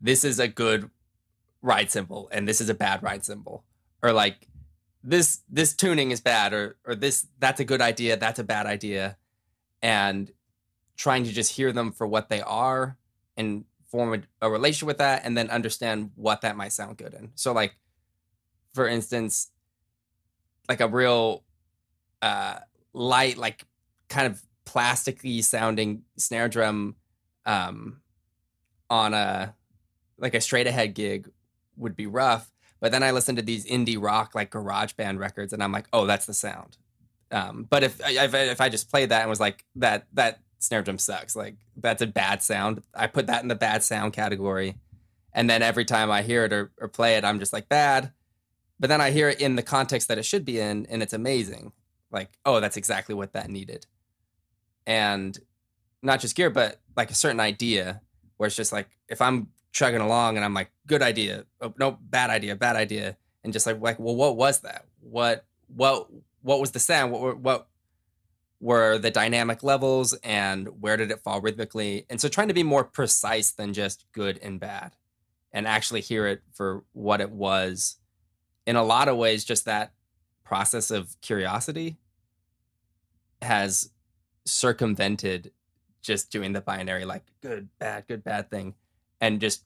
this 0.00 0.24
is 0.24 0.38
a 0.38 0.48
good 0.48 0.90
ride 1.62 1.90
cymbal 1.90 2.28
and 2.32 2.46
this 2.46 2.60
is 2.60 2.68
a 2.68 2.74
bad 2.74 3.02
ride 3.02 3.24
cymbal. 3.24 3.64
Or 4.02 4.12
like 4.12 4.48
this 5.02 5.40
this 5.48 5.74
tuning 5.74 6.10
is 6.10 6.20
bad 6.20 6.52
or 6.52 6.76
or 6.84 6.94
this 6.94 7.26
that's 7.38 7.60
a 7.60 7.64
good 7.64 7.80
idea, 7.80 8.16
that's 8.16 8.38
a 8.38 8.44
bad 8.44 8.66
idea. 8.66 9.16
And 9.82 10.30
trying 10.96 11.24
to 11.24 11.32
just 11.32 11.52
hear 11.52 11.72
them 11.72 11.92
for 11.92 12.06
what 12.06 12.28
they 12.28 12.40
are 12.42 12.98
and 13.36 13.64
form 13.86 14.14
a, 14.40 14.46
a 14.46 14.50
relationship 14.50 14.86
with 14.86 14.98
that 14.98 15.22
and 15.24 15.36
then 15.36 15.48
understand 15.48 16.10
what 16.16 16.40
that 16.42 16.56
might 16.56 16.72
sound 16.72 16.96
good 16.96 17.14
in. 17.14 17.30
So 17.34 17.52
like 17.52 17.76
for 18.74 18.86
instance, 18.86 19.50
like 20.68 20.80
a 20.80 20.88
real 20.88 21.44
uh 22.22 22.58
light, 22.92 23.38
like 23.38 23.64
kind 24.08 24.26
of 24.26 24.42
plasticky 24.66 25.42
sounding 25.42 26.02
snare 26.16 26.48
drum 26.48 26.96
um 27.46 28.00
on 28.90 29.14
a 29.14 29.54
like 30.18 30.34
a 30.34 30.40
straight 30.40 30.66
ahead 30.66 30.94
gig 30.94 31.30
would 31.76 31.96
be 31.96 32.06
rough. 32.06 32.50
But 32.80 32.92
then 32.92 33.02
I 33.02 33.10
listen 33.10 33.36
to 33.36 33.42
these 33.42 33.66
indie 33.66 34.00
rock 34.00 34.34
like 34.34 34.50
garage 34.50 34.92
band 34.92 35.18
records 35.18 35.52
and 35.52 35.62
I'm 35.62 35.72
like, 35.72 35.86
oh, 35.92 36.06
that's 36.06 36.26
the 36.26 36.34
sound. 36.34 36.76
Um, 37.30 37.66
but 37.68 37.82
if 37.82 38.00
if 38.04 38.34
if 38.34 38.60
I 38.60 38.68
just 38.68 38.90
played 38.90 39.10
that 39.10 39.22
and 39.22 39.30
was 39.30 39.40
like 39.40 39.64
that 39.76 40.06
that 40.14 40.40
snare 40.58 40.82
drum 40.82 40.98
sucks. 40.98 41.36
Like 41.36 41.56
that's 41.76 42.02
a 42.02 42.06
bad 42.06 42.42
sound. 42.42 42.82
I 42.94 43.06
put 43.06 43.26
that 43.26 43.42
in 43.42 43.48
the 43.48 43.54
bad 43.54 43.82
sound 43.82 44.12
category. 44.12 44.76
And 45.32 45.48
then 45.48 45.62
every 45.62 45.84
time 45.84 46.10
I 46.10 46.22
hear 46.22 46.44
it 46.44 46.52
or, 46.52 46.72
or 46.80 46.88
play 46.88 47.14
it, 47.14 47.24
I'm 47.24 47.38
just 47.38 47.52
like 47.52 47.68
bad. 47.68 48.12
But 48.80 48.88
then 48.88 49.00
I 49.00 49.10
hear 49.10 49.28
it 49.28 49.40
in 49.40 49.56
the 49.56 49.62
context 49.62 50.08
that 50.08 50.18
it 50.18 50.24
should 50.24 50.44
be 50.44 50.60
in, 50.60 50.86
and 50.86 51.02
it's 51.02 51.12
amazing. 51.12 51.72
Like, 52.10 52.30
oh, 52.44 52.60
that's 52.60 52.76
exactly 52.76 53.14
what 53.14 53.32
that 53.32 53.50
needed. 53.50 53.86
And 54.86 55.36
not 56.02 56.20
just 56.20 56.36
gear, 56.36 56.48
but 56.48 56.80
like 56.96 57.10
a 57.10 57.14
certain 57.14 57.40
idea 57.40 58.00
where 58.36 58.46
it's 58.46 58.56
just 58.56 58.72
like 58.72 58.88
if 59.08 59.20
I'm 59.20 59.48
chugging 59.72 60.00
along 60.00 60.36
and 60.36 60.44
I'm 60.44 60.54
like, 60.54 60.70
good 60.86 61.02
idea, 61.02 61.44
oh, 61.60 61.74
no, 61.78 61.98
bad 62.00 62.30
idea, 62.30 62.56
bad 62.56 62.76
idea, 62.76 63.16
and 63.44 63.52
just 63.52 63.66
like 63.66 63.80
like, 63.80 63.98
well, 63.98 64.16
what 64.16 64.36
was 64.36 64.60
that? 64.60 64.86
What 65.00 65.44
what 65.68 66.08
what 66.42 66.60
was 66.60 66.72
the 66.72 66.78
sound? 66.78 67.12
What 67.12 67.38
what 67.38 67.68
were 68.60 68.98
the 68.98 69.10
dynamic 69.10 69.62
levels 69.62 70.14
and 70.24 70.68
where 70.80 70.96
did 70.96 71.10
it 71.10 71.20
fall 71.20 71.40
rhythmically 71.40 72.04
and 72.10 72.20
so 72.20 72.28
trying 72.28 72.48
to 72.48 72.54
be 72.54 72.62
more 72.62 72.84
precise 72.84 73.52
than 73.52 73.72
just 73.72 74.04
good 74.12 74.38
and 74.42 74.58
bad 74.58 74.96
and 75.52 75.66
actually 75.66 76.00
hear 76.00 76.26
it 76.26 76.42
for 76.52 76.84
what 76.92 77.20
it 77.20 77.30
was 77.30 77.96
in 78.66 78.74
a 78.74 78.82
lot 78.82 79.08
of 79.08 79.16
ways 79.16 79.44
just 79.44 79.64
that 79.64 79.92
process 80.44 80.90
of 80.90 81.16
curiosity 81.20 81.98
has 83.42 83.90
circumvented 84.44 85.52
just 86.02 86.32
doing 86.32 86.52
the 86.52 86.60
binary 86.60 87.04
like 87.04 87.24
good 87.40 87.68
bad 87.78 88.04
good 88.08 88.24
bad 88.24 88.50
thing 88.50 88.74
and 89.20 89.40
just 89.40 89.64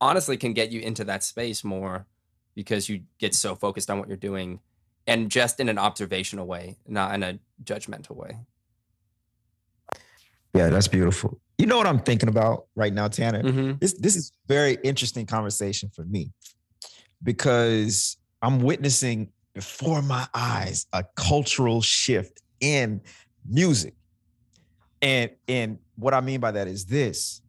honestly 0.00 0.36
can 0.36 0.52
get 0.52 0.70
you 0.70 0.80
into 0.80 1.04
that 1.04 1.22
space 1.22 1.64
more 1.64 2.06
because 2.54 2.88
you 2.88 3.02
get 3.18 3.34
so 3.34 3.54
focused 3.54 3.90
on 3.90 3.98
what 3.98 4.08
you're 4.08 4.16
doing 4.16 4.60
and 5.06 5.30
just 5.30 5.58
in 5.58 5.68
an 5.68 5.78
observational 5.78 6.46
way, 6.46 6.76
not 6.86 7.14
in 7.14 7.22
a 7.22 7.38
judgmental 7.64 8.14
way. 8.14 8.38
Yeah, 10.54 10.68
that's 10.68 10.88
beautiful. 10.88 11.40
You 11.56 11.66
know 11.66 11.76
what 11.76 11.86
I'm 11.86 11.98
thinking 11.98 12.28
about 12.28 12.66
right 12.74 12.92
now, 12.92 13.08
Tanner? 13.08 13.42
Mm-hmm. 13.42 13.78
This 13.80 13.94
this 13.94 14.16
is 14.16 14.32
very 14.46 14.78
interesting 14.84 15.26
conversation 15.26 15.90
for 15.94 16.04
me 16.04 16.32
because 17.22 18.16
I'm 18.42 18.60
witnessing 18.60 19.32
before 19.54 20.02
my 20.02 20.26
eyes 20.34 20.86
a 20.92 21.04
cultural 21.16 21.82
shift 21.82 22.42
in 22.60 23.00
music. 23.48 23.94
And 25.02 25.30
and 25.48 25.78
what 25.96 26.14
I 26.14 26.20
mean 26.20 26.40
by 26.40 26.52
that 26.52 26.68
is 26.68 26.86
this. 26.86 27.40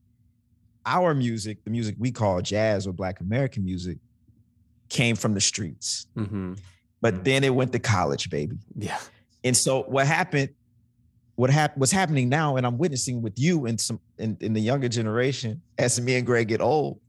Our 0.86 1.14
music, 1.14 1.64
the 1.64 1.70
music 1.70 1.96
we 1.98 2.12
call 2.12 2.42
jazz 2.42 2.88
or 2.88 2.94
black 2.94 3.20
American 3.20 3.64
music, 3.64 3.98
came 4.90 5.16
from 5.16 5.34
the 5.34 5.42
streets. 5.42 6.08
Mm-hmm. 6.16 6.54
But 7.02 7.24
then 7.24 7.44
it 7.44 7.54
went 7.54 7.72
to 7.74 7.80
college, 7.80 8.30
baby. 8.30 8.58
Yeah. 8.76 8.98
And 9.44 9.56
so 9.56 9.84
what 9.84 10.08
happened, 10.08 10.50
what 11.36 11.50
happened, 11.50 11.80
what's 11.80 11.92
happening 11.92 12.28
now, 12.28 12.58
and 12.58 12.66
I'm 12.66 12.78
witnessing 12.78 13.22
with 13.22 13.38
you 13.38 13.66
and 13.66 13.80
some 13.80 14.00
in, 14.18 14.38
in 14.42 14.54
the 14.54 14.62
younger 14.62 14.90
generation, 14.90 15.62
as 15.78 16.00
me 16.02 16.16
and 16.16 16.26
Greg 16.26 16.50
get 16.50 16.60
old, 16.60 17.00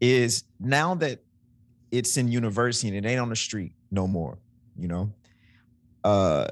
is 0.00 0.44
now 0.60 0.94
that 0.96 1.20
it's 1.90 2.16
in 2.16 2.28
university 2.28 2.88
and 2.88 3.04
it 3.04 3.08
ain't 3.08 3.20
on 3.20 3.28
the 3.28 3.36
street 3.36 3.72
no 3.90 4.06
more, 4.06 4.38
you 4.76 4.88
know. 4.88 5.12
Uh 6.04 6.48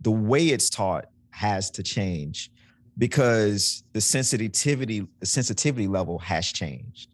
the 0.00 0.10
way 0.10 0.48
it's 0.48 0.68
taught 0.68 1.06
has 1.30 1.70
to 1.70 1.82
change 1.82 2.50
because 2.98 3.82
the 3.92 4.00
sensitivity, 4.00 5.06
the 5.20 5.26
sensitivity 5.26 5.86
level 5.88 6.18
has 6.20 6.46
changed. 6.46 7.08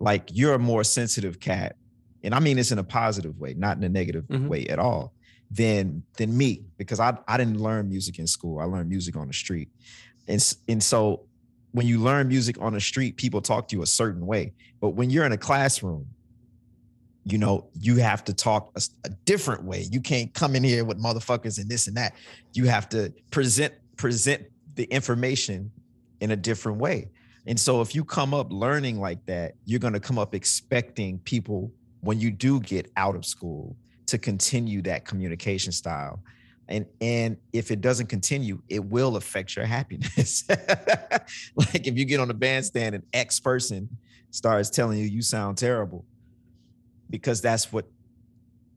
Like 0.00 0.28
you're 0.32 0.54
a 0.54 0.58
more 0.58 0.84
sensitive 0.84 1.40
cat 1.40 1.76
and 2.22 2.34
I 2.34 2.40
mean 2.40 2.56
this 2.56 2.72
in 2.72 2.78
a 2.78 2.84
positive 2.84 3.38
way, 3.38 3.52
not 3.54 3.76
in 3.76 3.84
a 3.84 3.88
negative 3.88 4.24
Mhm. 4.28 4.48
way 4.48 4.66
at 4.66 4.78
all, 4.78 5.12
than 5.50 6.02
than 6.16 6.34
me 6.36 6.64
because 6.78 6.98
I 7.00 7.16
I 7.28 7.36
didn't 7.36 7.60
learn 7.60 7.88
music 7.88 8.18
in 8.18 8.26
school. 8.26 8.60
I 8.60 8.64
learned 8.64 8.88
music 8.88 9.14
on 9.14 9.26
the 9.26 9.34
street, 9.34 9.68
and 10.26 10.56
and 10.68 10.82
so 10.82 11.26
when 11.72 11.86
you 11.86 11.98
learn 12.00 12.28
music 12.28 12.56
on 12.60 12.72
the 12.72 12.80
street, 12.80 13.16
people 13.16 13.42
talk 13.42 13.68
to 13.68 13.76
you 13.76 13.82
a 13.82 13.86
certain 13.86 14.24
way. 14.26 14.54
But 14.80 14.90
when 14.90 15.10
you're 15.10 15.26
in 15.26 15.32
a 15.32 15.36
classroom, 15.38 16.06
you 17.24 17.36
know 17.36 17.68
you 17.78 17.96
have 17.96 18.24
to 18.24 18.32
talk 18.32 18.72
a 19.04 19.10
different 19.26 19.64
way. 19.64 19.82
You 19.90 20.00
can't 20.00 20.32
come 20.32 20.56
in 20.56 20.64
here 20.64 20.84
with 20.84 20.98
motherfuckers 20.98 21.58
and 21.58 21.68
this 21.68 21.86
and 21.88 21.96
that. 21.98 22.14
You 22.54 22.64
have 22.66 22.88
to 22.90 23.12
present 23.30 23.74
present 23.96 24.44
the 24.74 24.84
information 24.84 25.70
in 26.20 26.30
a 26.30 26.36
different 26.36 26.78
way. 26.78 27.10
And 27.46 27.58
so 27.58 27.80
if 27.80 27.94
you 27.94 28.04
come 28.04 28.32
up 28.32 28.50
learning 28.50 29.00
like 29.00 29.24
that, 29.26 29.54
you're 29.64 29.80
going 29.80 29.92
to 29.92 30.00
come 30.00 30.18
up 30.18 30.34
expecting 30.34 31.18
people 31.20 31.70
when 32.00 32.18
you 32.18 32.30
do 32.30 32.60
get 32.60 32.90
out 32.96 33.14
of 33.16 33.24
school 33.24 33.76
to 34.06 34.18
continue 34.18 34.82
that 34.82 35.04
communication 35.04 35.72
style. 35.72 36.20
And 36.68 36.86
and 37.00 37.36
if 37.52 37.70
it 37.70 37.82
doesn't 37.82 38.06
continue, 38.06 38.62
it 38.70 38.82
will 38.82 39.16
affect 39.16 39.54
your 39.54 39.66
happiness. 39.66 40.44
like 40.48 41.86
if 41.86 41.96
you 41.98 42.06
get 42.06 42.20
on 42.20 42.28
the 42.28 42.34
bandstand 42.34 42.94
and 42.94 43.04
X 43.12 43.38
person 43.38 43.88
starts 44.30 44.70
telling 44.70 44.98
you 44.98 45.04
you 45.04 45.20
sound 45.20 45.58
terrible 45.58 46.06
because 47.10 47.42
that's 47.42 47.70
what 47.70 47.86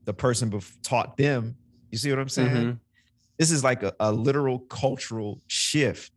the 0.04 0.12
person 0.12 0.50
bef- 0.50 0.76
taught 0.82 1.16
them. 1.16 1.56
You 1.90 1.96
see 1.98 2.10
what 2.10 2.18
I'm 2.18 2.28
saying? 2.28 2.50
Mhm. 2.50 2.78
This 3.38 3.50
is 3.50 3.62
like 3.64 3.82
a, 3.82 3.92
a 4.00 4.12
literal 4.12 4.58
cultural 4.60 5.40
shift. 5.46 6.12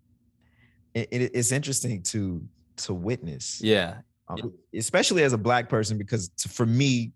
It- 0.94 1.08
it- 1.12 1.32
it's 1.34 1.52
interesting 1.52 2.02
to 2.04 2.44
to 2.78 2.94
witness. 2.94 3.62
Yeah. 3.62 4.00
Um, 4.28 4.54
especially 4.74 5.24
as 5.24 5.34
a 5.34 5.38
black 5.38 5.70
person, 5.70 5.98
because 5.98 6.30
to, 6.30 6.50
for 6.50 6.66
me, 6.66 7.12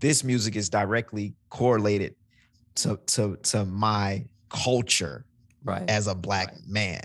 this 0.00 0.24
music 0.24 0.56
is 0.56 0.68
directly 0.68 1.34
correlated 1.50 2.14
to 2.76 2.98
to 3.06 3.36
to 3.44 3.64
my 3.64 4.24
culture 4.48 5.24
Right. 5.64 5.88
as 5.90 6.06
a 6.06 6.14
black 6.14 6.54
man. 6.66 7.02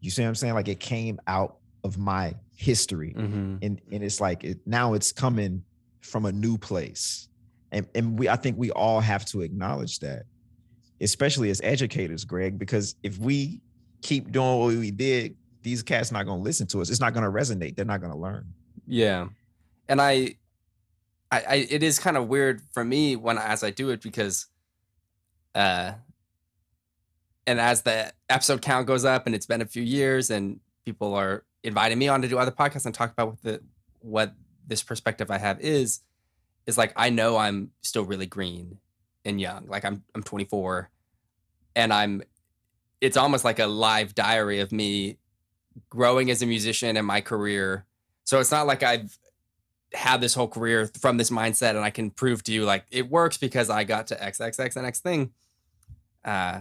You 0.00 0.10
see 0.10 0.22
what 0.22 0.28
I'm 0.28 0.34
saying? 0.34 0.54
Like 0.54 0.68
it 0.68 0.80
came 0.80 1.20
out 1.26 1.56
of 1.84 1.98
my 1.98 2.34
history, 2.56 3.12
hmm 3.12 3.56
and 3.62 3.80
and 3.92 4.02
it's 4.04 4.20
like 4.20 4.44
it, 4.44 4.58
now 4.66 4.92
it's 4.94 5.12
coming 5.12 5.62
from 6.02 6.26
a 6.26 6.32
new 6.32 6.58
place, 6.58 7.28
and 7.72 7.86
and 7.94 8.18
we 8.18 8.28
I 8.28 8.36
think 8.36 8.58
we 8.58 8.70
all 8.70 9.00
have 9.00 9.24
to 9.26 9.40
acknowledge 9.42 9.98
that, 10.00 10.24
especially 11.00 11.50
as 11.50 11.60
educators, 11.62 12.24
Greg, 12.24 12.58
because 12.58 12.94
if 13.02 13.18
we 13.18 13.60
keep 14.02 14.30
doing 14.30 14.58
what 14.58 14.74
we 14.74 14.90
did, 14.90 15.36
these 15.62 15.82
cats 15.82 16.12
not 16.12 16.26
gonna 16.26 16.42
listen 16.42 16.66
to 16.68 16.80
us. 16.80 16.90
It's 16.90 17.00
not 17.00 17.14
gonna 17.14 17.30
resonate. 17.30 17.76
They're 17.76 17.84
not 17.84 18.00
gonna 18.00 18.16
learn. 18.16 18.46
Yeah. 18.86 19.28
And 19.88 20.00
I, 20.00 20.36
I, 21.30 21.42
I 21.48 21.66
it 21.70 21.82
is 21.82 21.98
kind 21.98 22.16
of 22.16 22.28
weird 22.28 22.62
for 22.72 22.84
me 22.84 23.16
when 23.16 23.38
as 23.38 23.62
I 23.62 23.70
do 23.70 23.90
it 23.90 24.00
because, 24.02 24.46
uh, 25.54 25.92
and 27.46 27.60
as 27.60 27.82
the 27.82 28.12
episode 28.28 28.62
count 28.62 28.86
goes 28.86 29.04
up 29.04 29.26
and 29.26 29.34
it's 29.34 29.46
been 29.46 29.62
a 29.62 29.66
few 29.66 29.82
years 29.82 30.30
and 30.30 30.60
people 30.84 31.14
are 31.14 31.44
inviting 31.62 31.98
me 31.98 32.08
on 32.08 32.22
to 32.22 32.28
do 32.28 32.38
other 32.38 32.50
podcasts 32.50 32.86
and 32.86 32.94
talk 32.94 33.12
about 33.12 33.28
what 33.28 33.42
the 33.42 33.60
what 34.00 34.34
this 34.66 34.82
perspective 34.82 35.30
I 35.30 35.38
have 35.38 35.60
is, 35.60 36.00
is 36.66 36.78
like 36.78 36.92
I 36.96 37.10
know 37.10 37.36
I'm 37.36 37.72
still 37.82 38.04
really 38.04 38.26
green 38.26 38.78
and 39.24 39.40
young. 39.40 39.66
Like 39.66 39.84
I'm 39.84 40.02
I'm 40.14 40.22
24, 40.22 40.90
and 41.76 41.92
I'm. 41.92 42.22
It's 43.00 43.16
almost 43.16 43.44
like 43.44 43.58
a 43.58 43.66
live 43.66 44.14
diary 44.14 44.60
of 44.60 44.72
me 44.72 45.16
growing 45.88 46.30
as 46.30 46.42
a 46.42 46.46
musician 46.46 46.96
and 46.96 47.06
my 47.06 47.20
career. 47.20 47.86
So 48.24 48.40
it's 48.40 48.50
not 48.50 48.66
like 48.66 48.82
I've 48.82 49.18
had 49.94 50.20
this 50.20 50.34
whole 50.34 50.48
career 50.48 50.90
from 51.00 51.16
this 51.16 51.30
mindset 51.30 51.70
and 51.70 51.80
I 51.80 51.90
can 51.90 52.10
prove 52.10 52.44
to 52.44 52.52
you 52.52 52.64
like 52.64 52.84
it 52.90 53.10
works 53.10 53.36
because 53.36 53.70
I 53.70 53.84
got 53.84 54.06
to 54.08 54.22
X 54.22 54.40
X 54.40 54.60
X 54.60 54.76
and 54.76 54.86
X 54.86 55.00
thing. 55.00 55.32
Uh, 56.24 56.60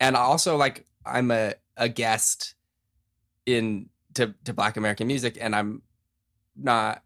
and 0.00 0.16
also 0.16 0.56
like 0.56 0.84
I'm 1.06 1.30
a 1.30 1.54
a 1.76 1.88
guest 1.88 2.54
in 3.46 3.88
to 4.14 4.34
to 4.44 4.52
Black 4.52 4.76
American 4.76 5.06
music, 5.06 5.38
and 5.40 5.54
I'm 5.54 5.82
not, 6.56 7.02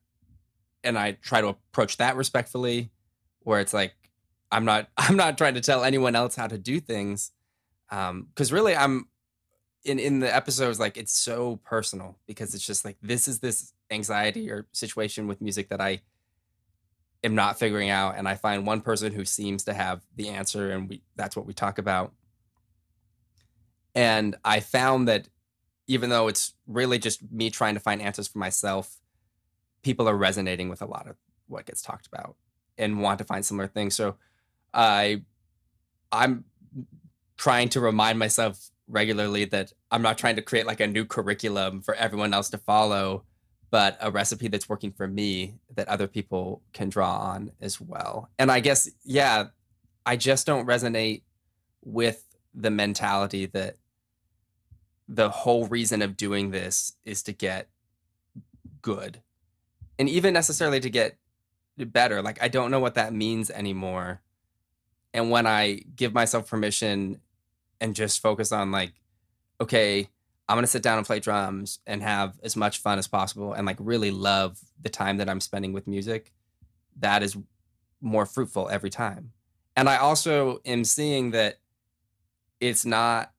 and 0.82 0.98
I 0.98 1.12
try 1.12 1.40
to 1.40 1.48
approach 1.48 1.98
that 1.98 2.16
respectfully, 2.16 2.90
where 3.40 3.60
it's 3.60 3.74
like 3.74 3.94
I'm 4.50 4.64
not 4.64 4.88
I'm 4.96 5.16
not 5.16 5.38
trying 5.38 5.54
to 5.54 5.60
tell 5.60 5.84
anyone 5.84 6.14
else 6.14 6.36
how 6.36 6.46
to 6.46 6.58
do 6.58 6.80
things, 6.80 7.32
um, 7.90 8.28
because 8.28 8.52
really 8.52 8.76
I'm 8.76 9.08
in 9.84 9.98
in 9.98 10.20
the 10.20 10.34
episodes 10.34 10.80
like 10.80 10.96
it's 10.96 11.16
so 11.16 11.56
personal 11.64 12.18
because 12.26 12.54
it's 12.54 12.66
just 12.66 12.84
like 12.84 12.96
this 13.02 13.28
is 13.28 13.38
this 13.40 13.72
anxiety 13.90 14.50
or 14.50 14.66
situation 14.72 15.28
with 15.28 15.40
music 15.40 15.68
that 15.68 15.80
I 15.80 16.00
am 17.22 17.34
not 17.34 17.58
figuring 17.58 17.90
out 17.90 18.16
and 18.16 18.28
I 18.28 18.34
find 18.34 18.66
one 18.66 18.80
person 18.80 19.12
who 19.12 19.24
seems 19.24 19.64
to 19.64 19.74
have 19.74 20.02
the 20.16 20.28
answer 20.28 20.70
and 20.70 20.88
we 20.88 21.02
that's 21.14 21.36
what 21.36 21.46
we 21.46 21.54
talk 21.54 21.78
about. 21.78 22.12
And 23.94 24.36
I 24.44 24.60
found 24.60 25.08
that 25.08 25.28
even 25.86 26.10
though 26.10 26.28
it's 26.28 26.52
really 26.66 26.98
just 26.98 27.22
me 27.30 27.48
trying 27.48 27.74
to 27.74 27.80
find 27.80 28.02
answers 28.02 28.28
for 28.28 28.38
myself, 28.38 28.96
people 29.82 30.08
are 30.08 30.16
resonating 30.16 30.68
with 30.68 30.82
a 30.82 30.86
lot 30.86 31.06
of 31.06 31.16
what 31.46 31.64
gets 31.64 31.80
talked 31.80 32.06
about 32.06 32.36
and 32.76 33.00
want 33.00 33.18
to 33.18 33.24
find 33.24 33.44
similar 33.46 33.68
things. 33.68 33.94
So 33.94 34.16
I 34.76 35.22
I'm 36.12 36.44
trying 37.36 37.68
to 37.70 37.80
remind 37.80 38.18
myself 38.18 38.70
regularly 38.88 39.44
that 39.46 39.72
I'm 39.90 40.02
not 40.02 40.18
trying 40.18 40.36
to 40.36 40.42
create 40.42 40.66
like 40.66 40.80
a 40.80 40.86
new 40.86 41.04
curriculum 41.04 41.82
for 41.82 41.94
everyone 41.94 42.32
else 42.32 42.50
to 42.50 42.58
follow, 42.58 43.24
but 43.70 43.96
a 44.00 44.10
recipe 44.10 44.48
that's 44.48 44.68
working 44.68 44.92
for 44.92 45.08
me 45.08 45.56
that 45.74 45.88
other 45.88 46.06
people 46.06 46.62
can 46.72 46.88
draw 46.88 47.16
on 47.16 47.50
as 47.60 47.80
well. 47.80 48.30
And 48.38 48.50
I 48.50 48.60
guess, 48.60 48.88
yeah, 49.02 49.46
I 50.04 50.16
just 50.16 50.46
don't 50.46 50.66
resonate 50.66 51.22
with 51.84 52.22
the 52.54 52.70
mentality 52.70 53.46
that 53.46 53.76
the 55.08 55.30
whole 55.30 55.66
reason 55.66 56.02
of 56.02 56.16
doing 56.16 56.50
this 56.50 56.92
is 57.04 57.22
to 57.24 57.32
get 57.32 57.68
good 58.82 59.20
and 59.98 60.08
even 60.08 60.32
necessarily 60.32 60.80
to 60.80 60.90
get 60.90 61.18
better. 61.76 62.22
Like, 62.22 62.42
I 62.42 62.48
don't 62.48 62.70
know 62.70 62.80
what 62.80 62.94
that 62.94 63.12
means 63.12 63.50
anymore. 63.50 64.20
And 65.16 65.30
when 65.30 65.46
I 65.46 65.80
give 65.96 66.12
myself 66.12 66.46
permission 66.46 67.22
and 67.80 67.96
just 67.96 68.20
focus 68.20 68.52
on 68.52 68.70
like, 68.70 68.92
okay, 69.58 70.10
I'm 70.46 70.58
gonna 70.58 70.66
sit 70.66 70.82
down 70.82 70.98
and 70.98 71.06
play 71.06 71.20
drums 71.20 71.78
and 71.86 72.02
have 72.02 72.38
as 72.42 72.54
much 72.54 72.82
fun 72.82 72.98
as 72.98 73.08
possible 73.08 73.54
and 73.54 73.66
like 73.66 73.78
really 73.80 74.10
love 74.10 74.58
the 74.82 74.90
time 74.90 75.16
that 75.16 75.30
I'm 75.30 75.40
spending 75.40 75.72
with 75.72 75.86
music, 75.86 76.34
that 76.98 77.22
is 77.22 77.34
more 78.02 78.26
fruitful 78.26 78.68
every 78.68 78.90
time. 78.90 79.32
And 79.74 79.88
I 79.88 79.96
also 79.96 80.60
am 80.66 80.84
seeing 80.84 81.30
that 81.30 81.60
it's 82.60 82.84
not 82.84 83.32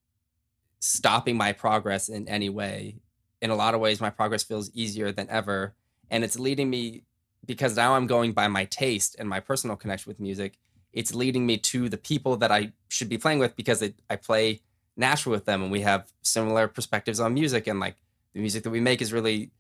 stopping 0.79 1.37
my 1.37 1.53
progress 1.53 2.09
in 2.09 2.27
any 2.27 2.49
way. 2.49 2.95
In 3.39 3.51
a 3.51 3.55
lot 3.55 3.75
of 3.75 3.81
ways, 3.81 4.01
my 4.01 4.09
progress 4.09 4.41
feels 4.41 4.71
easier 4.73 5.11
than 5.11 5.29
ever. 5.29 5.75
And 6.09 6.23
it's 6.23 6.39
leading 6.39 6.71
me 6.71 7.03
because 7.45 7.75
now 7.75 7.93
I'm 7.93 8.07
going 8.07 8.31
by 8.31 8.47
my 8.47 8.65
taste 8.65 9.15
and 9.19 9.29
my 9.29 9.39
personal 9.39 9.75
connection 9.75 10.09
with 10.09 10.19
music 10.19 10.57
it's 10.93 11.13
leading 11.13 11.45
me 11.45 11.58
to 11.58 11.89
the 11.89 11.97
people 11.97 12.38
that 12.38 12.52
I 12.52 12.73
should 12.88 13.10
be 13.10 13.17
playing 13.17 13.39
with 13.39 13.56
because 13.56 13.82
it, 13.82 13.95
I 14.10 14.15
play 14.15 14.62
Nashville 14.95 15.32
with 15.32 15.45
them 15.45 15.62
and 15.62 15.71
we 15.71 15.82
have 15.82 16.12
similar 16.23 16.67
perspectives 16.67 17.19
on 17.19 17.34
music 17.34 17.67
and 17.67 17.80
like 17.80 17.95
the 18.34 18.39
music 18.39 18.63
that 18.63 18.69
we 18.69 18.80
make 18.80 19.02
is 19.02 19.13
really 19.13 19.52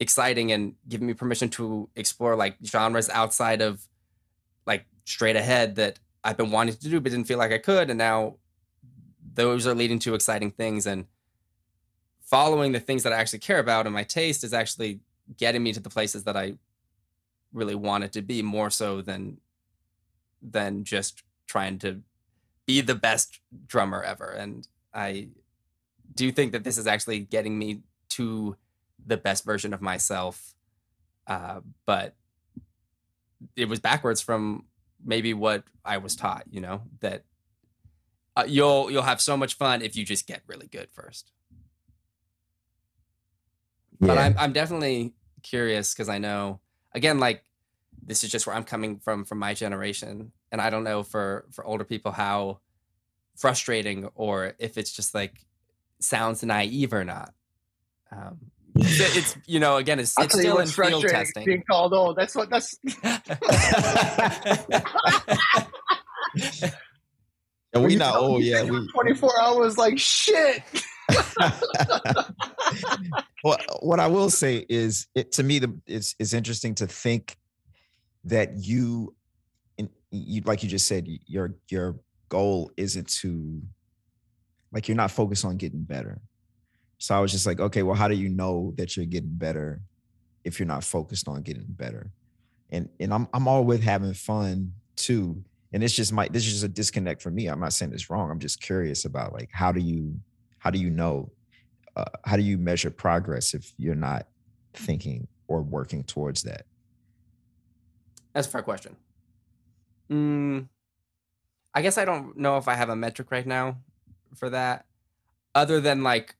exciting 0.00 0.52
and 0.52 0.74
giving 0.88 1.06
me 1.06 1.14
permission 1.14 1.48
to 1.48 1.88
explore 1.96 2.36
like 2.36 2.56
genres 2.64 3.08
outside 3.10 3.62
of 3.62 3.86
like 4.66 4.84
straight 5.04 5.36
ahead 5.36 5.76
that 5.76 5.98
I've 6.22 6.36
been 6.36 6.50
wanting 6.50 6.74
to 6.74 6.88
do 6.88 7.00
but 7.00 7.12
didn't 7.12 7.26
feel 7.26 7.38
like 7.38 7.52
I 7.52 7.58
could 7.58 7.90
and 7.90 7.98
now 7.98 8.36
those 9.34 9.66
are 9.66 9.74
leading 9.74 9.98
to 10.00 10.14
exciting 10.14 10.50
things 10.50 10.86
and 10.86 11.06
following 12.20 12.72
the 12.72 12.80
things 12.80 13.04
that 13.04 13.12
I 13.12 13.16
actually 13.16 13.38
care 13.38 13.58
about 13.58 13.86
and 13.86 13.94
my 13.94 14.04
taste 14.04 14.44
is 14.44 14.52
actually 14.52 15.00
getting 15.36 15.62
me 15.62 15.72
to 15.72 15.80
the 15.80 15.90
places 15.90 16.24
that 16.24 16.36
I 16.36 16.54
really 17.52 17.74
wanted 17.74 18.12
to 18.12 18.22
be 18.22 18.42
more 18.42 18.68
so 18.68 19.00
than 19.00 19.38
than 20.48 20.84
just 20.84 21.22
trying 21.46 21.78
to 21.78 22.02
be 22.66 22.80
the 22.80 22.94
best 22.94 23.40
drummer 23.66 24.02
ever. 24.02 24.30
And 24.30 24.66
I 24.92 25.28
do 26.14 26.30
think 26.32 26.52
that 26.52 26.64
this 26.64 26.78
is 26.78 26.86
actually 26.86 27.20
getting 27.20 27.58
me 27.58 27.80
to 28.10 28.56
the 29.04 29.16
best 29.16 29.44
version 29.44 29.74
of 29.74 29.80
myself. 29.80 30.54
Uh, 31.26 31.60
but 31.86 32.14
it 33.56 33.68
was 33.68 33.80
backwards 33.80 34.20
from 34.20 34.64
maybe 35.04 35.34
what 35.34 35.64
I 35.84 35.98
was 35.98 36.16
taught, 36.16 36.44
you 36.50 36.60
know, 36.60 36.82
that 37.00 37.24
uh, 38.36 38.44
you'll 38.46 38.90
you'll 38.90 39.02
have 39.02 39.20
so 39.20 39.36
much 39.36 39.54
fun 39.54 39.82
if 39.82 39.96
you 39.96 40.04
just 40.04 40.26
get 40.26 40.42
really 40.46 40.66
good 40.66 40.88
first. 40.92 41.32
But 44.00 44.18
I'm 44.18 44.34
I'm 44.38 44.52
definitely 44.52 45.14
curious 45.42 45.94
because 45.94 46.08
I 46.08 46.18
know 46.18 46.60
again 46.94 47.20
like 47.20 47.44
this 48.06 48.24
is 48.24 48.30
just 48.30 48.46
where 48.46 48.54
I'm 48.54 48.64
coming 48.64 48.98
from 48.98 49.24
from 49.24 49.38
my 49.38 49.54
generation, 49.54 50.32
and 50.52 50.60
I 50.60 50.70
don't 50.70 50.84
know 50.84 51.02
for 51.02 51.46
for 51.52 51.64
older 51.64 51.84
people 51.84 52.12
how 52.12 52.60
frustrating 53.36 54.08
or 54.14 54.54
if 54.58 54.78
it's 54.78 54.92
just 54.92 55.14
like 55.14 55.44
sounds 56.00 56.42
naive 56.42 56.92
or 56.92 57.04
not. 57.04 57.32
Um, 58.12 58.38
it's, 58.76 59.16
it's 59.16 59.36
you 59.46 59.60
know 59.60 59.76
again 59.76 60.00
it's, 60.00 60.16
I'll 60.18 60.24
it's 60.24 60.38
still 60.38 60.58
in 60.58 60.66
field 60.68 61.04
testing. 61.08 61.44
Being 61.44 61.64
called 61.68 61.94
old. 61.94 62.16
That's 62.16 62.34
what. 62.34 62.50
That's. 62.50 62.76
Yeah, 67.74 67.80
we 67.80 67.96
not 67.96 68.14
old 68.16 68.42
you 68.42 68.50
yet. 68.50 68.60
think 68.62 68.72
We, 68.72 68.78
I'm 68.78 68.88
24 68.88 69.40
hours 69.40 69.76
like 69.76 69.98
shit. 69.98 70.62
well, 73.44 73.58
what 73.80 73.98
I 73.98 74.06
will 74.06 74.30
say 74.30 74.64
is, 74.68 75.08
it 75.14 75.32
to 75.32 75.42
me, 75.42 75.58
the 75.58 75.76
it's 75.86 76.14
it's 76.18 76.32
interesting 76.32 76.76
to 76.76 76.86
think 76.86 77.36
that 78.24 78.56
you, 78.56 79.14
you 80.10 80.42
like 80.42 80.62
you 80.62 80.68
just 80.68 80.86
said, 80.86 81.06
your 81.26 81.54
your 81.68 81.96
goal 82.28 82.70
isn't 82.76 83.08
to, 83.08 83.60
like, 84.72 84.88
you're 84.88 84.96
not 84.96 85.10
focused 85.10 85.44
on 85.44 85.56
getting 85.56 85.82
better. 85.82 86.20
So 86.98 87.14
I 87.14 87.20
was 87.20 87.32
just 87.32 87.46
like, 87.46 87.60
okay, 87.60 87.82
well, 87.82 87.96
how 87.96 88.08
do 88.08 88.14
you 88.14 88.28
know 88.28 88.72
that 88.76 88.96
you're 88.96 89.06
getting 89.06 89.34
better 89.34 89.82
if 90.44 90.58
you're 90.58 90.66
not 90.66 90.84
focused 90.84 91.28
on 91.28 91.42
getting 91.42 91.66
better? 91.68 92.10
And 92.70 92.88
and 92.98 93.12
I'm 93.12 93.28
I'm 93.32 93.46
all 93.46 93.64
with 93.64 93.82
having 93.82 94.14
fun 94.14 94.72
too. 94.96 95.44
And 95.72 95.82
it's 95.82 95.94
just 95.94 96.12
my 96.12 96.28
this 96.28 96.46
is 96.46 96.52
just 96.52 96.64
a 96.64 96.68
disconnect 96.68 97.20
for 97.20 97.30
me. 97.30 97.48
I'm 97.48 97.60
not 97.60 97.72
saying 97.72 97.92
it's 97.92 98.08
wrong. 98.08 98.30
I'm 98.30 98.38
just 98.38 98.60
curious 98.62 99.04
about 99.04 99.32
like 99.32 99.50
how 99.52 99.72
do 99.72 99.80
you 99.80 100.18
how 100.58 100.70
do 100.70 100.78
you 100.78 100.88
know 100.88 101.30
uh, 101.96 102.04
how 102.24 102.36
do 102.36 102.42
you 102.42 102.56
measure 102.56 102.90
progress 102.90 103.54
if 103.54 103.72
you're 103.76 103.94
not 103.94 104.26
thinking 104.72 105.28
or 105.46 105.62
working 105.62 106.02
towards 106.04 106.42
that 106.44 106.66
That's 108.34 108.48
a 108.48 108.50
fair 108.50 108.62
question. 108.62 108.96
Mm, 110.10 110.68
I 111.72 111.82
guess 111.82 111.96
I 111.96 112.04
don't 112.04 112.36
know 112.36 112.58
if 112.58 112.68
I 112.68 112.74
have 112.74 112.90
a 112.90 112.96
metric 112.96 113.30
right 113.30 113.46
now 113.46 113.78
for 114.34 114.50
that, 114.50 114.86
other 115.54 115.80
than 115.80 116.02
like 116.02 116.36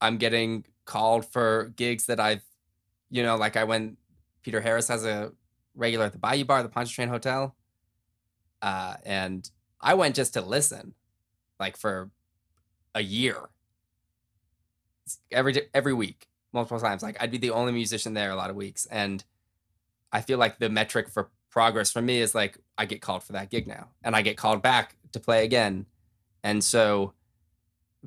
I'm 0.00 0.16
getting 0.16 0.64
called 0.84 1.26
for 1.26 1.72
gigs 1.76 2.06
that 2.06 2.20
I've, 2.20 2.42
you 3.10 3.22
know, 3.22 3.36
like 3.36 3.56
I 3.56 3.64
went. 3.64 3.98
Peter 4.42 4.60
Harris 4.60 4.88
has 4.88 5.04
a 5.04 5.32
regular 5.74 6.04
at 6.04 6.12
the 6.12 6.18
Bayou 6.18 6.44
Bar, 6.44 6.62
the 6.62 6.68
Pontchartrain 6.68 7.08
Hotel, 7.08 7.54
uh, 8.62 8.94
and 9.04 9.50
I 9.80 9.94
went 9.94 10.14
just 10.14 10.34
to 10.34 10.42
listen, 10.42 10.94
like 11.58 11.76
for 11.76 12.10
a 12.94 13.02
year, 13.02 13.48
every 15.32 15.60
every 15.72 15.94
week, 15.94 16.28
multiple 16.52 16.78
times. 16.78 17.02
Like 17.02 17.16
I'd 17.20 17.30
be 17.30 17.38
the 17.38 17.50
only 17.50 17.72
musician 17.72 18.14
there 18.14 18.30
a 18.30 18.36
lot 18.36 18.50
of 18.50 18.56
weeks, 18.56 18.86
and 18.86 19.24
I 20.14 20.20
feel 20.20 20.38
like 20.38 20.58
the 20.58 20.70
metric 20.70 21.10
for 21.10 21.28
progress 21.50 21.90
for 21.90 22.00
me 22.00 22.20
is 22.20 22.34
like 22.34 22.56
I 22.78 22.86
get 22.86 23.02
called 23.02 23.24
for 23.24 23.32
that 23.32 23.50
gig 23.50 23.66
now, 23.66 23.88
and 24.02 24.14
I 24.14 24.22
get 24.22 24.36
called 24.36 24.62
back 24.62 24.96
to 25.12 25.20
play 25.20 25.44
again, 25.44 25.86
and 26.42 26.62
so 26.62 27.12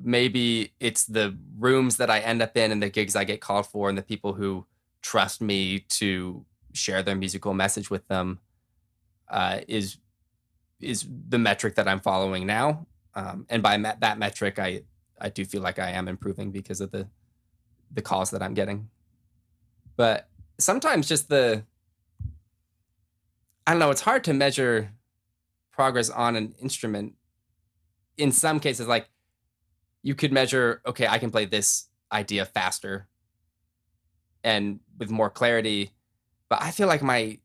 maybe 0.02 0.72
it's 0.80 1.04
the 1.04 1.36
rooms 1.58 1.96
that 1.98 2.10
I 2.10 2.20
end 2.20 2.40
up 2.40 2.56
in 2.56 2.72
and 2.72 2.82
the 2.82 2.88
gigs 2.88 3.14
I 3.16 3.24
get 3.24 3.40
called 3.40 3.66
for 3.66 3.88
and 3.88 3.98
the 3.98 4.02
people 4.02 4.32
who 4.32 4.64
trust 5.02 5.40
me 5.40 5.80
to 5.80 6.44
share 6.72 7.02
their 7.02 7.16
musical 7.16 7.52
message 7.52 7.90
with 7.90 8.06
them 8.08 8.38
uh, 9.28 9.60
is 9.68 9.98
is 10.80 11.06
the 11.28 11.38
metric 11.38 11.74
that 11.74 11.88
I'm 11.88 12.00
following 12.00 12.46
now. 12.46 12.86
Um, 13.14 13.46
and 13.48 13.62
by 13.62 13.76
me- 13.76 13.90
that 14.00 14.18
metric, 14.18 14.58
I 14.58 14.82
I 15.20 15.28
do 15.28 15.44
feel 15.44 15.62
like 15.62 15.78
I 15.78 15.90
am 15.90 16.08
improving 16.08 16.52
because 16.52 16.80
of 16.80 16.90
the 16.90 17.08
the 17.92 18.02
calls 18.02 18.30
that 18.30 18.42
I'm 18.42 18.54
getting. 18.54 18.88
But 19.96 20.28
sometimes 20.58 21.08
just 21.08 21.28
the 21.28 21.64
I 23.68 23.72
don't 23.72 23.80
know, 23.80 23.90
it's 23.90 24.00
hard 24.00 24.24
to 24.24 24.32
measure 24.32 24.94
progress 25.72 26.08
on 26.08 26.36
an 26.36 26.54
instrument. 26.58 27.16
In 28.16 28.32
some 28.32 28.60
cases, 28.60 28.88
like 28.88 29.10
you 30.02 30.14
could 30.14 30.32
measure, 30.32 30.80
okay, 30.86 31.06
I 31.06 31.18
can 31.18 31.30
play 31.30 31.44
this 31.44 31.88
idea 32.10 32.46
faster 32.46 33.08
and 34.42 34.80
with 34.96 35.10
more 35.10 35.28
clarity. 35.28 35.90
But 36.48 36.62
I 36.62 36.70
feel 36.70 36.86
like 36.88 37.02
my 37.02 37.40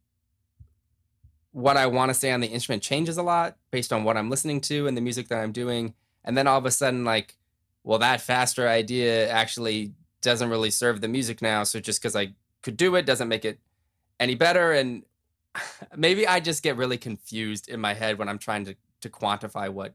what 1.52 1.76
I 1.76 1.88
want 1.88 2.10
to 2.10 2.14
say 2.14 2.32
on 2.32 2.40
the 2.40 2.48
instrument 2.48 2.84
changes 2.84 3.18
a 3.18 3.24
lot 3.24 3.58
based 3.70 3.92
on 3.92 4.06
what 4.06 4.16
I'm 4.16 4.30
listening 4.30 4.62
to 4.62 4.88
and 4.88 4.96
the 4.96 5.02
music 5.02 5.28
that 5.28 5.44
I'm 5.44 5.52
doing. 5.52 5.94
And 6.24 6.38
then 6.38 6.48
all 6.48 6.58
of 6.58 6.66
a 6.66 6.72
sudden, 6.72 7.04
like, 7.04 7.36
well, 7.84 8.00
that 8.00 8.22
faster 8.22 8.70
idea 8.70 9.30
actually 9.30 9.92
doesn't 10.22 10.50
really 10.50 10.72
serve 10.72 11.02
the 11.02 11.10
music 11.10 11.42
now. 11.42 11.64
So 11.64 11.82
just 11.82 12.02
because 12.02 12.16
I 12.16 12.32
could 12.62 12.78
do 12.78 12.96
it 12.96 13.06
doesn't 13.06 13.28
make 13.28 13.44
it 13.44 13.60
any 14.22 14.36
better. 14.36 14.72
And 14.72 15.04
maybe 15.96 16.28
I 16.28 16.40
just 16.40 16.64
get 16.64 16.78
really 16.78 16.98
confused 16.98 17.70
in 17.70 17.80
my 17.80 17.94
head 17.94 18.18
when 18.18 18.30
I'm 18.30 18.40
trying 18.40 18.66
to 18.66 18.76
to 19.02 19.10
quantify 19.10 19.70
what 19.70 19.94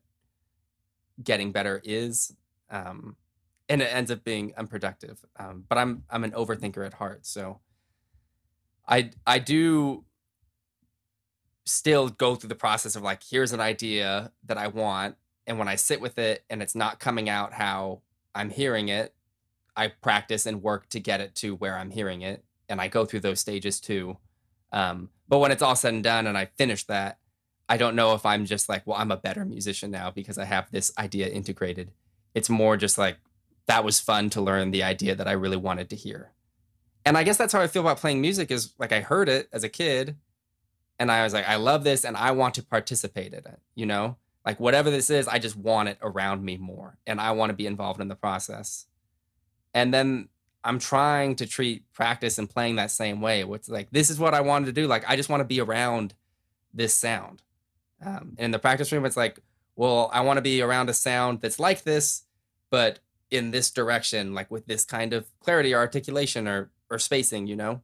getting 1.22 1.50
better 1.52 1.80
is. 1.84 2.34
Um, 2.70 3.16
and 3.68 3.82
it 3.82 3.92
ends 3.92 4.10
up 4.10 4.24
being 4.24 4.52
unproductive. 4.56 5.24
Um, 5.38 5.64
but 5.68 5.78
I'm 5.78 6.04
I'm 6.10 6.24
an 6.24 6.32
overthinker 6.32 6.84
at 6.86 6.94
heart, 6.94 7.26
so 7.26 7.60
I 8.86 9.10
I 9.26 9.38
do 9.38 10.04
still 11.64 12.08
go 12.08 12.34
through 12.34 12.48
the 12.48 12.54
process 12.54 12.96
of 12.96 13.02
like 13.02 13.22
here's 13.28 13.52
an 13.52 13.60
idea 13.60 14.32
that 14.44 14.56
I 14.56 14.68
want, 14.68 15.16
and 15.46 15.58
when 15.58 15.68
I 15.68 15.74
sit 15.76 16.00
with 16.00 16.18
it 16.18 16.44
and 16.48 16.62
it's 16.62 16.74
not 16.74 16.98
coming 16.98 17.28
out 17.28 17.52
how 17.52 18.00
I'm 18.34 18.50
hearing 18.50 18.88
it, 18.88 19.14
I 19.76 19.88
practice 19.88 20.46
and 20.46 20.62
work 20.62 20.88
to 20.90 21.00
get 21.00 21.20
it 21.20 21.34
to 21.36 21.54
where 21.54 21.76
I'm 21.76 21.90
hearing 21.90 22.22
it, 22.22 22.44
and 22.68 22.80
I 22.80 22.88
go 22.88 23.04
through 23.04 23.20
those 23.20 23.40
stages 23.40 23.80
too. 23.80 24.16
Um, 24.72 25.10
but 25.28 25.38
when 25.38 25.52
it's 25.52 25.62
all 25.62 25.76
said 25.76 25.94
and 25.94 26.02
done 26.02 26.26
and 26.26 26.36
I 26.36 26.46
finish 26.46 26.84
that, 26.84 27.18
I 27.68 27.76
don't 27.76 27.96
know 27.96 28.14
if 28.14 28.24
I'm 28.24 28.46
just 28.46 28.68
like, 28.68 28.86
well, 28.86 28.98
I'm 28.98 29.10
a 29.10 29.16
better 29.16 29.44
musician 29.44 29.90
now 29.90 30.10
because 30.10 30.38
I 30.38 30.44
have 30.46 30.70
this 30.70 30.90
idea 30.98 31.28
integrated. 31.28 31.92
It's 32.34 32.48
more 32.48 32.76
just 32.76 32.96
like 32.96 33.18
that 33.66 33.84
was 33.84 34.00
fun 34.00 34.30
to 34.30 34.40
learn 34.40 34.70
the 34.70 34.82
idea 34.82 35.14
that 35.14 35.28
I 35.28 35.32
really 35.32 35.56
wanted 35.56 35.90
to 35.90 35.96
hear. 35.96 36.32
And 37.04 37.16
I 37.16 37.22
guess 37.22 37.36
that's 37.36 37.52
how 37.52 37.60
I 37.60 37.66
feel 37.66 37.82
about 37.82 37.98
playing 37.98 38.20
music 38.20 38.50
is 38.50 38.72
like 38.78 38.92
I 38.92 39.00
heard 39.00 39.28
it 39.28 39.48
as 39.52 39.64
a 39.64 39.68
kid 39.68 40.16
and 40.98 41.12
I 41.12 41.22
was 41.22 41.32
like, 41.32 41.48
I 41.48 41.56
love 41.56 41.84
this 41.84 42.04
and 42.04 42.16
I 42.16 42.30
want 42.32 42.54
to 42.54 42.62
participate 42.62 43.32
in 43.32 43.40
it, 43.40 43.60
you 43.74 43.86
know? 43.86 44.16
Like 44.44 44.58
whatever 44.58 44.90
this 44.90 45.10
is, 45.10 45.28
I 45.28 45.38
just 45.38 45.56
want 45.56 45.90
it 45.90 45.98
around 46.00 46.42
me 46.42 46.56
more 46.56 46.96
and 47.06 47.20
I 47.20 47.32
want 47.32 47.50
to 47.50 47.54
be 47.56 47.66
involved 47.66 48.00
in 48.00 48.08
the 48.08 48.14
process. 48.14 48.86
And 49.74 49.92
then 49.92 50.30
I'm 50.64 50.78
trying 50.78 51.36
to 51.36 51.46
treat 51.46 51.90
practice 51.92 52.38
and 52.38 52.50
playing 52.50 52.76
that 52.76 52.90
same 52.90 53.20
way. 53.20 53.44
What's 53.44 53.68
like, 53.68 53.90
this 53.90 54.10
is 54.10 54.18
what 54.18 54.34
I 54.34 54.40
wanted 54.40 54.66
to 54.66 54.72
do. 54.72 54.86
Like, 54.86 55.04
I 55.08 55.16
just 55.16 55.28
want 55.28 55.40
to 55.40 55.44
be 55.44 55.60
around 55.60 56.14
this 56.74 56.94
sound. 56.94 57.42
Um, 58.04 58.34
and 58.36 58.46
in 58.46 58.50
the 58.50 58.58
practice 58.58 58.92
room, 58.92 59.04
it's 59.04 59.16
like, 59.16 59.40
well, 59.76 60.10
I 60.12 60.20
want 60.22 60.36
to 60.38 60.42
be 60.42 60.60
around 60.60 60.90
a 60.90 60.94
sound 60.94 61.40
that's 61.40 61.60
like 61.60 61.84
this, 61.84 62.24
but 62.70 62.98
in 63.30 63.50
this 63.50 63.70
direction, 63.70 64.34
like 64.34 64.50
with 64.50 64.66
this 64.66 64.84
kind 64.84 65.12
of 65.12 65.26
clarity 65.40 65.74
or 65.74 65.78
articulation 65.78 66.48
or 66.48 66.70
or 66.90 66.98
spacing, 66.98 67.46
you 67.46 67.54
know, 67.54 67.82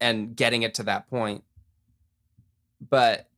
and 0.00 0.34
getting 0.34 0.62
it 0.62 0.74
to 0.74 0.82
that 0.84 1.08
point. 1.08 1.44
But 2.80 3.28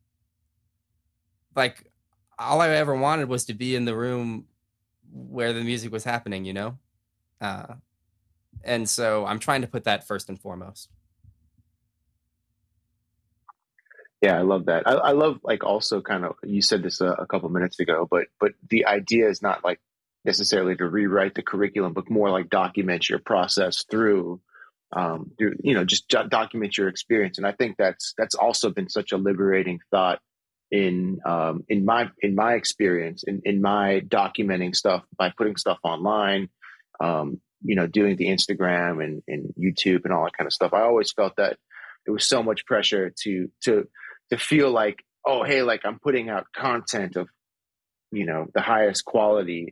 like 1.55 1.91
all 2.39 2.61
I 2.61 2.69
ever 2.69 2.95
wanted 2.95 3.29
was 3.29 3.45
to 3.45 3.53
be 3.53 3.75
in 3.75 3.85
the 3.85 3.95
room 3.95 4.45
where 5.11 5.53
the 5.53 5.63
music 5.63 5.91
was 5.91 6.03
happening, 6.03 6.45
you 6.45 6.53
know? 6.53 6.77
Uh, 7.39 7.75
and 8.65 8.89
so 8.89 9.25
I'm 9.25 9.39
trying 9.39 9.61
to 9.61 9.67
put 9.67 9.83
that 9.85 10.07
first 10.07 10.29
and 10.29 10.39
foremost. 10.39 10.89
Yeah, 14.21 14.37
I 14.37 14.41
love 14.41 14.65
that. 14.65 14.87
I, 14.87 14.93
I 14.93 15.11
love 15.11 15.39
like 15.43 15.63
also 15.63 16.01
kind 16.01 16.25
of 16.25 16.35
you 16.43 16.61
said 16.61 16.81
this 16.81 16.99
a, 17.01 17.09
a 17.09 17.27
couple 17.27 17.49
minutes 17.49 17.79
ago, 17.79 18.07
but 18.09 18.27
but 18.39 18.53
the 18.69 18.85
idea 18.85 19.29
is 19.29 19.41
not 19.41 19.63
like 19.63 19.79
necessarily 20.25 20.75
to 20.75 20.87
rewrite 20.87 21.35
the 21.35 21.43
curriculum, 21.43 21.93
but 21.93 22.09
more 22.09 22.31
like 22.31 22.49
document 22.49 23.07
your 23.07 23.19
process 23.19 23.85
through, 23.89 24.41
um, 24.91 25.31
through 25.37 25.55
you 25.63 25.75
know, 25.75 25.85
just 25.85 26.07
do- 26.07 26.27
document 26.27 26.77
your 26.77 26.89
experience. 26.89 27.37
And 27.37 27.45
I 27.45 27.51
think 27.51 27.77
that's 27.77 28.13
that's 28.17 28.35
also 28.35 28.71
been 28.71 28.89
such 28.89 29.11
a 29.11 29.17
liberating 29.17 29.79
thought 29.91 30.19
in 30.71 31.19
um, 31.25 31.63
in 31.69 31.85
my 31.85 32.09
in 32.21 32.33
my 32.35 32.53
experience 32.53 33.23
in 33.23 33.41
in 33.45 33.61
my 33.61 34.01
documenting 34.07 34.75
stuff 34.75 35.03
by 35.15 35.31
putting 35.37 35.55
stuff 35.55 35.77
online. 35.83 36.49
Um, 36.99 37.41
you 37.65 37.75
know, 37.75 37.87
doing 37.87 38.15
the 38.15 38.27
Instagram 38.27 39.03
and, 39.03 39.23
and 39.27 39.53
YouTube 39.59 40.05
and 40.05 40.13
all 40.13 40.23
that 40.23 40.37
kind 40.37 40.47
of 40.47 40.53
stuff. 40.53 40.73
I 40.73 40.81
always 40.81 41.11
felt 41.11 41.35
that 41.37 41.57
there 42.05 42.13
was 42.13 42.25
so 42.25 42.43
much 42.43 42.65
pressure 42.65 43.11
to 43.23 43.49
to 43.63 43.87
to 44.29 44.37
feel 44.37 44.71
like, 44.71 45.03
oh, 45.25 45.43
hey, 45.43 45.61
like 45.61 45.81
I'm 45.85 45.99
putting 45.99 46.29
out 46.29 46.47
content 46.55 47.15
of 47.15 47.27
you 48.11 48.25
know 48.25 48.47
the 48.53 48.61
highest 48.61 49.05
quality 49.05 49.69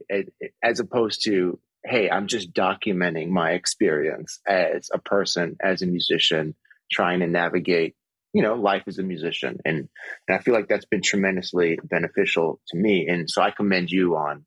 as 0.62 0.80
opposed 0.80 1.24
to 1.24 1.60
hey 1.86 2.10
i'm 2.10 2.28
just 2.28 2.54
documenting 2.54 3.30
my 3.30 3.52
experience 3.52 4.40
as 4.48 4.90
a 4.94 5.00
person 5.00 5.56
as 5.62 5.82
a 5.82 5.88
musician 5.88 6.56
trying 6.92 7.20
to 7.20 7.28
navigate 7.28 7.96
you 8.34 8.42
know 8.42 8.56
life 8.56 8.84
as 8.88 9.00
a 9.00 9.04
musician 9.04 9.60
and 9.66 9.88
and 10.28 10.38
i 10.38 10.40
feel 10.40 10.54
like 10.54 10.68
that's 10.68 10.86
been 10.86 11.02
tremendously 11.02 11.80
beneficial 11.84 12.60
to 12.68 12.78
me 12.78 13.08
and 13.08 13.30
so 13.30 13.42
i 13.42 13.52
commend 13.52 13.90
you 13.90 14.16
on 14.16 14.46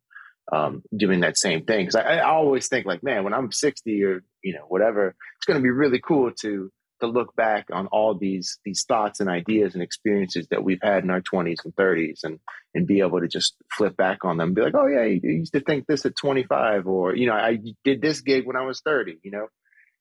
um, 0.52 0.82
doing 0.96 1.20
that 1.20 1.36
same 1.36 1.64
thing. 1.64 1.86
Because 1.86 1.96
I, 1.96 2.16
I 2.18 2.30
always 2.30 2.68
think 2.68 2.86
like 2.86 3.02
man 3.02 3.24
when 3.24 3.34
i'm 3.34 3.52
60 3.52 4.04
or 4.04 4.22
you 4.42 4.54
know 4.54 4.64
whatever 4.68 5.08
it's 5.08 5.46
going 5.46 5.58
to 5.58 5.62
be 5.62 5.70
really 5.70 6.00
cool 6.00 6.30
to 6.40 6.70
to 7.00 7.06
look 7.06 7.36
back 7.36 7.66
on 7.72 7.88
all 7.88 8.14
these 8.14 8.58
these 8.64 8.84
thoughts 8.84 9.20
and 9.20 9.28
ideas 9.28 9.74
and 9.74 9.82
experiences 9.82 10.46
that 10.50 10.64
we've 10.64 10.82
had 10.82 11.04
in 11.04 11.10
our 11.10 11.20
20s 11.20 11.64
and 11.64 11.74
30s 11.74 12.24
and 12.24 12.38
and 12.74 12.86
be 12.86 13.00
able 13.00 13.20
to 13.20 13.28
just 13.28 13.56
flip 13.72 13.96
back 13.96 14.24
on 14.24 14.36
them 14.36 14.48
and 14.48 14.56
be 14.56 14.62
like 14.62 14.74
oh 14.74 14.86
yeah 14.86 15.04
you 15.04 15.20
used 15.22 15.52
to 15.52 15.60
think 15.60 15.86
this 15.86 16.06
at 16.06 16.16
25 16.16 16.86
or 16.86 17.14
you 17.14 17.26
know 17.26 17.34
i 17.34 17.58
did 17.84 18.00
this 18.00 18.20
gig 18.20 18.46
when 18.46 18.56
i 18.56 18.62
was 18.62 18.80
30 18.80 19.18
you 19.22 19.30
know? 19.30 19.48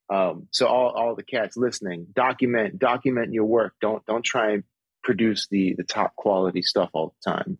Um, 0.09 0.47
so 0.51 0.67
all, 0.67 0.89
all 0.89 1.15
the 1.15 1.23
cats 1.23 1.57
listening 1.57 2.07
document 2.13 2.77
document 2.77 3.33
your 3.33 3.45
work. 3.45 3.73
Don't 3.81 4.05
don't 4.05 4.23
try 4.23 4.51
and 4.51 4.63
produce 5.03 5.47
the 5.49 5.73
the 5.75 5.83
top 5.83 6.15
quality 6.15 6.61
stuff 6.61 6.89
all 6.93 7.15
the 7.23 7.31
time. 7.31 7.57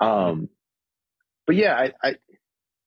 Um, 0.00 0.48
but 1.52 1.58
yeah 1.58 1.74
I, 1.74 2.08
I 2.08 2.14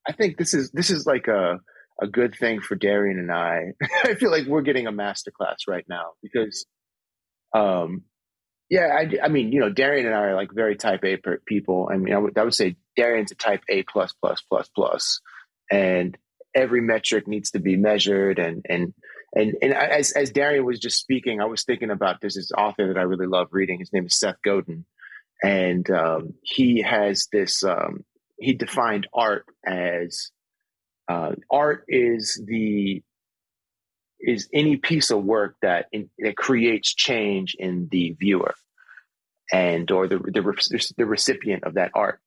i 0.07 0.11
think 0.11 0.37
this 0.37 0.53
is 0.53 0.71
this 0.71 0.89
is 0.89 1.05
like 1.05 1.27
a 1.27 1.59
a 2.01 2.07
good 2.07 2.35
thing 2.35 2.61
for 2.61 2.75
Darrian 2.75 3.19
and 3.19 3.31
I. 3.31 3.73
I 4.03 4.15
feel 4.15 4.31
like 4.31 4.45
we're 4.45 4.61
getting 4.61 4.87
a 4.87 4.91
masterclass 4.91 5.67
right 5.67 5.85
now 5.87 6.11
because, 6.21 6.65
um, 7.53 8.03
yeah, 8.69 8.87
I, 8.87 9.25
I 9.25 9.27
mean, 9.29 9.51
you 9.51 9.59
know, 9.59 9.69
Darrian 9.69 10.05
and 10.05 10.15
I 10.15 10.19
are 10.19 10.35
like 10.35 10.49
very 10.51 10.75
type 10.75 11.03
A 11.03 11.17
people. 11.45 11.89
I 11.91 11.97
mean, 11.97 12.13
I 12.13 12.17
would, 12.17 12.37
I 12.37 12.43
would 12.43 12.53
say 12.53 12.75
Darrian's 12.97 13.31
a 13.31 13.35
type 13.35 13.61
A 13.69 13.83
plus 13.83 14.13
plus 14.13 14.41
plus 14.41 14.69
plus, 14.75 15.21
and 15.71 16.17
every 16.53 16.81
metric 16.81 17.27
needs 17.27 17.51
to 17.51 17.59
be 17.59 17.77
measured. 17.77 18.39
And 18.39 18.65
and 18.67 18.93
and 19.35 19.53
and 19.61 19.73
as 19.73 20.11
as 20.13 20.31
Darrian 20.31 20.65
was 20.65 20.79
just 20.79 20.99
speaking, 20.99 21.41
I 21.41 21.45
was 21.45 21.63
thinking 21.63 21.91
about 21.91 22.21
this, 22.21 22.35
this 22.35 22.51
author 22.57 22.87
that 22.87 22.99
I 22.99 23.03
really 23.03 23.27
love 23.27 23.49
reading. 23.51 23.79
His 23.79 23.93
name 23.93 24.07
is 24.07 24.17
Seth 24.17 24.41
Godin, 24.43 24.85
and 25.43 25.89
um, 25.91 26.33
he 26.41 26.81
has 26.81 27.27
this. 27.31 27.63
Um, 27.63 28.03
he 28.37 28.53
defined 28.53 29.07
art 29.13 29.45
as 29.65 30.31
uh, 31.07 31.33
art 31.51 31.85
is 31.87 32.41
the 32.45 33.03
is 34.19 34.49
any 34.53 34.77
piece 34.77 35.11
of 35.11 35.23
work 35.23 35.55
that 35.61 35.87
in, 35.91 36.09
that 36.19 36.35
creates 36.35 36.93
change 36.93 37.55
in 37.57 37.87
the 37.91 38.15
viewer 38.19 38.55
and 39.51 39.89
or 39.91 40.07
the, 40.07 40.17
the 40.17 40.93
the 40.97 41.05
recipient 41.05 41.63
of 41.63 41.75
that 41.75 41.91
art. 41.93 42.19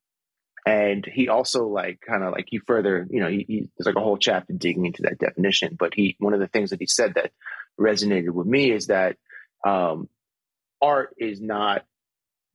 and 0.67 1.05
he 1.05 1.29
also 1.29 1.67
like 1.67 1.99
kind 2.07 2.23
of 2.23 2.33
like 2.33 2.47
he 2.49 2.59
further 2.59 3.07
you 3.11 3.21
know 3.21 3.29
he, 3.29 3.45
he, 3.49 3.69
there's 3.77 3.87
like 3.87 3.97
a 3.97 4.01
whole 4.01 4.19
chapter 4.19 4.53
digging 4.53 4.87
into 4.87 5.03
that 5.03 5.19
definition 5.19 5.77
but 5.79 5.93
he 5.95 6.17
one 6.19 6.35
of 6.35 6.41
the 6.41 6.47
things 6.47 6.71
that 6.71 6.81
he 6.81 6.87
said 6.87 7.15
that 7.15 7.33
resonated 7.81 8.31
with 8.31 8.47
me 8.47 8.71
is 8.71 8.89
that 8.89 9.17
um, 9.67 10.09
art 10.81 11.15
is 11.19 11.41
not 11.41 11.85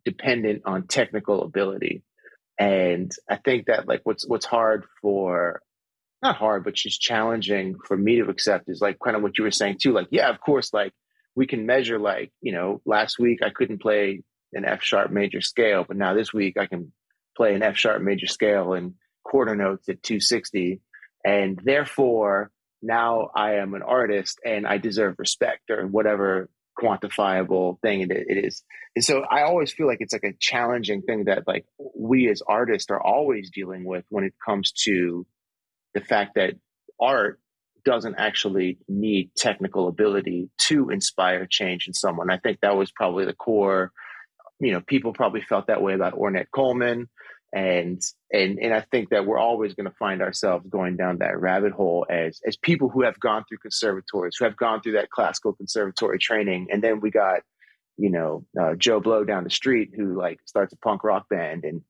dependent 0.05 0.63
on 0.65 0.87
technical 0.87 1.43
ability 1.43 2.03
and 2.59 3.11
i 3.29 3.35
think 3.37 3.65
that 3.65 3.87
like 3.87 4.01
what's 4.03 4.27
what's 4.27 4.45
hard 4.45 4.85
for 5.01 5.61
not 6.21 6.35
hard 6.35 6.63
but 6.63 6.75
just 6.75 7.01
challenging 7.01 7.75
for 7.85 7.97
me 7.97 8.17
to 8.17 8.29
accept 8.29 8.69
is 8.69 8.81
like 8.81 8.97
kind 9.03 9.15
of 9.15 9.23
what 9.23 9.37
you 9.37 9.43
were 9.43 9.51
saying 9.51 9.77
too 9.81 9.91
like 9.91 10.07
yeah 10.11 10.29
of 10.29 10.39
course 10.39 10.73
like 10.73 10.93
we 11.35 11.47
can 11.47 11.65
measure 11.65 11.99
like 11.99 12.31
you 12.41 12.51
know 12.51 12.81
last 12.85 13.17
week 13.19 13.39
i 13.43 13.49
couldn't 13.49 13.81
play 13.81 14.21
an 14.53 14.65
f 14.65 14.83
sharp 14.83 15.11
major 15.11 15.41
scale 15.41 15.83
but 15.87 15.97
now 15.97 16.13
this 16.13 16.31
week 16.31 16.57
i 16.57 16.65
can 16.67 16.91
play 17.35 17.55
an 17.55 17.63
F 17.63 17.77
sharp 17.77 18.01
major 18.01 18.27
scale 18.27 18.73
and 18.73 18.93
quarter 19.23 19.55
notes 19.55 19.89
at 19.89 20.03
260. 20.03 20.81
And 21.25 21.59
therefore, 21.63 22.51
now 22.81 23.29
I 23.35 23.55
am 23.55 23.73
an 23.73 23.81
artist 23.81 24.39
and 24.45 24.67
I 24.67 24.77
deserve 24.77 25.15
respect 25.17 25.69
or 25.69 25.87
whatever 25.87 26.49
quantifiable 26.79 27.79
thing 27.81 28.01
it, 28.01 28.11
it 28.11 28.45
is. 28.45 28.63
And 28.95 29.03
so 29.03 29.21
I 29.21 29.43
always 29.43 29.71
feel 29.71 29.87
like 29.87 29.99
it's 29.99 30.13
like 30.13 30.23
a 30.23 30.35
challenging 30.39 31.01
thing 31.01 31.25
that 31.25 31.47
like 31.47 31.65
we 31.95 32.29
as 32.29 32.41
artists 32.47 32.91
are 32.91 33.01
always 33.01 33.49
dealing 33.51 33.85
with 33.85 34.05
when 34.09 34.23
it 34.23 34.33
comes 34.45 34.71
to 34.83 35.25
the 35.93 36.01
fact 36.01 36.35
that 36.35 36.55
art 36.99 37.39
doesn't 37.85 38.15
actually 38.17 38.77
need 38.87 39.31
technical 39.35 39.87
ability 39.87 40.49
to 40.57 40.89
inspire 40.89 41.45
change 41.45 41.87
in 41.87 41.93
someone. 41.93 42.29
I 42.29 42.37
think 42.37 42.59
that 42.61 42.77
was 42.77 42.91
probably 42.91 43.25
the 43.25 43.33
core 43.33 43.91
you 44.63 44.71
know, 44.71 44.81
people 44.81 45.13
probably 45.13 45.41
felt 45.41 45.67
that 45.67 45.81
way 45.81 45.93
about 45.93 46.13
Ornette 46.13 46.47
Coleman. 46.53 47.09
And 47.53 48.01
and 48.31 48.57
and 48.57 48.73
I 48.73 48.81
think 48.81 49.09
that 49.09 49.27
we're 49.27 49.37
always 49.37 49.75
going 49.75 49.89
to 49.89 49.95
find 49.97 50.21
ourselves 50.23 50.65
going 50.67 50.97
down 50.97 51.19
that 51.19 51.39
rabbit 51.39 51.71
hole 51.71 52.05
as 52.09 52.41
as 52.45 52.57
people 52.57 52.89
who 52.89 53.03
have 53.03 53.19
gone 53.19 53.45
through 53.47 53.59
conservatories, 53.59 54.35
who 54.37 54.45
have 54.45 54.57
gone 54.57 54.81
through 54.81 54.93
that 54.93 55.11
classical 55.11 55.53
conservatory 55.53 56.17
training, 56.17 56.67
and 56.71 56.83
then 56.83 56.99
we 56.99 57.11
got, 57.11 57.41
you 57.95 58.09
know, 58.09 58.43
uh, 58.59 58.73
Joe 58.73 58.99
Blow 58.99 59.23
down 59.23 59.43
the 59.43 59.51
street 59.51 59.91
who 59.95 60.17
like 60.17 60.39
starts 60.45 60.73
a 60.73 60.77
punk 60.77 61.03
rock 61.03 61.29
band 61.29 61.63
and 61.63 61.81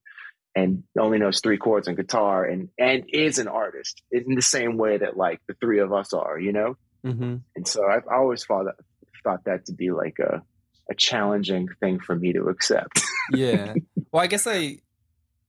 and 0.55 0.83
only 0.99 1.17
knows 1.17 1.39
three 1.39 1.57
chords 1.57 1.87
on 1.87 1.95
guitar 1.95 2.43
and 2.43 2.69
and 2.77 3.05
is 3.07 3.39
an 3.39 3.47
artist 3.47 4.01
in 4.11 4.35
the 4.35 4.41
same 4.41 4.77
way 4.77 4.97
that 4.97 5.15
like 5.15 5.39
the 5.47 5.55
three 5.61 5.79
of 5.79 5.93
us 5.93 6.13
are, 6.13 6.37
you 6.37 6.51
know. 6.51 6.75
Mm-hmm. 7.05 7.37
And 7.55 7.67
so 7.67 7.87
I've 7.87 8.07
always 8.07 8.45
thought 8.45 8.65
that, 8.65 8.75
thought 9.23 9.45
that 9.45 9.65
to 9.67 9.73
be 9.73 9.91
like 9.91 10.19
a 10.19 10.41
a 10.89 10.95
challenging 10.95 11.67
thing 11.79 11.99
for 11.99 12.15
me 12.15 12.33
to 12.33 12.49
accept. 12.49 13.01
yeah. 13.31 13.73
Well, 14.11 14.21
I 14.21 14.27
guess 14.27 14.45
I 14.45 14.77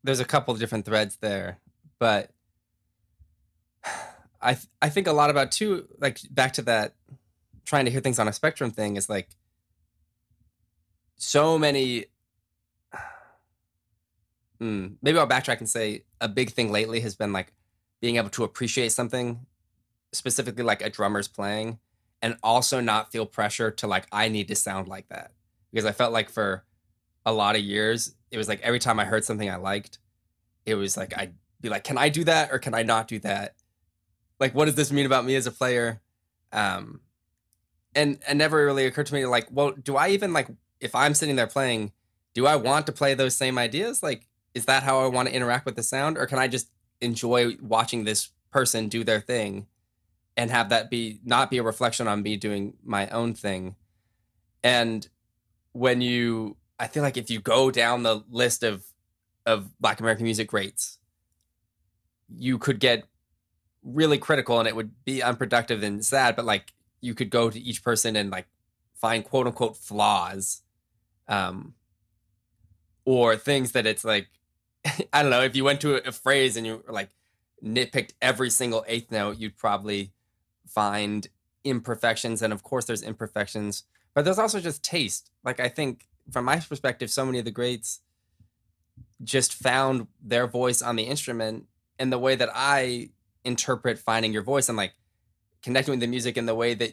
there's 0.05 0.21
a 0.21 0.25
couple 0.25 0.55
of 0.55 0.61
different 0.61 0.85
threads 0.85 1.17
there, 1.17 1.59
but 1.99 2.31
I 4.41 4.57
I 4.81 4.89
think 4.91 5.07
a 5.07 5.13
lot 5.13 5.31
about 5.31 5.51
too 5.51 5.89
like 5.99 6.21
back 6.31 6.53
to 6.55 6.63
that 6.63 6.95
trying 7.65 7.87
to 7.87 7.91
hear 7.91 8.01
things 8.01 8.19
on 8.19 8.29
a 8.29 8.33
spectrum 8.33 8.71
thing 8.71 8.97
is 8.97 9.09
like 9.09 9.31
so 11.17 11.59
many 11.59 12.05
mm, 14.61 14.95
maybe 15.03 15.19
I'll 15.19 15.27
backtrack 15.27 15.59
and 15.59 15.69
say 15.69 16.05
a 16.21 16.29
big 16.29 16.51
thing 16.51 16.71
lately 16.71 17.01
has 17.01 17.17
been 17.17 17.33
like 17.33 17.53
being 18.01 18.17
able 18.17 18.31
to 18.31 18.45
appreciate 18.45 18.93
something 18.93 19.47
specifically 20.13 20.63
like 20.63 20.83
a 20.83 20.91
drummer's 20.91 21.27
playing 21.27 21.79
and 22.21 22.37
also 22.43 22.81
not 22.81 23.11
feel 23.11 23.27
pressure 23.27 23.71
to 23.71 23.87
like 23.87 24.07
I 24.13 24.29
need 24.29 24.49
to 24.49 24.55
sound 24.55 24.89
like 24.89 25.09
that. 25.09 25.33
Because 25.73 25.87
I 25.87 25.93
felt 25.93 26.13
like 26.13 26.31
for 26.31 26.65
a 27.27 27.33
lot 27.33 27.57
of 27.57 27.63
years 27.63 28.15
it 28.35 28.39
was 28.39 28.49
like 28.49 28.61
every 28.63 28.81
time 28.81 28.99
I 28.99 29.05
heard 29.05 29.25
something 29.25 29.49
I 29.49 29.57
liked, 29.57 29.99
it 30.67 30.75
was 30.75 30.97
like 30.97 31.17
I'd 31.17 31.35
be 31.61 31.69
like, 31.69 31.85
can 31.85 31.97
I 31.97 32.09
do 32.09 32.25
that 32.25 32.51
or 32.53 32.59
can 32.59 32.75
I 32.75 32.83
not 32.83 33.07
do 33.07 33.21
that? 33.21 33.55
Like, 34.41 34.55
what 34.55 34.65
does 34.65 34.75
this 34.75 34.91
mean 34.91 35.07
about 35.07 35.25
me 35.25 35.37
as 35.37 35.47
a 35.47 35.53
player? 35.53 36.01
Um, 36.53 37.01
and 37.95 38.19
and 38.27 38.37
never 38.37 38.65
really 38.65 38.87
occurred 38.87 39.07
to 39.07 39.15
me 39.15 39.25
like, 39.25 39.47
well, 39.53 39.71
do 39.71 39.97
I 39.97 40.09
even 40.09 40.33
like 40.33 40.49
if 40.81 40.97
I'm 40.97 41.15
sitting 41.15 41.37
there 41.37 41.47
playing, 41.47 41.93
do 42.35 42.45
I 42.47 42.57
want 42.57 42.87
to 42.87 42.93
play 42.93 43.15
those 43.15 43.37
same 43.37 43.57
ideas? 43.57 44.03
Like, 44.03 44.27
is 44.53 44.65
that 44.65 44.83
how 44.83 45.05
I 45.05 45.07
want 45.07 45.29
to 45.29 45.35
interact 45.35 45.65
with 45.65 45.77
the 45.77 45.85
sound, 45.85 46.19
or 46.19 46.27
can 46.27 46.41
I 46.41 46.49
just 46.49 46.71
enjoy 47.01 47.57
watching 47.63 48.03
this 48.03 48.31
person 48.51 48.89
do 48.89 49.05
their 49.05 49.21
thing 49.21 49.69
and 50.37 50.51
have 50.51 50.71
that 50.71 50.91
be 50.91 51.21
not 51.25 51.51
be 51.51 51.59
a 51.59 51.63
reflection 51.63 52.09
on 52.09 52.23
me 52.23 52.37
doing 52.37 52.75
my 52.85 53.09
own 53.11 53.35
thing. 53.35 53.77
And 54.65 55.09
when 55.73 56.01
you 56.01 56.57
I 56.85 56.87
feel 56.87 57.03
like 57.03 57.17
if 57.17 57.31
you 57.31 57.41
go 57.41 57.71
down 57.71 58.03
the 58.03 58.23
list 58.31 58.63
of 58.63 58.85
of 59.47 59.71
black 59.81 60.01
American 60.01 60.25
music 60.25 60.49
greats, 60.49 60.99
you 62.29 62.59
could 62.59 62.79
get 62.79 63.05
really 63.83 64.19
critical 64.19 64.59
and 64.59 64.69
it 64.69 64.77
would 64.77 64.91
be 65.07 65.23
unproductive 65.23 65.83
and 65.83 66.05
sad, 66.05 66.37
but 66.37 66.45
like 66.45 66.75
you 67.01 67.15
could 67.15 67.31
go 67.31 67.49
to 67.49 67.59
each 67.59 67.83
person 67.83 68.17
and 68.17 68.31
like 68.31 68.47
find 68.95 69.25
quote 69.25 69.47
unquote 69.47 69.79
flaws. 69.79 70.61
Um 71.27 71.73
or 73.07 73.35
things 73.37 73.73
that 73.73 73.87
it's 73.87 74.05
like 74.05 74.29
I 75.11 75.23
don't 75.23 75.31
know, 75.31 75.41
if 75.41 75.57
you 75.57 75.65
went 75.65 75.81
to 75.81 75.95
a, 75.95 76.09
a 76.09 76.13
phrase 76.13 76.59
and 76.59 76.67
you 76.67 76.85
like 76.87 77.09
nitpicked 77.65 78.13
every 78.21 78.51
single 78.51 78.85
eighth 78.87 79.11
note, 79.11 79.39
you'd 79.39 79.57
probably 79.57 80.13
find 80.67 81.29
imperfections 81.65 82.43
and 82.43 82.53
of 82.53 82.63
course 82.63 82.85
there's 82.85 83.03
imperfections 83.03 83.85
but 84.13 84.23
there's 84.27 84.39
also 84.39 84.61
just 84.61 84.83
taste 84.85 85.31
like 85.45 85.61
i 85.61 85.69
think 85.69 86.07
from 86.31 86.45
my 86.45 86.59
perspective 86.59 87.11
so 87.11 87.25
many 87.25 87.39
of 87.39 87.45
the 87.45 87.51
greats 87.51 88.01
just 89.23 89.55
found 89.55 90.07
their 90.23 90.47
voice 90.47 90.83
on 90.83 90.97
the 90.97 91.05
instrument 91.05 91.67
and 91.99 92.13
the 92.13 92.19
way 92.19 92.35
that 92.35 92.49
i 92.55 93.09
interpret 93.45 93.99
finding 93.99 94.33
your 94.33 94.43
voice 94.43 94.69
and 94.69 94.77
like 94.77 94.95
connecting 95.63 95.93
with 95.93 96.01
the 96.01 96.07
music 96.07 96.37
in 96.37 96.47
the 96.47 96.55
way 96.55 96.75
that 96.75 96.93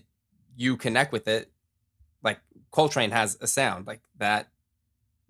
you 0.56 0.78
connect 0.78 1.12
with 1.12 1.28
it. 1.28 1.52
Like 2.24 2.40
coltrane 2.72 3.12
has 3.12 3.38
a 3.42 3.48
sound 3.48 3.88
like 3.88 4.02
that 4.18 4.48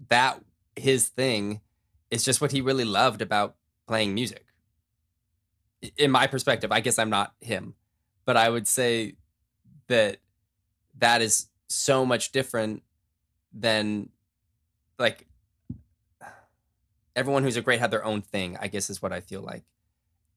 that 0.10 0.42
his 0.76 1.08
thing 1.08 1.62
is 2.10 2.24
just 2.24 2.42
what 2.42 2.52
he 2.52 2.62
really 2.62 2.86
loved 2.86 3.22
about 3.22 3.56
playing 3.88 4.14
music. 4.14 4.46
In 5.98 6.12
my 6.12 6.28
perspective 6.28 6.72
i 6.72 6.80
guess 6.80 7.00
i'm 7.00 7.10
not 7.10 7.34
him 7.40 7.74
but 8.26 8.38
I 8.38 8.50
would 8.50 8.68
say 8.68 9.16
that 9.88 10.18
that 11.00 11.24
is 11.24 11.48
so 11.68 12.06
much 12.06 12.32
different 12.32 12.84
than 13.54 14.10
like 14.98 15.28
everyone 17.16 17.44
who's 17.44 17.58
a 17.58 17.62
great 17.62 17.80
had 17.80 17.92
their 17.92 18.06
own 18.06 18.22
thing. 18.22 18.58
I 18.60 18.68
guess 18.68 18.90
is 18.90 19.02
what 19.02 19.12
I 19.12 19.22
feel 19.22 19.42
like, 19.42 19.64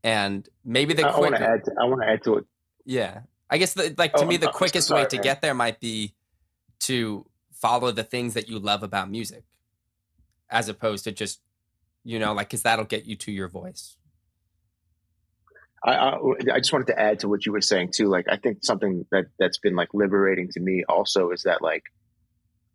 and 0.02 0.48
maybe 0.64 0.94
the 0.94 1.06
I, 1.06 1.18
want 1.18 1.36
to 1.36 1.42
add. 1.42 1.64
To, 1.64 1.72
I 1.80 1.84
want 1.84 2.02
to 2.02 2.08
add 2.08 2.22
to 2.24 2.36
it. 2.38 2.44
Yeah, 2.84 3.20
I 3.48 3.58
guess 3.58 3.74
the, 3.74 3.94
like 3.96 4.12
to 4.14 4.24
oh, 4.24 4.26
me 4.26 4.36
the 4.36 4.48
I'm 4.48 4.52
quickest 4.52 4.88
sorry, 4.88 5.02
way 5.02 5.08
to 5.08 5.16
man. 5.16 5.22
get 5.22 5.42
there 5.42 5.54
might 5.54 5.80
be 5.80 6.14
to 6.80 7.26
follow 7.52 7.92
the 7.92 8.04
things 8.04 8.34
that 8.34 8.48
you 8.48 8.58
love 8.58 8.82
about 8.82 9.10
music, 9.10 9.44
as 10.50 10.68
opposed 10.68 11.04
to 11.04 11.12
just 11.12 11.40
you 12.02 12.18
know 12.18 12.32
like 12.32 12.48
because 12.48 12.62
that'll 12.62 12.84
get 12.84 13.04
you 13.04 13.16
to 13.16 13.32
your 13.32 13.48
voice. 13.48 13.96
I, 15.84 15.92
I, 15.92 16.18
I 16.54 16.58
just 16.58 16.72
wanted 16.72 16.86
to 16.88 16.98
add 16.98 17.20
to 17.20 17.28
what 17.28 17.44
you 17.44 17.52
were 17.52 17.60
saying 17.60 17.90
too. 17.94 18.06
Like, 18.06 18.26
I 18.30 18.36
think 18.36 18.64
something 18.64 19.04
that 19.10 19.26
that's 19.38 19.58
been 19.58 19.76
like 19.76 19.92
liberating 19.92 20.48
to 20.52 20.60
me 20.60 20.82
also 20.88 21.30
is 21.30 21.42
that 21.42 21.60
like 21.60 21.84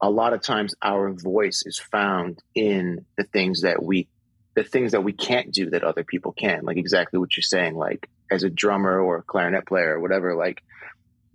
a 0.02 0.10
lot 0.10 0.34
of 0.34 0.42
times 0.42 0.76
our 0.82 1.12
voice 1.12 1.64
is 1.66 1.80
found 1.80 2.42
in 2.56 3.06
the 3.18 3.24
things 3.24 3.62
that 3.62 3.82
we 3.84 4.08
the 4.56 4.64
things 4.64 4.92
that 4.92 5.04
we 5.04 5.14
can't 5.14 5.54
do 5.54 5.70
that 5.70 5.84
other 5.84 6.04
people 6.04 6.32
can 6.32 6.64
like 6.64 6.78
exactly 6.78 7.20
what 7.20 7.36
you're 7.36 7.42
saying 7.42 7.76
like 7.76 8.10
as 8.32 8.44
a 8.44 8.50
drummer 8.50 9.00
or 9.00 9.18
a 9.18 9.24
clarinet 9.24 9.66
player 9.66 9.96
or 9.96 10.00
whatever 10.00 10.36
like 10.36 10.62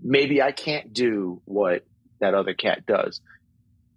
maybe 0.02 0.42
i 0.42 0.52
can't 0.52 0.92
do 0.92 1.40
what 1.44 1.84
that 2.20 2.34
other 2.34 2.54
cat 2.54 2.84
does 2.86 3.20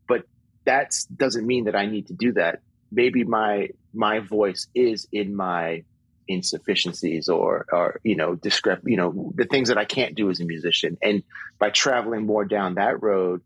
but 0.07 0.23
that 0.65 0.93
doesn't 1.15 1.45
mean 1.45 1.65
that 1.65 1.75
i 1.75 1.85
need 1.85 2.07
to 2.07 2.13
do 2.13 2.33
that. 2.33 2.59
Maybe 2.91 3.23
my 3.23 3.69
my 3.93 4.19
voice 4.19 4.67
is 4.73 5.07
in 5.11 5.35
my 5.35 5.83
insufficiencies 6.27 7.29
or 7.29 7.65
or 7.71 7.99
you 8.03 8.15
know 8.15 8.35
discrep 8.35 8.81
you 8.85 8.97
know 8.97 9.31
the 9.35 9.45
things 9.45 9.69
that 9.69 9.77
I 9.77 9.85
can't 9.85 10.15
do 10.15 10.29
as 10.29 10.39
a 10.39 10.45
musician. 10.45 10.97
And 11.01 11.23
by 11.59 11.69
traveling 11.69 12.25
more 12.25 12.45
down 12.45 12.75
that 12.75 13.01
road 13.01 13.41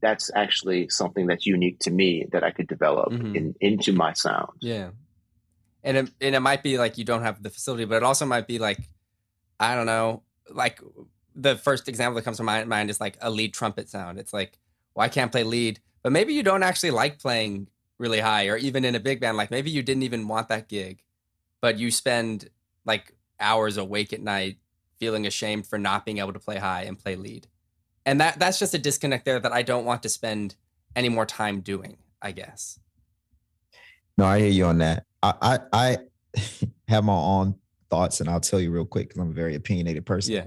that's 0.00 0.30
actually 0.34 0.88
something 0.88 1.26
that's 1.26 1.46
unique 1.46 1.78
to 1.80 1.90
me 1.90 2.26
that 2.32 2.44
I 2.44 2.50
could 2.50 2.66
develop 2.66 3.12
mm-hmm. 3.12 3.36
in, 3.36 3.54
into 3.60 3.92
my 3.92 4.12
sound. 4.12 4.52
Yeah. 4.60 4.90
And 5.82 5.96
it, 5.96 6.10
and 6.20 6.34
it 6.34 6.40
might 6.40 6.62
be 6.62 6.78
like 6.78 6.98
you 6.98 7.04
don't 7.04 7.22
have 7.22 7.42
the 7.42 7.50
facility, 7.50 7.84
but 7.84 7.96
it 7.96 8.02
also 8.02 8.26
might 8.26 8.46
be 8.46 8.58
like, 8.58 8.78
I 9.58 9.74
don't 9.74 9.86
know, 9.86 10.22
like 10.50 10.80
the 11.34 11.56
first 11.56 11.88
example 11.88 12.16
that 12.16 12.22
comes 12.22 12.38
to 12.38 12.42
my 12.42 12.64
mind 12.64 12.90
is 12.90 13.00
like 13.00 13.16
a 13.20 13.30
lead 13.30 13.54
trumpet 13.54 13.88
sound. 13.88 14.18
It's 14.18 14.32
like, 14.32 14.58
well, 14.94 15.04
I 15.04 15.08
can't 15.08 15.32
play 15.32 15.44
lead, 15.44 15.80
but 16.02 16.12
maybe 16.12 16.34
you 16.34 16.42
don't 16.42 16.62
actually 16.62 16.90
like 16.90 17.18
playing 17.18 17.68
really 17.98 18.20
high 18.20 18.48
or 18.48 18.56
even 18.56 18.84
in 18.84 18.94
a 18.94 19.00
big 19.00 19.20
band. 19.20 19.36
Like 19.36 19.50
maybe 19.50 19.70
you 19.70 19.82
didn't 19.82 20.02
even 20.02 20.28
want 20.28 20.48
that 20.48 20.68
gig 20.68 21.02
but 21.60 21.78
you 21.78 21.90
spend 21.90 22.48
like 22.84 23.14
hours 23.38 23.76
awake 23.76 24.12
at 24.12 24.20
night 24.20 24.56
feeling 24.98 25.26
ashamed 25.26 25.66
for 25.66 25.78
not 25.78 26.04
being 26.04 26.18
able 26.18 26.32
to 26.32 26.38
play 26.38 26.56
high 26.56 26.82
and 26.82 26.98
play 26.98 27.16
lead. 27.16 27.46
And 28.06 28.20
that 28.20 28.38
that's 28.38 28.58
just 28.58 28.74
a 28.74 28.78
disconnect 28.78 29.24
there 29.24 29.40
that 29.40 29.52
I 29.52 29.62
don't 29.62 29.84
want 29.84 30.02
to 30.04 30.08
spend 30.08 30.56
any 30.96 31.08
more 31.08 31.26
time 31.26 31.60
doing, 31.60 31.98
I 32.22 32.32
guess. 32.32 32.78
No, 34.16 34.24
I 34.24 34.38
hear 34.40 34.48
you 34.48 34.66
on 34.66 34.78
that. 34.78 35.04
I 35.22 35.34
I, 35.42 35.58
I 35.72 35.98
have 36.88 37.04
my 37.04 37.14
own 37.14 37.54
thoughts, 37.90 38.20
and 38.20 38.28
I'll 38.28 38.40
tell 38.40 38.60
you 38.60 38.70
real 38.70 38.84
quick 38.84 39.08
because 39.08 39.20
I'm 39.20 39.30
a 39.30 39.34
very 39.34 39.54
opinionated 39.54 40.06
person. 40.06 40.34
Yeah. 40.34 40.46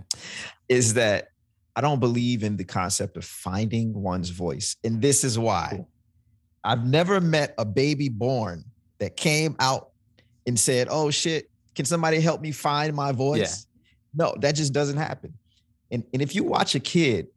Is 0.70 0.96
that 0.96 1.30
I 1.76 1.82
don't 1.82 2.00
believe 2.00 2.44
in 2.44 2.58
the 2.58 2.64
concept 2.64 3.18
of 3.18 3.26
finding 3.26 3.94
one's 3.94 4.30
voice, 4.30 4.76
and 4.84 5.02
this 5.02 5.24
is 5.24 5.38
why. 5.38 5.70
Cool. 5.72 5.90
I've 6.64 6.86
never 6.86 7.20
met 7.20 7.54
a 7.58 7.66
baby 7.66 8.10
born 8.10 8.64
that 9.00 9.18
came 9.18 9.56
out 9.60 9.90
and 10.48 10.58
said, 10.58 10.88
"Oh 10.90 11.12
shit, 11.12 11.50
can 11.76 11.86
somebody 11.86 12.20
help 12.20 12.42
me 12.42 12.52
find 12.52 12.96
my 12.96 13.12
voice?" 13.12 13.68
No, 14.14 14.36
that 14.40 14.56
just 14.56 14.74
doesn't 14.74 14.98
happen. 14.98 15.34
And 15.92 16.04
and 16.14 16.22
if 16.22 16.36
you 16.36 16.44
watch 16.44 16.76
a 16.76 16.80
kid, 16.80 17.28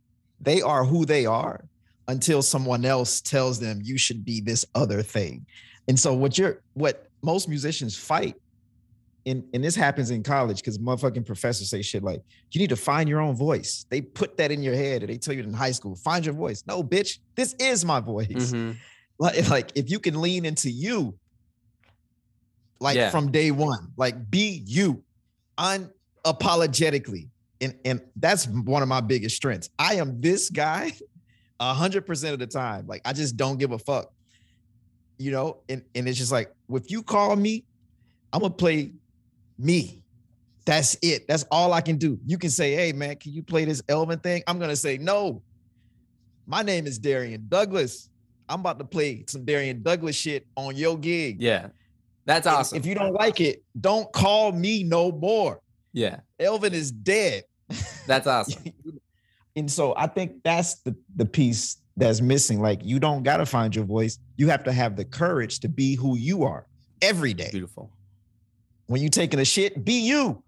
they 0.41 0.61
are 0.63 0.85
who 0.85 1.05
they 1.05 1.27
are 1.27 1.65
until 2.09 2.43
someone 2.43 2.85
else 2.85 3.21
tells 3.21 3.59
them 3.59 3.81
you 3.83 3.99
should 3.99 4.25
be 4.25 4.41
this 4.41 4.65
other 4.75 5.03
thing. 5.03 5.45
And 5.89 5.99
so 5.99 6.15
what 6.15 6.37
you're 6.39 6.61
what 6.75 7.09
most 7.23 7.49
musicians 7.49 7.97
fight 7.97 8.35
and, 9.25 9.43
and 9.53 9.65
this 9.65 9.75
happens 9.75 10.11
in 10.13 10.23
college 10.23 10.59
because 10.59 10.79
motherfucking 10.79 11.27
professors 11.27 11.69
say 11.69 11.83
shit 11.83 12.05
like, 12.05 12.23
you 12.53 12.61
need 12.61 12.69
to 12.71 12.77
find 12.77 13.09
your 13.09 13.21
own 13.21 13.35
voice. 13.35 13.85
They 13.91 14.01
put 14.01 14.37
that 14.37 14.53
in 14.53 14.63
your 14.63 14.75
head 14.77 15.03
and 15.03 15.11
they 15.11 15.19
tell 15.19 15.35
you 15.35 15.43
in 15.43 15.53
high 15.53 15.73
school, 15.73 15.97
find 15.97 16.25
your 16.25 16.35
voice. 16.35 16.63
No, 16.65 16.81
bitch, 16.85 17.19
this 17.35 17.55
is 17.59 17.85
my 17.85 18.01
voice. 18.01 18.29
Mhm. 18.53 18.77
Like, 19.19 19.49
like 19.49 19.73
if 19.75 19.91
you 19.91 19.99
can 19.99 20.21
lean 20.21 20.45
into 20.45 20.71
you, 20.71 21.19
like 22.81 22.97
Yeah. 22.97 23.09
from 23.09 23.33
day 23.33 23.51
one, 23.51 23.91
like 23.97 24.31
be 24.31 24.63
you 24.67 25.03
unapologetically. 25.57 27.29
And, 27.61 27.75
and 27.85 28.01
that's 28.17 28.47
one 28.47 28.83
of 28.83 28.89
my 28.89 29.01
biggest 29.01 29.37
strengths. 29.37 29.71
I 29.79 29.95
am 29.95 30.21
this 30.21 30.51
guy 30.51 30.93
a 31.61 31.75
hundred 31.75 32.07
percent 32.07 32.35
of 32.35 32.39
the 32.39 32.47
time. 32.47 32.87
Like 32.87 33.03
I 33.05 33.13
just 33.13 33.37
don't 33.37 33.59
give 33.59 33.73
a 33.73 33.79
fuck. 33.79 34.13
You 35.19 35.31
know, 35.31 35.63
and, 35.69 35.83
and 35.95 36.07
it's 36.07 36.19
just 36.19 36.33
like 36.33 36.53
if 36.71 36.91
you 36.91 37.03
call 37.03 37.35
me, 37.37 37.65
I'm 38.33 38.41
gonna 38.41 38.53
play 38.53 38.93
me. 39.59 40.03
That's 40.67 40.97
it. 41.01 41.27
That's 41.29 41.45
all 41.51 41.73
I 41.73 41.81
can 41.81 41.97
do. 41.97 42.19
You 42.27 42.39
can 42.39 42.51
say, 42.51 42.75
hey 42.75 42.93
man, 42.93 43.17
can 43.17 43.33
you 43.33 43.43
play 43.43 43.65
this 43.65 43.83
Elvin 43.89 44.19
thing? 44.19 44.43
I'm 44.47 44.59
gonna 44.59 44.77
say 44.77 44.99
no. 44.99 45.43
My 46.47 46.63
name 46.63 46.87
is 46.87 46.99
Darrian 46.99 47.47
Douglas. 47.49 48.11
I'm 48.49 48.61
about 48.61 48.79
to 48.79 48.85
play 48.85 49.25
some 49.27 49.45
Darrian 49.45 49.83
Douglas 49.83 50.17
shit 50.17 50.47
on 50.57 50.77
your 50.77 50.97
gig. 50.97 51.41
Yeah. 51.41 51.69
That's 52.27 52.47
awesome. 52.47 52.79
If 52.79 52.87
you 52.87 52.95
don't 52.95 53.13
like 53.13 53.41
it, 53.41 53.63
don't 53.81 54.13
call 54.13 54.53
me 54.53 54.83
no 54.83 55.13
more. 55.13 55.61
Yeah. 55.97 56.21
Elvin 56.39 56.75
is 56.75 56.93
dead. 56.93 57.45
That's 58.07 58.27
awesome. 58.27 58.65
and 59.57 59.71
so 59.71 59.95
I 59.97 60.07
think 60.07 60.43
that's 60.45 60.75
the 60.83 60.95
the 61.17 61.25
piece 61.25 61.79
that's 61.97 62.21
missing. 62.21 62.61
Like 62.61 62.85
you 62.85 63.01
don't 63.01 63.23
gotta 63.23 63.47
find 63.47 63.75
your 63.75 63.87
voice. 63.87 64.19
You 64.37 64.49
have 64.49 64.63
to 64.65 64.73
have 64.73 64.95
the 64.95 65.07
courage 65.07 65.61
to 65.61 65.69
be 65.69 65.97
who 65.97 66.17
you 66.17 66.45
are 66.45 66.67
every 67.01 67.33
day. 67.33 67.49
Beautiful. 67.51 67.91
When 68.87 69.01
you 69.01 69.09
taking 69.09 69.41
a 69.41 69.45
shit, 69.45 69.85
be 69.85 70.01
you. 70.01 70.43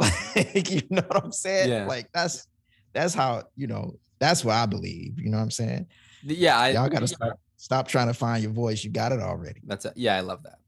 Like, 0.36 0.68
you 0.68 0.82
know 0.90 1.02
what 1.06 1.24
I'm 1.24 1.32
saying? 1.32 1.68
Yeah. 1.68 1.86
Like 1.86 2.08
that's 2.12 2.46
that's 2.92 3.14
how 3.14 3.44
you 3.56 3.66
know. 3.66 3.98
That's 4.18 4.44
what 4.44 4.54
I 4.54 4.66
believe. 4.66 5.20
You 5.20 5.30
know 5.30 5.36
what 5.36 5.44
I'm 5.44 5.50
saying? 5.50 5.86
Yeah. 6.22 6.58
I, 6.58 6.70
Y'all 6.70 6.88
gotta 6.88 7.06
stop 7.08 7.38
stop 7.56 7.88
trying 7.88 8.08
to 8.08 8.14
find 8.14 8.42
your 8.42 8.52
voice. 8.52 8.84
You 8.84 8.90
got 8.90 9.12
it 9.12 9.20
already. 9.20 9.60
That's 9.64 9.84
it. 9.84 9.92
yeah, 9.96 10.16
I 10.16 10.20
love 10.20 10.42
that. 10.44 10.58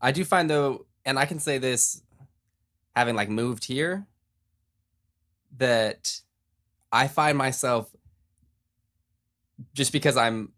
I 0.00 0.10
do 0.12 0.24
find 0.24 0.48
though, 0.48 0.86
and 1.04 1.18
I 1.18 1.26
can 1.26 1.38
say 1.38 1.58
this, 1.58 2.02
having 2.94 3.14
like 3.14 3.28
moved 3.28 3.64
here, 3.64 4.06
that 5.56 6.20
I 6.90 7.08
find 7.08 7.36
myself 7.36 7.90
just 9.74 9.92
because 9.92 10.16
I'm 10.16 10.52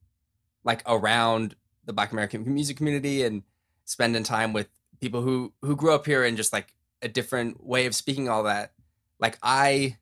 like 0.64 0.82
around 0.86 1.54
the 1.84 1.92
Black 1.92 2.12
American 2.12 2.52
music 2.52 2.76
community 2.76 3.22
and 3.22 3.42
spending 3.84 4.22
time 4.22 4.52
with 4.52 4.68
people 5.00 5.22
who 5.22 5.52
who 5.62 5.76
grew 5.76 5.94
up 5.94 6.06
here 6.06 6.24
and 6.24 6.36
just 6.36 6.52
like 6.52 6.74
a 7.02 7.08
different 7.08 7.64
way 7.64 7.86
of 7.86 7.94
speaking 7.94 8.28
all 8.28 8.44
that. 8.44 8.72
Like 9.18 9.38
I 9.42 9.98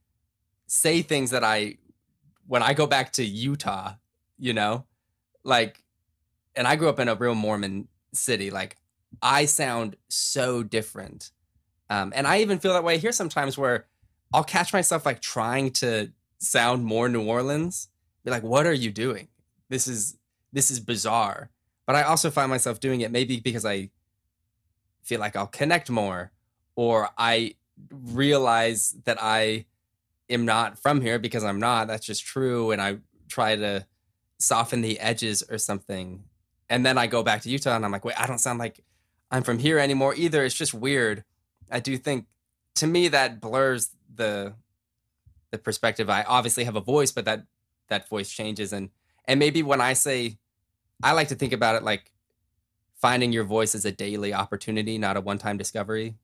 say 0.66 1.03
things 1.03 1.30
that 1.30 1.45
I 1.45 1.78
when 2.47 2.62
I 2.62 2.74
go 2.74 2.87
back 2.87 3.12
to 3.14 3.24
Utah, 3.24 3.95
you 4.39 4.53
know, 4.53 4.87
like 5.45 5.83
and 6.55 6.66
I 6.66 6.76
grew 6.76 6.89
up 6.89 7.01
in 7.01 7.09
a 7.09 7.14
real 7.14 7.35
Mormon 7.35 7.89
city. 8.14 8.51
Like 8.51 8.76
I 9.20 9.47
sound 9.47 9.97
so 10.09 10.62
different. 10.62 11.30
Um, 11.93 12.11
and 12.16 12.26
I 12.26 12.40
even 12.40 12.59
feel 12.59 12.72
that 12.72 12.84
way 12.84 12.97
here 12.97 13.12
sometimes 13.12 13.59
where 13.59 13.84
I'll 14.32 14.45
catch 14.45 14.72
myself 14.72 15.05
like 15.05 15.20
trying 15.20 15.72
to 15.72 16.11
sound 16.38 16.86
more 16.86 17.07
New 17.07 17.22
Orleans. 17.22 17.88
Be 18.24 18.30
like, 18.30 18.43
what 18.43 18.64
are 18.66 18.72
you 18.72 18.90
doing? 18.90 19.28
This 19.68 19.86
is 19.86 20.16
this 20.55 20.70
is 20.70 20.80
bizarre. 20.80 21.51
But 21.86 21.97
I 21.97 22.05
also 22.05 22.30
find 22.30 22.49
myself 22.49 22.80
doing 22.80 23.03
it 23.03 23.11
maybe 23.11 23.40
because 23.40 23.66
I 23.66 23.90
feel 25.03 25.20
like 25.20 25.36
I'll 25.36 25.47
connect 25.47 25.90
more 25.90 26.32
or 26.76 27.11
I 27.18 27.57
realize 27.90 28.97
that 29.05 29.18
I 29.20 29.66
am 30.30 30.47
not 30.47 30.78
from 30.78 31.03
here 31.03 31.18
because 31.18 31.45
I'm 31.45 31.61
not. 31.61 31.88
That's 31.88 32.07
just 32.07 32.24
true. 32.24 32.70
And 32.70 32.80
I 32.80 32.99
try 33.28 33.55
to 33.57 33.86
soften 34.38 34.80
the 34.80 34.99
edges 34.99 35.43
or 35.43 35.59
something. 35.59 36.24
And 36.70 36.86
then 36.86 36.97
I 36.97 37.07
go 37.07 37.22
back 37.22 37.43
to 37.43 37.51
Utah 37.51 37.76
and 37.76 37.84
I'm 37.84 37.93
like, 37.93 38.07
wait, 38.07 38.18
I 38.18 38.26
don't 38.26 38.38
sound 38.38 38.59
like 38.59 38.82
I'm 39.30 39.43
from 39.43 39.59
here 39.59 39.78
anymore 39.78 40.14
either. 40.14 40.43
It's 40.43 40.55
just 40.55 40.72
weird. 40.72 41.24
I 41.73 41.81
do 41.81 41.97
think 41.97 42.27
to 42.77 42.87
me 42.87 43.09
that 43.09 43.41
blurs 43.41 43.91
the 44.14 44.55
the 45.51 45.59
perspective. 45.59 46.09
I 46.09 46.23
obviously 46.23 46.64
have 46.64 46.77
a 46.77 46.81
voice, 46.81 47.11
but 47.12 47.25
that 47.25 47.45
that 47.89 48.09
voice 48.09 48.31
changes 48.31 48.73
and 48.73 48.91
and 49.27 49.39
maybe 49.39 49.62
when 49.62 49.81
I 49.81 49.95
say 49.95 50.39
I 51.03 51.12
like 51.12 51.29
to 51.29 51.35
think 51.35 51.53
about 51.53 51.75
it 51.75 51.83
like 51.83 52.12
finding 52.95 53.33
your 53.33 53.45
voice 53.45 53.75
is 53.75 53.85
a 53.85 53.93
daily 53.93 54.33
opportunity, 54.33 54.97
not 54.97 55.16
a 55.16 55.20
one-time 55.20 55.59
discovery. 55.59 56.14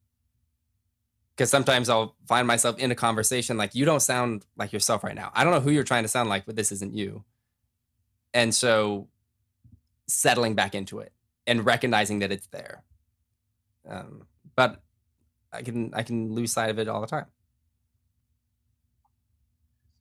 Because 1.35 1.51
sometimes 1.51 1.89
I'll 1.89 2.15
find 2.27 2.47
myself 2.47 2.79
in 2.79 2.91
a 2.91 2.95
conversation 2.95 3.57
like 3.57 3.75
you 3.75 3.85
don't 3.85 4.01
sound 4.01 4.45
like 4.57 4.73
yourself 4.73 5.03
right 5.05 5.15
now. 5.15 5.31
I 5.35 5.45
don't 5.45 5.53
know 5.53 5.61
who 5.61 5.71
you're 5.71 5.85
trying 5.85 6.05
to 6.05 6.09
sound 6.09 6.29
like, 6.29 6.47
but 6.47 6.57
this 6.57 6.73
isn't 6.73 6.95
you. 6.95 7.25
And 8.35 8.55
so 8.55 9.09
settling 10.07 10.55
back 10.55 10.75
into 10.75 11.01
it 11.01 11.13
and 11.47 11.65
recognizing 11.65 12.21
that 12.21 12.33
it's 12.33 12.47
there. 12.49 12.85
Um, 13.89 14.27
but 14.57 14.81
I 15.53 15.63
can 15.63 15.93
I 15.95 16.03
can 16.03 16.35
lose 16.35 16.53
sight 16.53 16.71
of 16.71 16.79
it 16.79 16.89
all 16.89 17.01
the 17.01 17.07
time. 17.07 17.27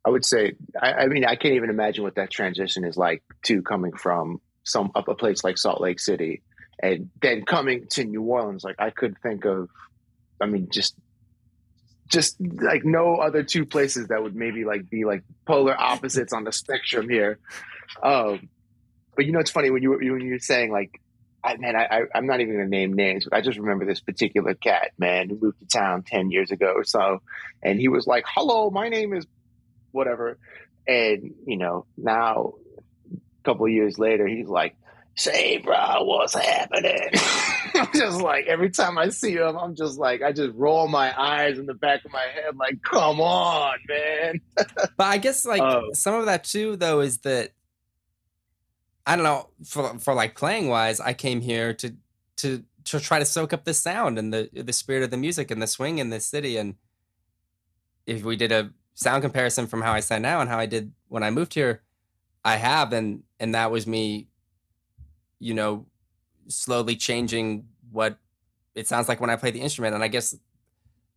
I 0.05 0.09
would 0.09 0.23
say, 0.23 0.53
I, 0.81 0.93
I 0.93 1.07
mean, 1.07 1.25
I 1.25 1.35
can't 1.35 1.55
even 1.55 1.69
imagine 1.69 2.03
what 2.03 2.15
that 2.15 2.31
transition 2.31 2.85
is 2.85 2.95
like 2.95 3.23
to 3.43 3.61
coming 3.61 3.91
from 3.91 4.39
some 4.63 4.91
up 4.95 5.07
a 5.09 5.15
place 5.15 5.43
like 5.43 5.57
Salt 5.57 5.81
Lake 5.81 5.99
City, 5.99 6.43
and 6.81 7.09
then 7.21 7.43
coming 7.43 7.87
to 7.91 8.05
New 8.05 8.21
Orleans. 8.21 8.63
Like 8.63 8.77
I 8.79 8.89
could 8.89 9.17
think 9.21 9.45
of, 9.45 9.69
I 10.41 10.45
mean, 10.45 10.69
just 10.71 10.95
just 12.07 12.37
like 12.39 12.85
no 12.85 13.17
other 13.17 13.43
two 13.43 13.65
places 13.65 14.07
that 14.07 14.23
would 14.23 14.35
maybe 14.35 14.63
like 14.63 14.89
be 14.89 15.03
like 15.03 15.23
polar 15.45 15.75
opposites 15.77 16.31
on 16.31 16.45
the 16.45 16.51
spectrum 16.51 17.09
here. 17.09 17.39
Um, 18.01 18.49
but 19.15 19.25
you 19.25 19.31
know, 19.31 19.39
it's 19.39 19.51
funny 19.51 19.71
when 19.71 19.83
you 19.83 19.91
when 19.91 20.21
you're 20.21 20.39
saying 20.39 20.71
like, 20.71 21.01
I, 21.47 21.57
man, 21.57 21.75
I, 21.75 21.85
I 21.85 22.01
I'm 22.15 22.25
not 22.27 22.41
even 22.41 22.55
gonna 22.55 22.67
name 22.67 22.93
names, 22.93 23.25
but 23.25 23.35
I 23.37 23.41
just 23.41 23.57
remember 23.57 23.85
this 23.85 23.99
particular 24.01 24.53
cat, 24.53 24.91
man, 24.97 25.29
who 25.29 25.39
moved 25.41 25.59
to 25.59 25.67
town 25.67 26.03
ten 26.03 26.29
years 26.31 26.51
ago 26.51 26.73
or 26.75 26.83
so, 26.83 27.21
and 27.63 27.79
he 27.79 27.87
was 27.87 28.05
like, 28.07 28.25
"Hello, 28.27 28.69
my 28.69 28.89
name 28.89 29.13
is 29.13 29.25
whatever," 29.91 30.37
and 30.87 31.33
you 31.45 31.57
know, 31.57 31.85
now 31.97 32.53
a 33.11 33.43
couple 33.43 33.65
of 33.65 33.71
years 33.71 33.97
later, 33.97 34.27
he's 34.27 34.47
like. 34.47 34.75
Say, 35.19 35.57
bro, 35.57 36.03
what's 36.03 36.35
happening? 36.35 37.09
I'm 37.73 37.87
just 37.91 38.21
like 38.21 38.45
every 38.45 38.69
time 38.69 38.99
I 38.99 39.09
see 39.09 39.31
him, 39.33 39.57
I'm 39.57 39.73
just 39.73 39.97
like 39.97 40.21
I 40.21 40.31
just 40.31 40.53
roll 40.53 40.87
my 40.87 41.11
eyes 41.19 41.57
in 41.57 41.65
the 41.65 41.73
back 41.73 42.05
of 42.05 42.11
my 42.11 42.21
head, 42.35 42.55
like, 42.55 42.83
come 42.83 43.19
on, 43.19 43.79
man. 43.89 44.41
But 44.95 45.03
I 45.03 45.17
guess 45.17 45.43
like 45.43 45.63
Oh. 45.63 45.89
some 45.93 46.13
of 46.13 46.27
that 46.27 46.43
too, 46.43 46.75
though, 46.75 46.99
is 46.99 47.17
that 47.21 47.49
I 49.07 49.15
don't 49.15 49.23
know 49.23 49.47
for 49.65 49.97
for 49.99 50.13
like 50.13 50.35
playing 50.35 50.67
wise, 50.67 50.99
I 50.99 51.13
came 51.13 51.39
here 51.39 51.73
to 51.75 51.95
to 52.37 52.63
to 52.83 52.99
try 52.99 53.19
to 53.19 53.25
soak 53.25 53.53
up 53.53 53.63
the 53.63 53.73
sound 53.73 54.19
and 54.19 54.33
the 54.33 54.49
the 54.53 54.73
spirit 54.73 55.03
of 55.03 55.11
the 55.11 55.17
music 55.17 55.49
and 55.49 55.61
the 55.61 55.67
swing 55.67 55.97
in 55.97 56.09
this 56.09 56.25
city. 56.25 56.57
And 56.57 56.75
if 58.05 58.23
we 58.23 58.35
did 58.35 58.51
a 58.51 58.71
sound 58.95 59.23
comparison 59.23 59.65
from 59.65 59.81
how 59.81 59.93
I 59.93 60.01
sound 60.01 60.23
now 60.23 60.41
and 60.41 60.49
how 60.49 60.59
I 60.59 60.65
did 60.65 60.91
when 61.07 61.23
I 61.23 61.29
moved 61.29 61.53
here, 61.53 61.83
I 62.43 62.57
have, 62.57 62.91
and 62.91 63.23
and 63.39 63.55
that 63.55 63.71
was 63.71 63.87
me, 63.87 64.27
you 65.39 65.53
know, 65.53 65.85
slowly 66.49 66.97
changing 66.97 67.65
what 67.91 68.17
it 68.75 68.87
sounds 68.87 69.07
like 69.07 69.21
when 69.21 69.29
I 69.29 69.37
play 69.37 69.51
the 69.51 69.61
instrument. 69.61 69.95
And 69.95 70.03
I 70.03 70.09
guess 70.09 70.35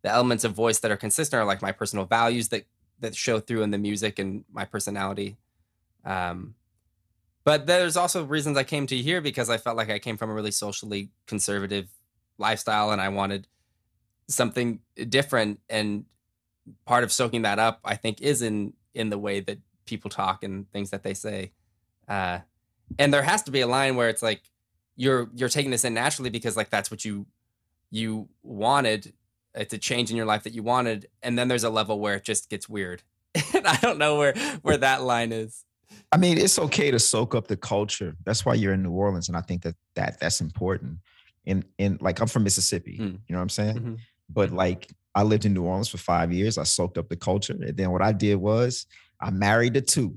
the 0.01 0.09
elements 0.09 0.45
of 0.45 0.53
voice 0.53 0.79
that 0.79 0.91
are 0.91 0.97
consistent 0.97 1.41
are 1.41 1.45
like 1.45 1.61
my 1.61 1.73
personal 1.73 2.05
values 2.05 2.47
that 2.49 2.63
that 3.01 3.15
show 3.15 3.41
through 3.41 3.63
in 3.63 3.71
the 3.71 3.77
music 3.77 4.17
and 4.17 4.45
my 4.49 4.63
personality. 4.63 5.35
Um, 6.05 6.55
but 7.43 7.65
there's 7.67 7.97
also 7.97 8.23
reasons 8.23 8.57
I 8.57 8.63
came 8.63 8.87
to 8.87 8.97
here 8.97 9.21
because 9.21 9.49
I 9.49 9.57
felt 9.57 9.77
like 9.77 9.89
I 9.89 9.99
came 9.99 10.17
from 10.17 10.29
a 10.29 10.33
really 10.33 10.51
socially 10.51 11.09
conservative 11.27 11.89
lifestyle 12.37 12.91
and 12.91 13.01
I 13.01 13.09
wanted 13.09 13.47
something 14.27 14.79
different. 15.09 15.59
And 15.69 16.05
part 16.85 17.03
of 17.03 17.11
soaking 17.11 17.43
that 17.43 17.59
up, 17.59 17.79
I 17.83 17.95
think, 17.95 18.21
is 18.21 18.41
in 18.41 18.73
in 18.93 19.09
the 19.09 19.17
way 19.17 19.39
that 19.39 19.59
people 19.85 20.09
talk 20.09 20.43
and 20.43 20.69
things 20.71 20.89
that 20.91 21.03
they 21.03 21.13
say. 21.13 21.51
Uh, 22.07 22.39
and 22.99 23.13
there 23.13 23.23
has 23.23 23.43
to 23.43 23.51
be 23.51 23.61
a 23.61 23.67
line 23.67 23.95
where 23.95 24.09
it's 24.09 24.21
like, 24.21 24.41
you're 24.95 25.29
you're 25.33 25.49
taking 25.49 25.71
this 25.71 25.83
in 25.83 25.93
naturally 25.93 26.29
because 26.29 26.55
like 26.55 26.69
that's 26.69 26.91
what 26.91 27.03
you 27.03 27.25
you 27.89 28.29
wanted 28.43 29.13
it's 29.55 29.73
a 29.73 29.77
change 29.77 30.11
in 30.11 30.17
your 30.17 30.25
life 30.25 30.43
that 30.43 30.53
you 30.53 30.63
wanted 30.63 31.07
and 31.23 31.37
then 31.37 31.47
there's 31.47 31.63
a 31.63 31.69
level 31.69 31.99
where 31.99 32.15
it 32.15 32.23
just 32.23 32.49
gets 32.49 32.69
weird 32.69 33.01
and 33.53 33.65
i 33.65 33.75
don't 33.77 33.97
know 33.97 34.17
where 34.17 34.33
where 34.61 34.77
that 34.77 35.01
line 35.01 35.31
is 35.31 35.65
I 36.11 36.17
mean, 36.17 36.37
it's 36.37 36.59
okay 36.59 36.91
to 36.91 36.99
soak 36.99 37.35
up 37.35 37.47
the 37.47 37.57
culture. 37.57 38.15
That's 38.25 38.45
why 38.45 38.55
you're 38.55 38.73
in 38.73 38.83
New 38.83 38.91
Orleans, 38.91 39.27
and 39.29 39.37
I 39.37 39.41
think 39.41 39.61
that 39.63 39.75
that 39.95 40.19
that's 40.19 40.41
important. 40.41 40.97
In 41.45 41.63
in 41.77 41.97
like 42.01 42.19
I'm 42.19 42.27
from 42.27 42.43
Mississippi, 42.43 42.97
Mm. 42.99 43.19
you 43.27 43.33
know 43.33 43.37
what 43.37 43.41
I'm 43.43 43.49
saying? 43.49 43.75
Mhm. 43.79 43.97
But 44.29 44.51
like 44.51 44.91
I 45.15 45.23
lived 45.23 45.45
in 45.45 45.53
New 45.53 45.63
Orleans 45.63 45.89
for 45.89 45.97
five 45.97 46.31
years. 46.31 46.57
I 46.57 46.63
soaked 46.63 46.97
up 46.97 47.09
the 47.09 47.15
culture, 47.15 47.53
and 47.53 47.75
then 47.77 47.91
what 47.91 48.01
I 48.01 48.11
did 48.11 48.35
was 48.35 48.85
I 49.19 49.29
married 49.31 49.73
the 49.73 49.81
two, 49.81 50.15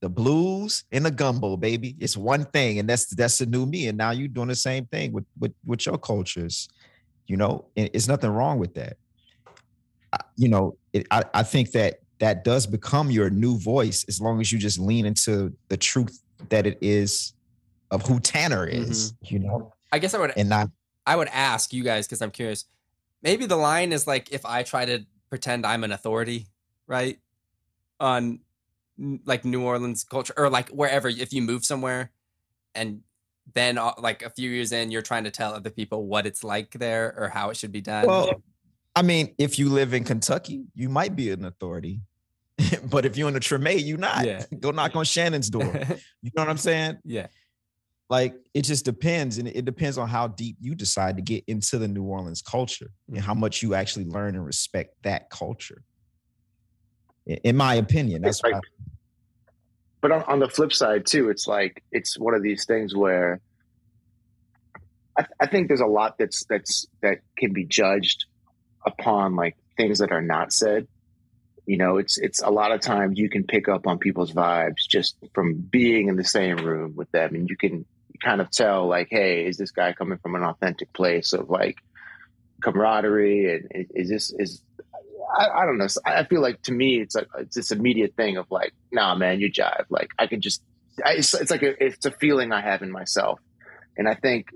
the 0.00 0.08
blues 0.08 0.84
and 0.92 1.04
the 1.06 1.10
gumbo, 1.10 1.56
baby. 1.56 1.96
It's 1.98 2.16
one 2.16 2.44
thing, 2.44 2.78
and 2.78 2.88
that's 2.88 3.06
that's 3.06 3.38
the 3.38 3.46
new 3.46 3.66
me. 3.66 3.88
And 3.88 3.96
now 3.98 4.10
you're 4.10 4.28
doing 4.28 4.48
the 4.48 4.54
same 4.56 4.86
thing 4.86 5.12
with 5.12 5.24
with 5.38 5.54
with 5.64 5.86
your 5.86 5.98
cultures. 5.98 6.68
You 7.26 7.36
know, 7.36 7.64
and 7.76 7.90
it's 7.92 8.06
nothing 8.08 8.30
wrong 8.30 8.58
with 8.58 8.74
that. 8.74 8.98
I- 10.12 10.20
You 10.36 10.48
know, 10.48 10.76
it, 10.92 11.06
I 11.10 11.22
I 11.34 11.42
think 11.42 11.72
that 11.72 12.00
that 12.18 12.44
does 12.44 12.66
become 12.66 13.10
your 13.10 13.30
new 13.30 13.58
voice 13.58 14.04
as 14.08 14.20
long 14.20 14.40
as 14.40 14.50
you 14.50 14.58
just 14.58 14.78
lean 14.78 15.06
into 15.06 15.54
the 15.68 15.76
truth 15.76 16.22
that 16.48 16.66
it 16.66 16.78
is 16.80 17.34
of 17.90 18.02
who 18.06 18.20
Tanner 18.20 18.66
is. 18.66 19.14
You 19.22 19.40
know, 19.40 19.72
i 19.92 19.98
guess 19.98 20.14
i 20.14 20.18
would 20.18 20.32
and 20.36 20.48
not 20.48 20.68
I 21.06 21.14
would 21.14 21.28
ask 21.28 21.72
you 21.72 21.84
guys 21.84 22.06
because 22.06 22.20
I'm 22.20 22.32
curious. 22.32 22.64
Maybe 23.22 23.46
the 23.46 23.56
line 23.56 23.92
is 23.92 24.06
like 24.06 24.32
if 24.32 24.44
I 24.44 24.64
try 24.64 24.84
to 24.84 25.06
pretend 25.30 25.64
I'm 25.64 25.84
an 25.84 25.92
authority, 25.92 26.46
right? 26.86 27.18
On 28.00 28.40
like 29.24 29.44
New 29.44 29.62
Orleans 29.62 30.04
culture 30.04 30.34
or 30.36 30.50
like 30.50 30.68
wherever, 30.70 31.08
if 31.08 31.32
you 31.32 31.42
move 31.42 31.64
somewhere 31.64 32.10
and 32.74 33.02
then 33.54 33.78
uh, 33.78 33.92
like 33.98 34.22
a 34.22 34.30
few 34.30 34.50
years 34.50 34.72
in, 34.72 34.90
you're 34.90 35.02
trying 35.02 35.24
to 35.24 35.30
tell 35.30 35.54
other 35.54 35.70
people 35.70 36.06
what 36.06 36.26
it's 36.26 36.42
like 36.42 36.72
there 36.72 37.14
or 37.16 37.28
how 37.28 37.50
it 37.50 37.56
should 37.56 37.72
be 37.72 37.80
done. 37.80 38.06
Well, 38.06 38.42
I 38.96 39.02
mean, 39.02 39.34
if 39.36 39.58
you 39.58 39.68
live 39.68 39.92
in 39.92 40.04
Kentucky, 40.04 40.64
you 40.74 40.88
might 40.88 41.14
be 41.14 41.30
an 41.30 41.44
authority. 41.44 42.00
but 42.90 43.04
if 43.04 43.18
you're 43.18 43.28
in 43.28 43.34
the 43.34 43.40
Treme, 43.40 43.86
you're 43.86 43.98
not. 43.98 44.24
Yeah. 44.24 44.44
Go 44.58 44.70
knock 44.70 44.96
on 44.96 45.04
Shannon's 45.04 45.50
door. 45.50 45.64
You 46.22 46.32
know 46.34 46.42
what 46.42 46.48
I'm 46.48 46.56
saying? 46.56 46.98
yeah. 47.04 47.28
Like 48.08 48.34
it 48.54 48.62
just 48.62 48.84
depends. 48.84 49.38
And 49.38 49.46
it 49.46 49.64
depends 49.64 49.98
on 49.98 50.08
how 50.08 50.28
deep 50.28 50.56
you 50.60 50.74
decide 50.74 51.16
to 51.16 51.22
get 51.22 51.44
into 51.46 51.78
the 51.78 51.86
New 51.86 52.02
Orleans 52.02 52.42
culture 52.42 52.90
and 53.08 53.18
how 53.18 53.32
mm-hmm. 53.32 53.42
much 53.42 53.62
you 53.62 53.74
actually 53.74 54.06
learn 54.06 54.34
and 54.34 54.44
respect 54.44 54.94
that 55.02 55.30
culture. 55.30 55.82
In 57.26 57.56
my 57.56 57.74
opinion, 57.74 58.22
that's 58.22 58.42
right. 58.42 58.54
like- 58.54 58.62
but 60.00 60.10
on, 60.10 60.22
on 60.24 60.38
the 60.38 60.48
flip 60.48 60.72
side 60.72 61.04
too 61.04 61.30
it's 61.30 61.48
like 61.48 61.82
it's 61.90 62.16
one 62.16 62.34
of 62.34 62.42
these 62.42 62.64
things 62.64 62.94
where 62.94 63.40
I, 65.18 65.26
I 65.40 65.46
think 65.46 65.66
there's 65.66 65.80
a 65.80 65.86
lot 65.86 66.16
that's 66.18 66.44
that's 66.44 66.86
that 67.02 67.18
can 67.36 67.52
be 67.52 67.64
judged 67.64 68.26
upon 68.86 69.36
like 69.36 69.56
things 69.76 69.98
that 69.98 70.12
are 70.12 70.22
not 70.22 70.52
said 70.52 70.86
you 71.66 71.76
know 71.76 71.96
it's 71.98 72.16
it's 72.18 72.40
a 72.40 72.50
lot 72.50 72.72
of 72.72 72.80
times 72.80 73.18
you 73.18 73.28
can 73.28 73.44
pick 73.44 73.68
up 73.68 73.86
on 73.86 73.98
people's 73.98 74.32
vibes 74.32 74.86
just 74.88 75.16
from 75.34 75.54
being 75.54 76.08
in 76.08 76.16
the 76.16 76.24
same 76.24 76.56
room 76.58 76.94
with 76.96 77.10
them 77.10 77.34
and 77.34 77.50
you 77.50 77.56
can 77.56 77.84
kind 78.22 78.40
of 78.40 78.50
tell 78.50 78.86
like 78.86 79.08
hey 79.10 79.44
is 79.44 79.58
this 79.58 79.72
guy 79.72 79.92
coming 79.92 80.18
from 80.18 80.34
an 80.34 80.42
authentic 80.42 80.92
place 80.92 81.32
of 81.32 81.50
like 81.50 81.76
camaraderie 82.62 83.54
and 83.54 83.86
is 83.94 84.08
this 84.08 84.32
is 84.38 84.62
I, 85.36 85.62
I 85.62 85.66
don't 85.66 85.78
know. 85.78 85.88
I 86.04 86.24
feel 86.24 86.40
like 86.40 86.62
to 86.62 86.72
me, 86.72 87.00
it's 87.00 87.14
like 87.14 87.28
it's 87.38 87.56
this 87.56 87.70
immediate 87.70 88.14
thing 88.16 88.36
of 88.36 88.46
like, 88.50 88.72
nah, 88.92 89.14
man, 89.14 89.40
you 89.40 89.50
jive. 89.50 89.84
Like 89.88 90.10
I 90.18 90.26
can 90.26 90.40
just, 90.40 90.62
I, 91.04 91.14
it's, 91.14 91.34
it's 91.34 91.50
like 91.50 91.62
a, 91.62 91.84
it's 91.84 92.06
a 92.06 92.10
feeling 92.10 92.52
I 92.52 92.60
have 92.60 92.82
in 92.82 92.90
myself, 92.90 93.40
and 93.96 94.08
I 94.08 94.14
think, 94.14 94.48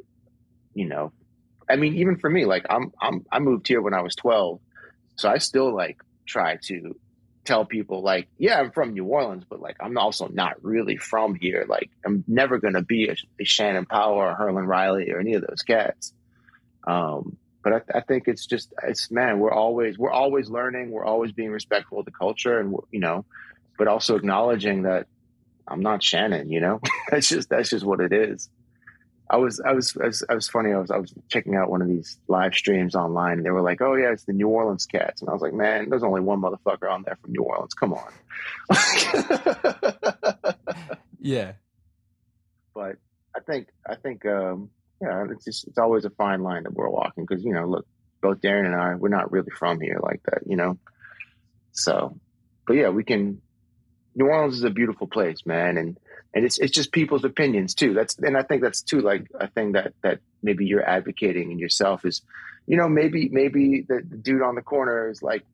you 0.74 0.87
know, 0.87 1.12
I 1.71 1.77
mean, 1.77 1.97
even 1.97 2.16
for 2.16 2.29
me, 2.29 2.45
like 2.45 2.66
I'm, 2.68 2.93
I'm, 3.01 3.25
I 3.31 3.39
moved 3.39 3.68
here 3.68 3.81
when 3.81 3.95
I 3.95 4.03
was 4.03 4.14
12, 4.16 4.61
so 5.16 5.29
I 5.29 5.39
still 5.39 5.75
like 5.75 5.99
try 6.27 6.57
to 6.64 6.97
tell 7.45 7.64
people 7.64 8.03
like, 8.03 8.29
yeah, 8.39 8.59
I'm 8.59 8.71
from 8.71 8.93
New 8.93 9.05
Orleans, 9.05 9.45
but 9.49 9.61
like 9.61 9.77
I'm 9.81 9.97
also 9.97 10.29
not 10.29 10.62
really 10.62 10.97
from 10.97 11.35
here. 11.35 11.64
Like 11.68 11.91
I'm 12.05 12.25
never 12.27 12.59
gonna 12.59 12.83
be 12.83 13.09
a, 13.09 13.16
a 13.41 13.45
Shannon 13.45 13.87
Powell 13.87 14.18
or 14.18 14.37
Herlin 14.39 14.66
Riley 14.66 15.11
or 15.11 15.18
any 15.21 15.35
of 15.35 15.47
those 15.47 15.62
cats. 15.62 16.12
Um, 16.87 17.39
but 17.62 17.73
I, 17.73 17.99
I 17.99 18.01
think 18.01 18.27
it's 18.27 18.47
just 18.47 18.73
it's 18.83 19.11
man 19.11 19.39
we're 19.39 19.53
always 19.53 19.99
we're 19.99 20.11
always 20.11 20.49
learning 20.49 20.91
we're 20.91 21.05
always 21.05 21.33
being 21.33 21.51
respectful 21.51 22.01
of 22.01 22.05
the 22.05 22.11
culture 22.11 22.59
and 22.59 22.75
you 22.91 23.01
know 23.01 23.25
but 23.79 23.89
also 23.89 24.16
acknowledging 24.16 24.83
that 24.83 25.07
i'm 25.68 25.81
not 25.81 26.03
shannon 26.03 26.51
you 26.51 26.61
know 26.61 26.81
that's 27.11 27.29
just 27.29 27.49
that's 27.49 27.71
just 27.71 27.85
what 27.85 28.01
it 28.01 28.12
is 28.12 28.49
i 29.31 29.37
was 29.37 29.61
i 29.61 29.72
was 29.72 29.97
i 30.03 30.07
was, 30.07 30.24
I 30.28 30.35
was 30.35 30.49
funny 30.49 30.72
i 30.72 30.78
was 30.78 30.91
i 30.91 30.99
was 30.99 31.14
checking 31.28 31.55
out 31.55 31.70
one 31.70 31.83
of 31.83 31.89
these 31.89 32.18
live 32.28 32.55
streams 32.55 32.95
online 32.95 33.39
and 33.39 33.47
they 33.47 33.51
were 33.51 33.62
like 33.62 33.81
oh 33.81 33.95
yeah 33.95 34.12
it's 34.12 34.24
the 34.24 34.33
new 34.33 34.49
orleans 34.49 34.87
cats 34.87 35.20
and 35.22 35.31
i 35.31 35.33
was 35.33 35.43
like 35.43 35.55
man 35.55 35.89
there's 35.89 36.03
only 36.03 36.20
one 36.20 36.41
motherfucker 36.41 36.91
on 36.91 37.03
there 37.05 37.16
from 37.22 37.33
new 37.33 37.43
orleans 37.43 37.74
come 37.74 37.95
on 37.95 38.12
Yeah. 41.20 41.53
but 42.74 42.97
I 43.37 43.41
think 43.41 43.68
I 43.89 43.95
think 43.95 44.24
um, 44.26 44.70
yeah, 45.01 45.26
it's 45.31 45.45
just 45.45 45.68
it's 45.68 45.78
always 45.78 46.05
a 46.05 46.11
fine 46.11 46.43
line 46.43 46.64
that 46.64 46.72
we're 46.72 46.89
walking 46.89 47.24
because 47.26 47.45
you 47.45 47.53
know, 47.53 47.66
look, 47.66 47.87
both 48.20 48.41
Darrian 48.41 48.66
and 48.66 48.74
I, 48.74 48.95
we're 48.95 49.09
not 49.09 49.31
really 49.31 49.51
from 49.51 49.81
here 49.81 50.01
like 50.03 50.22
that, 50.24 50.43
you 50.47 50.57
know. 50.57 50.78
So, 51.72 52.18
but 52.66 52.74
yeah, 52.74 52.89
we 52.89 53.05
can. 53.05 53.41
New 54.15 54.27
Orleans 54.27 54.57
is 54.57 54.65
a 54.65 54.71
beautiful 54.71 55.07
place, 55.07 55.47
man, 55.47 55.77
and 55.77 55.99
and 56.35 56.45
it's 56.45 56.59
it's 56.59 56.73
just 56.73 56.93
people's 56.93 57.25
opinions 57.25 57.75
too. 57.75 57.95
That's 57.95 58.19
and 58.19 58.37
I 58.37 58.43
think 58.43 58.63
that's 58.63 58.83
too 58.83 59.01
like 59.01 59.29
a 59.39 59.49
thing 59.49 59.73
that 59.73 59.95
that 60.03 60.21
maybe 60.43 60.67
you're 60.67 60.89
advocating 60.89 61.51
in 61.53 61.59
yourself 61.59 62.05
is, 62.05 62.23
you 62.67 62.77
know, 62.77 62.89
maybe 62.89 63.29
maybe 63.29 63.85
the, 63.89 64.03
the 64.09 64.17
dude 64.17 64.43
on 64.43 64.55
the 64.55 64.63
corner 64.63 65.11
is 65.11 65.23
like 65.23 65.45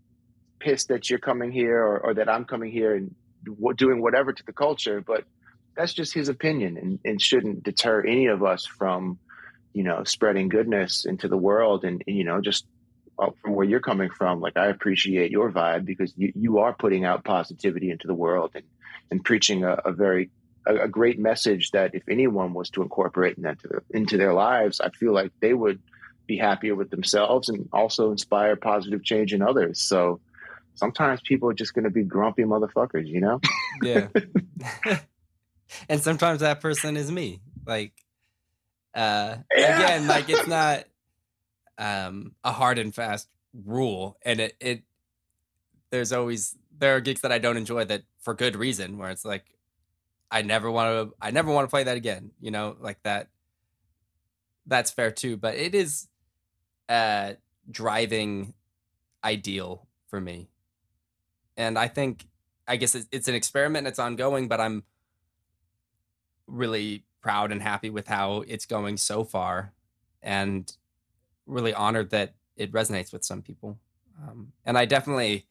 pissed 0.58 0.88
that 0.88 1.10
you're 1.10 1.18
coming 1.18 1.52
here 1.52 1.82
or, 1.82 1.98
or 1.98 2.14
that 2.14 2.28
I'm 2.28 2.44
coming 2.44 2.72
here 2.72 2.94
and 2.94 3.14
w- 3.44 3.74
doing 3.74 4.02
whatever 4.02 4.32
to 4.32 4.44
the 4.44 4.52
culture, 4.52 5.00
but 5.00 5.24
that's 5.76 5.92
just 5.92 6.14
his 6.14 6.28
opinion 6.28 6.78
and, 6.78 6.98
and 7.04 7.20
shouldn't 7.20 7.62
deter 7.62 8.04
any 8.04 8.26
of 8.26 8.42
us 8.42 8.64
from 8.64 9.18
you 9.74 9.82
know 9.82 10.04
spreading 10.04 10.48
goodness 10.48 11.04
into 11.04 11.28
the 11.28 11.36
world 11.36 11.84
and, 11.84 12.02
and, 12.06 12.16
you 12.16 12.24
know 12.24 12.40
just 12.40 12.64
from 13.40 13.54
where 13.54 13.66
you're 13.66 13.80
coming 13.80 14.10
from 14.10 14.40
like 14.40 14.56
i 14.56 14.66
appreciate 14.66 15.30
your 15.30 15.50
vibe 15.50 15.84
because 15.84 16.12
you, 16.16 16.32
you 16.34 16.58
are 16.58 16.74
putting 16.74 17.04
out 17.04 17.24
positivity 17.24 17.90
into 17.90 18.06
the 18.06 18.14
world 18.14 18.50
and, 18.54 18.64
and 19.10 19.24
preaching 19.24 19.64
a, 19.64 19.74
a 19.84 19.92
very 19.92 20.30
a, 20.66 20.76
a 20.82 20.88
great 20.88 21.18
message 21.18 21.70
that 21.70 21.94
if 21.94 22.02
anyone 22.10 22.52
was 22.52 22.68
to 22.70 22.82
incorporate 22.82 23.40
that 23.40 23.56
into, 23.64 23.80
into 23.90 24.16
their 24.16 24.34
lives 24.34 24.80
i 24.80 24.90
feel 24.90 25.12
like 25.12 25.30
they 25.40 25.54
would 25.54 25.80
be 26.26 26.36
happier 26.36 26.74
with 26.74 26.90
themselves 26.90 27.48
and 27.48 27.68
also 27.72 28.10
inspire 28.10 28.56
positive 28.56 29.02
change 29.04 29.32
in 29.32 29.42
others 29.42 29.80
so 29.80 30.20
sometimes 30.74 31.20
people 31.22 31.48
are 31.48 31.54
just 31.54 31.72
going 31.72 31.84
to 31.84 31.90
be 31.90 32.02
grumpy 32.02 32.42
motherfuckers 32.42 33.06
you 33.06 33.20
know 33.20 33.40
Yeah. 33.82 34.08
and 35.88 36.00
sometimes 36.00 36.40
that 36.40 36.60
person 36.60 36.96
is 36.96 37.10
me. 37.10 37.40
Like 37.66 37.92
uh 38.94 39.36
Yeah. 39.54 39.78
again, 39.78 40.06
like 40.06 40.28
it's 40.28 40.46
not 40.46 40.84
um 41.78 42.34
a 42.44 42.52
hard 42.52 42.78
and 42.78 42.94
fast 42.94 43.28
rule. 43.64 44.18
And 44.22 44.40
it 44.40 44.56
it 44.60 44.82
there's 45.90 46.12
always 46.12 46.56
there 46.78 46.96
are 46.96 47.00
gigs 47.00 47.20
that 47.22 47.32
I 47.32 47.38
don't 47.38 47.56
enjoy 47.56 47.84
that 47.84 48.02
for 48.20 48.34
good 48.34 48.56
reason 48.56 48.98
where 48.98 49.10
it's 49.10 49.24
like 49.24 49.44
I 50.30 50.42
never 50.42 50.70
want 50.70 51.10
to 51.10 51.16
I 51.20 51.30
never 51.30 51.52
want 51.52 51.66
to 51.66 51.70
play 51.70 51.84
that 51.84 51.96
again, 51.96 52.32
you 52.40 52.50
know, 52.50 52.76
like 52.80 53.02
that 53.04 53.28
that's 54.66 54.90
fair 54.90 55.10
too, 55.10 55.36
but 55.36 55.54
it 55.54 55.74
is 55.74 56.08
uh 56.88 57.34
driving 57.70 58.54
ideal 59.24 59.86
for 60.08 60.20
me. 60.20 60.48
And 61.56 61.78
I 61.78 61.88
think 61.88 62.26
I 62.68 62.76
guess 62.76 62.94
it's, 62.94 63.06
it's 63.12 63.28
an 63.28 63.34
experiment. 63.34 63.86
and 63.86 63.88
It's 63.88 63.98
ongoing, 63.98 64.48
but 64.48 64.60
I'm 64.60 64.84
really 66.46 67.04
proud 67.22 67.50
and 67.52 67.62
happy 67.62 67.90
with 67.90 68.06
how 68.08 68.42
it's 68.46 68.66
going 68.66 68.96
so 68.96 69.24
far, 69.24 69.72
and 70.22 70.76
really 71.46 71.74
honored 71.74 72.10
that 72.10 72.34
it 72.56 72.72
resonates 72.72 73.12
with 73.12 73.24
some 73.24 73.42
people. 73.42 73.78
Um, 74.22 74.52
and 74.64 74.78
I 74.78 74.84
definitely 74.84 75.46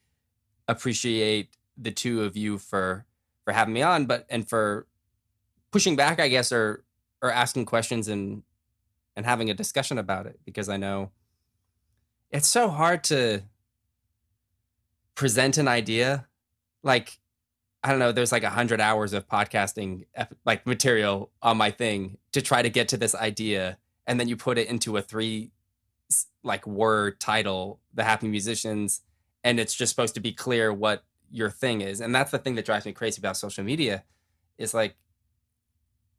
appreciate 0.68 1.56
the 1.78 1.92
two 1.92 2.24
of 2.24 2.36
you 2.36 2.58
for 2.58 3.06
for 3.44 3.54
having 3.54 3.74
me 3.74 3.84
on, 3.84 4.06
but 4.06 4.26
and 4.30 4.48
for 4.48 4.88
pushing 5.72 5.96
back, 5.96 6.20
I 6.20 6.28
guess, 6.28 6.52
or 6.52 6.84
or 7.22 7.32
asking 7.32 7.66
questions 7.66 8.08
and 8.08 8.44
and 9.16 9.26
having 9.26 9.50
a 9.50 9.54
discussion 9.54 9.98
about 9.98 10.26
it 10.26 10.40
because 10.46 10.68
I 10.68 10.78
know 10.78 11.12
it's 12.32 12.48
so 12.48 12.70
hard 12.70 13.04
to 13.06 13.44
present 15.14 15.58
an 15.58 15.68
idea 15.68 16.28
like 16.84 17.20
I 17.84 17.90
don't 17.90 18.00
know, 18.00 18.12
there's 18.12 18.32
like 18.32 18.44
a 18.44 18.50
hundred 18.50 18.82
hours 18.82 19.14
of 19.14 19.28
podcasting 19.28 20.06
like 20.44 20.66
material 20.66 21.30
on 21.44 21.58
my 21.58 21.70
thing 21.70 22.18
to 22.32 22.42
try 22.42 22.64
to 22.64 22.70
get 22.70 22.88
to 22.90 22.98
this 22.98 23.14
idea, 23.14 23.78
and 24.08 24.20
then 24.20 24.28
you 24.28 24.36
put 24.36 24.58
it 24.58 24.68
into 24.68 24.98
a 24.98 25.04
three 25.04 25.52
like 26.44 26.66
word 26.68 27.20
title, 27.20 27.80
"The 27.94 28.04
Happy 28.04 28.28
Musicians," 28.28 29.02
and 29.44 29.60
it's 29.60 29.74
just 29.74 29.90
supposed 29.90 30.16
to 30.16 30.22
be 30.22 30.32
clear 30.32 30.74
what 30.74 31.04
your 31.32 31.50
thing 31.50 31.82
is, 31.82 32.02
and 32.02 32.14
that's 32.14 32.32
the 32.32 32.40
thing 32.40 32.56
that 32.56 32.66
drives 32.66 32.86
me 32.86 32.94
crazy 32.94 33.20
about 33.20 33.38
social 33.38 33.64
media, 33.64 34.04
is 34.58 34.74
like 34.74 34.96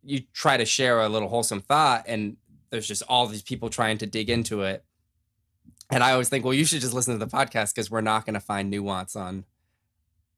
you 0.03 0.23
try 0.33 0.57
to 0.57 0.65
share 0.65 1.01
a 1.01 1.09
little 1.09 1.29
wholesome 1.29 1.61
thought 1.61 2.05
and 2.07 2.37
there's 2.71 2.87
just 2.87 3.03
all 3.09 3.27
these 3.27 3.43
people 3.43 3.69
trying 3.69 3.99
to 3.99 4.07
dig 4.07 4.31
into 4.31 4.63
it. 4.63 4.85
And 5.91 6.03
I 6.03 6.13
always 6.13 6.29
think, 6.29 6.45
well, 6.45 6.55
you 6.55 6.65
should 6.65 6.81
just 6.81 6.95
listen 6.95 7.19
to 7.19 7.25
the 7.25 7.31
podcast 7.31 7.75
because 7.75 7.91
we're 7.91 8.01
not 8.01 8.27
going 8.27 8.35
to 8.35 8.41
find 8.41 8.71
nuance 8.71 9.17
on 9.17 9.45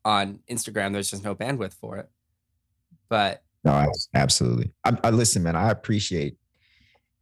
on 0.05 0.41
Instagram. 0.51 0.93
There's 0.93 1.11
just 1.11 1.25
no 1.25 1.35
bandwidth 1.35 1.75
for 1.75 1.97
it. 1.97 2.09
But 3.09 3.43
no, 3.65 3.91
absolutely. 4.15 4.73
I, 4.85 4.97
I 5.05 5.11
listen, 5.11 5.43
man. 5.43 5.57
I 5.57 5.71
appreciate, 5.71 6.37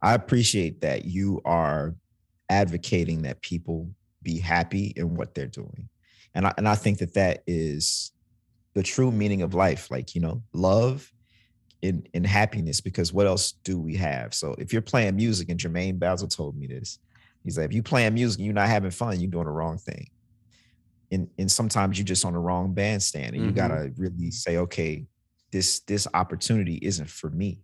I 0.01 0.13
appreciate 0.13 0.81
that 0.81 1.05
you 1.05 1.41
are 1.45 1.95
advocating 2.49 3.23
that 3.23 3.41
people 3.41 3.89
be 4.23 4.39
happy 4.39 4.93
in 4.95 5.15
what 5.15 5.35
they're 5.35 5.47
doing, 5.47 5.89
and 6.33 6.47
I 6.47 6.53
and 6.57 6.67
I 6.67 6.75
think 6.75 6.99
that 6.99 7.13
that 7.13 7.43
is 7.47 8.11
the 8.73 8.83
true 8.83 9.11
meaning 9.11 9.41
of 9.41 9.53
life. 9.53 9.89
Like 9.89 10.15
you 10.15 10.21
know, 10.21 10.43
love 10.53 11.11
in 11.81 12.07
in 12.13 12.23
happiness. 12.23 12.81
Because 12.81 13.13
what 13.13 13.27
else 13.27 13.53
do 13.63 13.79
we 13.79 13.95
have? 13.95 14.33
So 14.33 14.55
if 14.57 14.73
you're 14.73 14.81
playing 14.81 15.15
music, 15.15 15.49
and 15.49 15.59
Germaine 15.59 15.99
Bazzle 15.99 16.33
told 16.33 16.57
me 16.57 16.67
this, 16.67 16.99
he's 17.43 17.57
like, 17.57 17.67
if 17.67 17.73
you're 17.73 17.83
playing 17.83 18.13
music 18.13 18.39
and 18.39 18.45
you're 18.45 18.55
not 18.55 18.69
having 18.69 18.91
fun, 18.91 19.19
you're 19.19 19.31
doing 19.31 19.45
the 19.45 19.51
wrong 19.51 19.77
thing. 19.77 20.09
And 21.11 21.29
and 21.37 21.51
sometimes 21.51 21.97
you're 21.97 22.05
just 22.05 22.25
on 22.25 22.33
the 22.33 22.39
wrong 22.39 22.73
bandstand, 22.73 23.35
and 23.35 23.37
mm-hmm. 23.37 23.45
you 23.49 23.51
gotta 23.51 23.91
really 23.97 24.31
say, 24.31 24.57
okay, 24.57 25.05
this 25.51 25.79
this 25.81 26.07
opportunity 26.13 26.75
isn't 26.81 27.09
for 27.09 27.29
me 27.29 27.61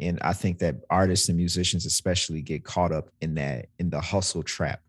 and 0.00 0.18
i 0.22 0.32
think 0.32 0.58
that 0.58 0.76
artists 0.90 1.28
and 1.28 1.36
musicians 1.36 1.86
especially 1.86 2.42
get 2.42 2.64
caught 2.64 2.92
up 2.92 3.10
in 3.20 3.34
that 3.34 3.66
in 3.78 3.90
the 3.90 4.00
hustle 4.00 4.42
trap 4.42 4.80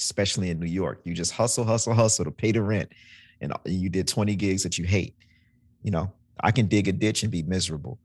especially 0.00 0.50
in 0.50 0.58
new 0.58 0.66
york. 0.66 1.00
You 1.04 1.14
just 1.14 1.32
hustle 1.32 1.64
hustle 1.64 1.94
hustle 1.94 2.24
to 2.24 2.30
pay 2.30 2.52
the 2.52 2.62
rent 2.62 2.90
and 3.40 3.52
you 3.64 3.88
did 3.88 4.06
20 4.08 4.34
gigs 4.34 4.62
that 4.62 4.78
you 4.78 4.84
hate. 4.84 5.14
You 5.82 5.90
know 5.90 6.12
i 6.42 6.50
can 6.50 6.66
dig 6.66 6.88
a 6.88 6.92
ditch 6.92 7.22
and 7.22 7.30
be 7.30 7.42
miserable. 7.42 7.98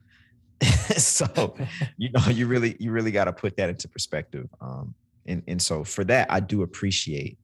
So 0.98 1.56
you 1.98 2.10
know 2.12 2.28
you 2.28 2.48
really 2.48 2.76
you 2.80 2.92
really 2.92 3.12
got 3.12 3.26
to 3.26 3.34
put 3.34 3.58
that 3.58 3.70
into 3.70 3.88
perspective 3.88 4.48
um 4.62 4.94
and 5.26 5.44
and 5.48 5.62
so 5.62 5.84
for 5.84 6.04
that 6.06 6.32
i 6.32 6.40
do 6.40 6.62
appreciate 6.62 7.38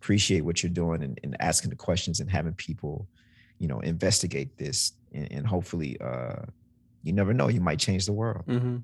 appreciate 0.00 0.42
what 0.42 0.62
you're 0.62 0.70
doing 0.70 1.02
and, 1.02 1.18
and 1.24 1.36
asking 1.40 1.70
the 1.70 1.76
questions 1.76 2.20
and 2.20 2.30
having 2.30 2.54
people 2.54 3.08
you 3.58 3.66
know 3.66 3.80
investigate 3.80 4.56
this 4.56 4.92
and, 5.12 5.32
and 5.32 5.46
hopefully 5.46 5.98
uh 6.00 6.42
you 7.06 7.12
never 7.12 7.32
know 7.32 7.48
you 7.48 7.60
might 7.60 7.78
change 7.78 8.04
the 8.04 8.12
world 8.12 8.44
mm-hmm. 8.46 8.78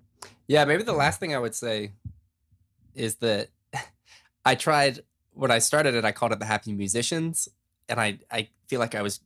yeah 0.47 0.65
maybe 0.65 0.83
the 0.83 0.93
last 0.93 1.19
thing 1.19 1.35
i 1.35 1.39
would 1.39 1.55
say 1.55 1.93
is 2.95 3.17
that 3.17 3.49
i 4.45 4.55
tried 4.55 5.01
when 5.33 5.51
i 5.51 5.59
started 5.59 5.95
it 5.95 6.05
i 6.05 6.13
called 6.13 6.33
it 6.33 6.39
the 6.39 6.47
happy 6.47 6.73
musicians 6.73 7.49
and 7.89 8.01
i 8.01 8.19
i 8.31 8.49
feel 8.69 8.79
like 8.79 8.95
i 8.95 9.03
was 9.03 9.21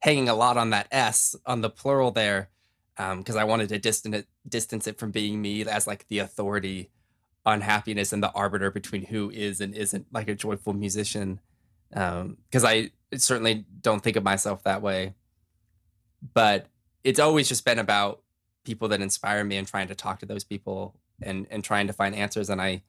hanging 0.00 0.28
a 0.28 0.34
lot 0.34 0.56
on 0.56 0.70
that 0.70 0.88
s 0.90 1.36
on 1.46 1.60
the 1.60 1.70
plural 1.70 2.10
there 2.10 2.50
because 2.96 3.36
um, 3.36 3.40
i 3.40 3.44
wanted 3.44 3.68
to 3.68 3.78
distance 3.78 4.16
it 4.16 4.26
distance 4.48 4.86
it 4.86 4.98
from 4.98 5.10
being 5.10 5.40
me 5.40 5.64
as 5.64 5.86
like 5.86 6.06
the 6.08 6.18
authority 6.18 6.90
on 7.46 7.60
happiness 7.60 8.12
and 8.12 8.22
the 8.22 8.32
arbiter 8.32 8.70
between 8.70 9.06
who 9.06 9.30
is 9.30 9.60
and 9.60 9.74
isn't 9.74 10.06
like 10.12 10.28
a 10.28 10.34
joyful 10.34 10.72
musician 10.72 11.40
because 11.90 12.64
um, 12.64 12.66
i 12.66 12.90
certainly 13.14 13.64
don't 13.80 14.02
think 14.02 14.16
of 14.16 14.24
myself 14.24 14.64
that 14.64 14.82
way 14.82 15.14
but 16.34 16.66
it's 17.04 17.20
always 17.20 17.48
just 17.48 17.64
been 17.64 17.78
about 17.78 18.20
people 18.64 18.88
that 18.88 19.00
inspire 19.00 19.44
me 19.44 19.56
and 19.56 19.66
trying 19.66 19.88
to 19.88 19.94
talk 19.94 20.20
to 20.20 20.26
those 20.26 20.44
people 20.44 20.94
and 21.22 21.46
and 21.50 21.64
trying 21.64 21.86
to 21.86 21.92
find 21.92 22.14
answers. 22.14 22.50
And 22.50 22.60
i 22.60 22.82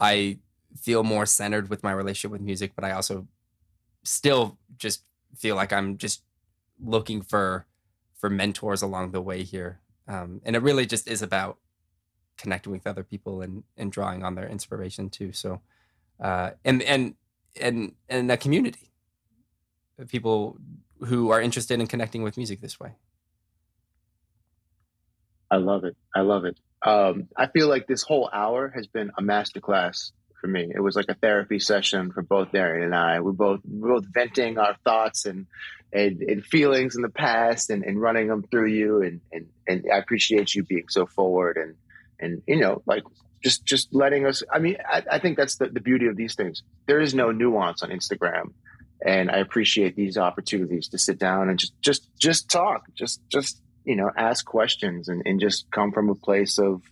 i 0.00 0.38
feel 0.76 1.04
more 1.04 1.24
centered 1.24 1.70
with 1.70 1.84
my 1.84 1.92
relationship 1.92 2.32
with 2.32 2.40
music 2.40 2.72
but 2.74 2.84
i 2.84 2.90
also 2.90 3.28
still 4.02 4.58
just 4.76 5.04
feel 5.36 5.54
like 5.54 5.72
i'm 5.72 5.96
just 5.96 6.24
looking 6.80 7.22
for 7.22 7.66
for 8.24 8.30
mentors 8.30 8.80
along 8.82 9.10
the 9.10 9.20
way 9.20 9.42
here. 9.42 9.80
Um, 10.08 10.40
and 10.44 10.56
it 10.56 10.62
really 10.62 10.86
just 10.86 11.08
is 11.08 11.22
about 11.22 11.58
connecting 12.38 12.72
with 12.72 12.86
other 12.86 13.04
people 13.04 13.42
and 13.42 13.62
and 13.76 13.92
drawing 13.92 14.24
on 14.24 14.34
their 14.34 14.48
inspiration 14.48 15.10
too. 15.10 15.32
So 15.32 15.60
uh 16.20 16.50
and 16.64 16.82
and 16.82 17.14
and 17.60 17.92
and 18.08 18.30
a 18.30 18.36
community 18.36 18.92
of 19.98 20.08
people 20.08 20.58
who 21.06 21.30
are 21.30 21.40
interested 21.40 21.80
in 21.80 21.86
connecting 21.86 22.22
with 22.22 22.36
music 22.36 22.60
this 22.60 22.80
way. 22.80 22.92
I 25.54 25.58
love 25.58 25.84
it. 25.84 25.96
I 26.12 26.22
love 26.22 26.44
it. 26.46 26.58
Um, 26.82 27.28
I 27.36 27.46
feel 27.46 27.68
like 27.68 27.86
this 27.86 28.02
whole 28.02 28.28
hour 28.32 28.72
has 28.74 28.88
been 28.88 29.12
a 29.16 29.22
masterclass 29.22 30.10
for 30.40 30.48
me. 30.48 30.68
It 30.74 30.80
was 30.80 30.96
like 30.96 31.08
a 31.08 31.14
therapy 31.14 31.60
session 31.60 32.10
for 32.10 32.22
both 32.22 32.50
Darrian 32.50 32.86
and 32.86 32.94
I. 32.94 33.20
We're 33.20 33.30
both 33.30 33.60
we're 33.64 34.00
both 34.00 34.06
venting 34.12 34.58
our 34.58 34.74
thoughts 34.82 35.26
and 35.26 35.46
and, 35.92 36.22
and 36.22 36.44
feelings 36.44 36.96
in 36.96 37.02
the 37.02 37.08
past 37.08 37.70
and, 37.70 37.84
and 37.84 38.00
running 38.00 38.26
them 38.26 38.42
through 38.42 38.70
you. 38.70 39.02
And, 39.02 39.20
and 39.32 39.46
and 39.68 39.84
I 39.92 39.98
appreciate 39.98 40.56
you 40.56 40.64
being 40.64 40.88
so 40.88 41.06
forward 41.06 41.56
and 41.56 41.76
and 42.18 42.42
you 42.48 42.58
know 42.58 42.82
like 42.84 43.04
just 43.44 43.64
just 43.64 43.94
letting 43.94 44.26
us. 44.26 44.42
I 44.52 44.58
mean, 44.58 44.78
I, 44.84 45.04
I 45.08 45.18
think 45.20 45.36
that's 45.36 45.54
the, 45.54 45.66
the 45.66 45.80
beauty 45.80 46.06
of 46.06 46.16
these 46.16 46.34
things. 46.34 46.64
There 46.88 47.00
is 47.00 47.14
no 47.14 47.30
nuance 47.30 47.84
on 47.84 47.90
Instagram 47.90 48.54
and 49.06 49.30
I 49.30 49.36
appreciate 49.36 49.94
these 49.94 50.18
opportunities 50.18 50.88
to 50.88 50.98
sit 50.98 51.18
down 51.18 51.48
and 51.48 51.58
just 51.58 51.80
just 51.80 52.08
just 52.18 52.50
talk, 52.50 52.86
just 52.94 53.20
just 53.30 53.60
you 53.84 53.96
know 53.96 54.10
ask 54.16 54.44
questions 54.44 55.08
and, 55.08 55.22
and 55.26 55.40
just 55.40 55.70
come 55.70 55.92
from 55.92 56.08
a 56.10 56.14
place 56.14 56.58
of 56.58 56.82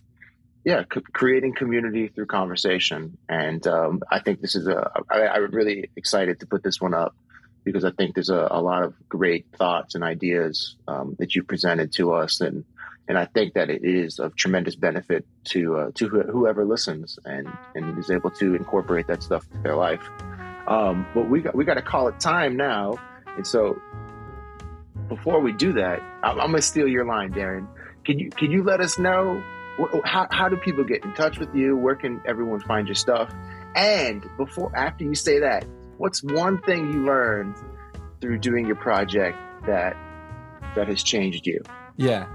yeah 0.63 0.83
c- 0.93 1.01
creating 1.13 1.53
community 1.53 2.07
through 2.07 2.27
conversation. 2.27 3.17
And 3.27 3.65
um, 3.67 4.01
I 4.09 4.19
think 4.19 4.41
this 4.41 4.55
is 4.55 4.67
a 4.67 4.91
I, 5.09 5.27
I'm 5.27 5.51
really 5.51 5.89
excited 5.95 6.39
to 6.39 6.47
put 6.47 6.63
this 6.63 6.79
one 6.79 6.93
up 6.93 7.15
because 7.63 7.85
I 7.85 7.91
think 7.91 8.15
there's 8.15 8.29
a, 8.29 8.47
a 8.51 8.61
lot 8.61 8.83
of 8.83 8.93
great 9.07 9.45
thoughts 9.55 9.95
and 9.95 10.03
ideas 10.03 10.75
um, 10.87 11.15
that 11.19 11.35
you 11.35 11.43
presented 11.43 11.93
to 11.93 12.13
us 12.13 12.41
and. 12.41 12.65
And 13.05 13.17
I 13.17 13.25
think 13.25 13.55
that 13.55 13.69
it 13.69 13.83
is 13.83 14.17
of 14.19 14.33
tremendous 14.37 14.77
benefit 14.77 15.25
to 15.49 15.75
uh, 15.77 15.91
to 15.95 16.07
whoever 16.07 16.63
listens 16.63 17.19
and, 17.25 17.49
and 17.75 17.99
is 17.99 18.09
able 18.09 18.31
to 18.31 18.55
incorporate 18.55 19.07
that 19.07 19.21
stuff 19.21 19.45
into 19.51 19.61
their 19.61 19.75
life. 19.75 19.99
Um, 20.67 21.05
but 21.13 21.29
we 21.29 21.41
got 21.41 21.53
we 21.53 21.65
got 21.65 21.73
to 21.73 21.81
call 21.81 22.07
it 22.07 22.19
time 22.21 22.55
now. 22.55 22.95
And 23.35 23.45
so, 23.45 23.81
before 25.07 25.39
we 25.39 25.51
do 25.51 25.73
that, 25.73 26.01
I'm, 26.23 26.37
gonna 26.37 26.61
steal 26.61 26.87
your 26.87 27.05
line, 27.05 27.31
Darrian. 27.31 27.67
Can 28.05 28.19
you 28.19 28.29
can 28.29 28.51
you 28.51 28.63
let 28.63 28.81
us 28.81 28.97
know 28.97 29.41
how 30.03 30.27
how 30.31 30.49
do 30.49 30.57
people 30.57 30.83
get 30.83 31.03
in 31.03 31.13
touch 31.13 31.39
with 31.39 31.53
you? 31.55 31.75
Where 31.75 31.95
can 31.95 32.21
everyone 32.25 32.59
find 32.61 32.87
your 32.87 32.95
stuff? 32.95 33.33
And 33.75 34.25
before 34.37 34.75
after 34.75 35.03
you 35.03 35.15
say 35.15 35.39
that, 35.39 35.65
what's 35.97 36.23
one 36.23 36.61
thing 36.61 36.91
you 36.93 37.05
learned 37.05 37.55
through 38.21 38.39
doing 38.39 38.65
your 38.65 38.75
project 38.75 39.37
that 39.65 39.95
that 40.75 40.87
has 40.87 41.03
changed 41.03 41.45
you? 41.47 41.61
Yeah. 41.97 42.27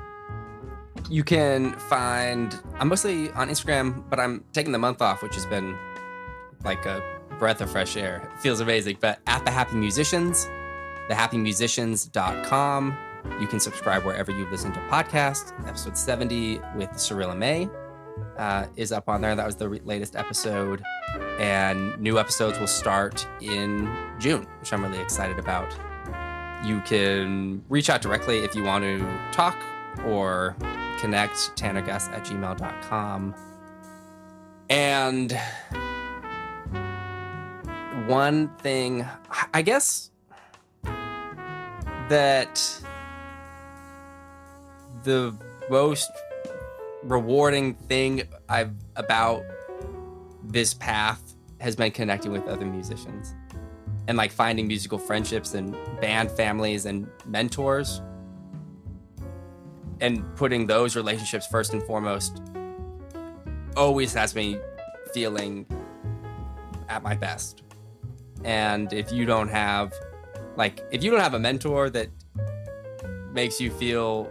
You 1.10 1.22
can 1.22 1.72
find 1.72 2.58
I'm 2.78 2.88
mostly 2.88 3.30
on 3.32 3.48
Instagram, 3.48 4.08
but 4.10 4.18
I'm 4.18 4.44
taking 4.52 4.72
the 4.72 4.78
month 4.78 5.00
off, 5.00 5.22
which 5.22 5.34
has 5.34 5.46
been 5.46 5.76
like 6.64 6.84
a 6.86 7.02
breath 7.38 7.60
of 7.60 7.70
fresh 7.70 7.96
air. 7.96 8.28
It 8.34 8.40
feels 8.40 8.60
amazing. 8.60 8.98
But 9.00 9.20
at 9.26 9.44
the 9.44 9.50
Happy 9.50 9.76
Musicians, 9.76 10.48
thehappymusicians.com. 11.08 12.96
You 13.40 13.46
can 13.46 13.60
subscribe 13.60 14.04
wherever 14.04 14.32
you 14.32 14.46
listen 14.50 14.72
to 14.72 14.80
podcasts. 14.80 15.52
Episode 15.66 15.96
70 15.96 16.60
with 16.76 16.98
Cyrilla 16.98 17.34
May 17.34 17.68
uh, 18.36 18.66
is 18.76 18.92
up 18.92 19.08
on 19.08 19.20
there. 19.20 19.34
That 19.34 19.46
was 19.46 19.56
the 19.56 19.68
re- 19.68 19.80
latest 19.84 20.16
episode. 20.16 20.82
And 21.38 21.98
new 21.98 22.18
episodes 22.18 22.58
will 22.58 22.66
start 22.66 23.26
in 23.40 23.90
June, 24.18 24.46
which 24.60 24.72
I'm 24.72 24.82
really 24.82 25.00
excited 25.00 25.38
about. 25.38 25.74
You 26.64 26.80
can 26.80 27.62
reach 27.68 27.88
out 27.90 28.02
directly 28.02 28.38
if 28.38 28.54
you 28.54 28.64
want 28.64 28.84
to 28.84 28.98
talk 29.32 29.56
or 30.04 30.56
connect 30.98 31.34
tannerguss 31.56 32.10
at 32.10 32.24
gmail.com. 32.24 33.34
And 34.70 35.40
one 38.06 38.48
thing, 38.58 39.06
I 39.54 39.62
guess, 39.62 40.10
that 42.08 42.82
the 45.04 45.34
most 45.70 46.10
rewarding 47.02 47.74
thing 47.74 48.22
I've 48.48 48.72
about 48.96 49.44
this 50.42 50.74
path 50.74 51.34
has 51.60 51.76
been 51.76 51.90
connecting 51.90 52.32
with 52.32 52.46
other 52.46 52.64
musicians 52.64 53.34
and 54.06 54.16
like 54.16 54.32
finding 54.32 54.66
musical 54.66 54.98
friendships 54.98 55.54
and 55.54 55.76
band 56.00 56.30
families 56.30 56.86
and 56.86 57.08
mentors 57.26 58.00
and 60.00 60.24
putting 60.36 60.66
those 60.66 60.96
relationships 60.96 61.46
first 61.46 61.72
and 61.72 61.82
foremost 61.82 62.42
always 63.76 64.14
has 64.14 64.34
me 64.34 64.58
feeling 65.12 65.66
at 66.88 67.02
my 67.02 67.14
best. 67.14 67.62
And 68.44 68.92
if 68.92 69.12
you 69.12 69.26
don't 69.26 69.48
have, 69.48 69.92
like, 70.58 70.84
if 70.90 71.02
you 71.04 71.10
don't 71.10 71.20
have 71.20 71.34
a 71.34 71.38
mentor 71.38 71.88
that 71.90 72.08
makes 73.32 73.60
you 73.60 73.70
feel 73.70 74.30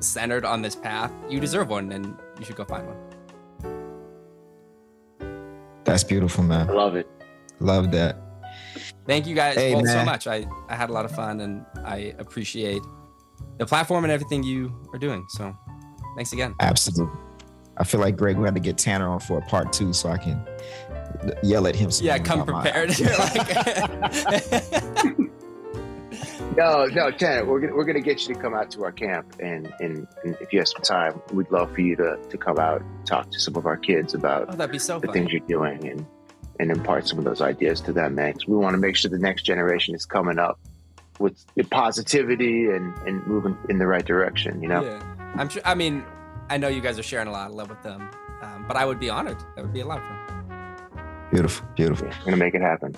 centered 0.00 0.44
on 0.44 0.62
this 0.62 0.74
path, 0.74 1.12
you 1.28 1.38
deserve 1.40 1.68
one 1.68 1.92
and 1.92 2.16
you 2.38 2.44
should 2.44 2.56
go 2.56 2.64
find 2.64 2.86
one. 2.88 2.96
That's 5.84 6.02
beautiful, 6.04 6.42
man. 6.44 6.68
I 6.68 6.72
love 6.72 6.96
it. 6.96 7.08
Love 7.60 7.92
that. 7.92 8.16
Thank 9.06 9.26
you 9.26 9.34
guys 9.34 9.54
hey, 9.56 9.72
both 9.72 9.84
man. 9.84 9.98
so 9.98 10.04
much. 10.04 10.26
I, 10.26 10.44
I 10.68 10.74
had 10.74 10.90
a 10.90 10.92
lot 10.92 11.04
of 11.04 11.12
fun 11.12 11.40
and 11.40 11.64
I 11.84 12.14
appreciate 12.18 12.82
the 13.58 13.66
platform 13.66 14.04
and 14.04 14.12
everything 14.12 14.42
you 14.42 14.74
are 14.92 14.98
doing. 14.98 15.24
So 15.30 15.56
thanks 16.16 16.32
again. 16.32 16.54
Absolutely. 16.60 17.14
I 17.76 17.84
feel 17.84 18.00
like 18.00 18.16
Greg, 18.16 18.36
we 18.36 18.44
had 18.44 18.54
to 18.54 18.60
get 18.60 18.76
Tanner 18.76 19.08
on 19.08 19.20
for 19.20 19.38
a 19.38 19.42
part 19.42 19.72
two 19.72 19.92
so 19.92 20.08
I 20.08 20.18
can 20.18 20.44
yell 21.44 21.66
at 21.68 21.76
him. 21.76 21.90
Yeah, 22.00 22.18
come 22.18 22.40
about 22.40 22.52
my- 22.52 22.62
prepared. 22.62 22.98
You're 22.98 23.16
like- 25.06 25.16
No, 26.60 26.84
no, 26.84 27.10
Tanner, 27.10 27.46
we're 27.46 27.58
gonna 27.58 27.74
we're 27.74 27.86
gonna 27.86 28.02
get 28.02 28.28
you 28.28 28.34
to 28.34 28.38
come 28.40 28.52
out 28.52 28.70
to 28.72 28.84
our 28.84 28.92
camp, 28.92 29.34
and, 29.40 29.72
and, 29.80 30.06
and 30.24 30.36
if 30.42 30.52
you 30.52 30.58
have 30.58 30.68
some 30.68 30.82
time, 30.82 31.18
we'd 31.32 31.50
love 31.50 31.72
for 31.74 31.80
you 31.80 31.96
to, 31.96 32.18
to 32.28 32.36
come 32.36 32.58
out 32.58 32.82
and 32.82 33.06
talk 33.06 33.30
to 33.30 33.40
some 33.40 33.56
of 33.56 33.64
our 33.64 33.78
kids 33.78 34.12
about 34.12 34.48
oh, 34.50 34.56
that'd 34.56 34.70
be 34.70 34.78
so 34.78 34.98
the 35.00 35.06
fun. 35.06 35.14
things 35.14 35.32
you're 35.32 35.40
doing 35.48 35.88
and 35.88 36.04
and 36.58 36.70
impart 36.70 37.08
some 37.08 37.18
of 37.18 37.24
those 37.24 37.40
ideas 37.40 37.80
to 37.80 37.94
them, 37.94 38.16
man. 38.16 38.34
'Cause 38.34 38.46
we 38.46 38.56
want 38.58 38.74
to 38.74 38.78
make 38.78 38.94
sure 38.94 39.10
the 39.10 39.18
next 39.18 39.44
generation 39.44 39.94
is 39.94 40.04
coming 40.04 40.38
up 40.38 40.60
with 41.18 41.42
the 41.54 41.64
positivity 41.64 42.66
and 42.66 42.94
and 43.08 43.26
moving 43.26 43.56
in 43.70 43.78
the 43.78 43.86
right 43.86 44.04
direction. 44.04 44.60
You 44.62 44.68
know, 44.68 44.82
Yeah, 44.84 45.32
I'm 45.36 45.48
sure. 45.48 45.62
I 45.64 45.74
mean, 45.74 46.04
I 46.50 46.58
know 46.58 46.68
you 46.68 46.82
guys 46.82 46.98
are 46.98 47.02
sharing 47.02 47.28
a 47.28 47.32
lot 47.32 47.48
of 47.48 47.54
love 47.56 47.70
with 47.70 47.82
them, 47.82 48.06
um, 48.42 48.66
but 48.68 48.76
I 48.76 48.84
would 48.84 49.00
be 49.00 49.08
honored. 49.08 49.38
That 49.56 49.62
would 49.64 49.72
be 49.72 49.80
a 49.80 49.86
lot 49.86 49.96
of 49.96 50.04
fun. 50.04 50.18
Beautiful, 51.30 51.66
beautiful. 51.74 52.06
Yeah, 52.08 52.18
we're 52.18 52.24
gonna 52.26 52.36
make 52.36 52.54
it 52.54 52.60
happen. 52.60 52.94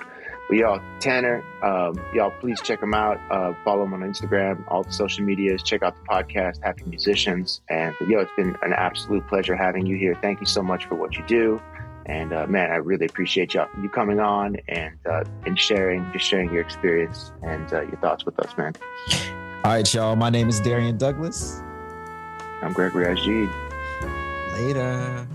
But 0.53 0.59
y'all, 0.59 0.83
Tanner, 1.01 1.43
um, 1.63 1.99
y'all 2.13 2.31
please 2.39 2.61
check 2.61 2.83
him 2.83 2.93
out. 2.93 3.19
Uh, 3.31 3.55
follow 3.65 3.85
him 3.85 3.95
on 3.95 4.01
Instagram, 4.01 4.63
all 4.69 4.83
the 4.83 4.93
social 4.93 5.25
medias. 5.25 5.63
Check 5.63 5.83
out 5.83 5.95
the 5.97 6.07
podcast, 6.07 6.63
Happy 6.63 6.85
Musicians. 6.85 7.63
And 7.71 7.95
yo, 8.07 8.19
it's 8.19 8.31
been 8.37 8.55
an 8.61 8.75
absolute 8.75 9.27
pleasure 9.29 9.57
having 9.57 9.87
you 9.87 9.97
here. 9.97 10.15
Thank 10.21 10.41
you 10.41 10.47
so 10.47 10.63
much 10.63 10.85
for 10.85 10.95
what 10.95 11.17
you 11.17 11.25
do. 11.27 11.59
And 12.05 12.35
uh, 12.35 12.47
man, 12.49 12.71
I 12.71 12.75
really 12.75 13.07
appreciate 13.07 13.55
y'all 13.55 13.67
you 13.83 13.89
coming 13.89 14.21
on 14.21 14.59
and 14.69 14.95
uh, 15.11 15.25
and 15.47 15.59
sharing, 15.59 16.13
just 16.13 16.27
sharing 16.27 16.53
your 16.53 16.61
experience 16.61 17.33
and 17.43 17.73
uh, 17.73 17.81
your 17.81 17.97
thoughts 18.03 18.27
with 18.27 18.39
us, 18.39 18.55
man. 18.59 18.75
All 19.65 19.73
right, 19.73 19.95
y'all. 19.95 20.17
My 20.17 20.29
name 20.29 20.51
is 20.51 20.61
Darrian 20.61 20.99
Douglas. 20.99 21.63
I'm 22.61 22.75
Gregory 22.75 23.07
Ajid. 23.07 23.51
Later. 24.53 25.27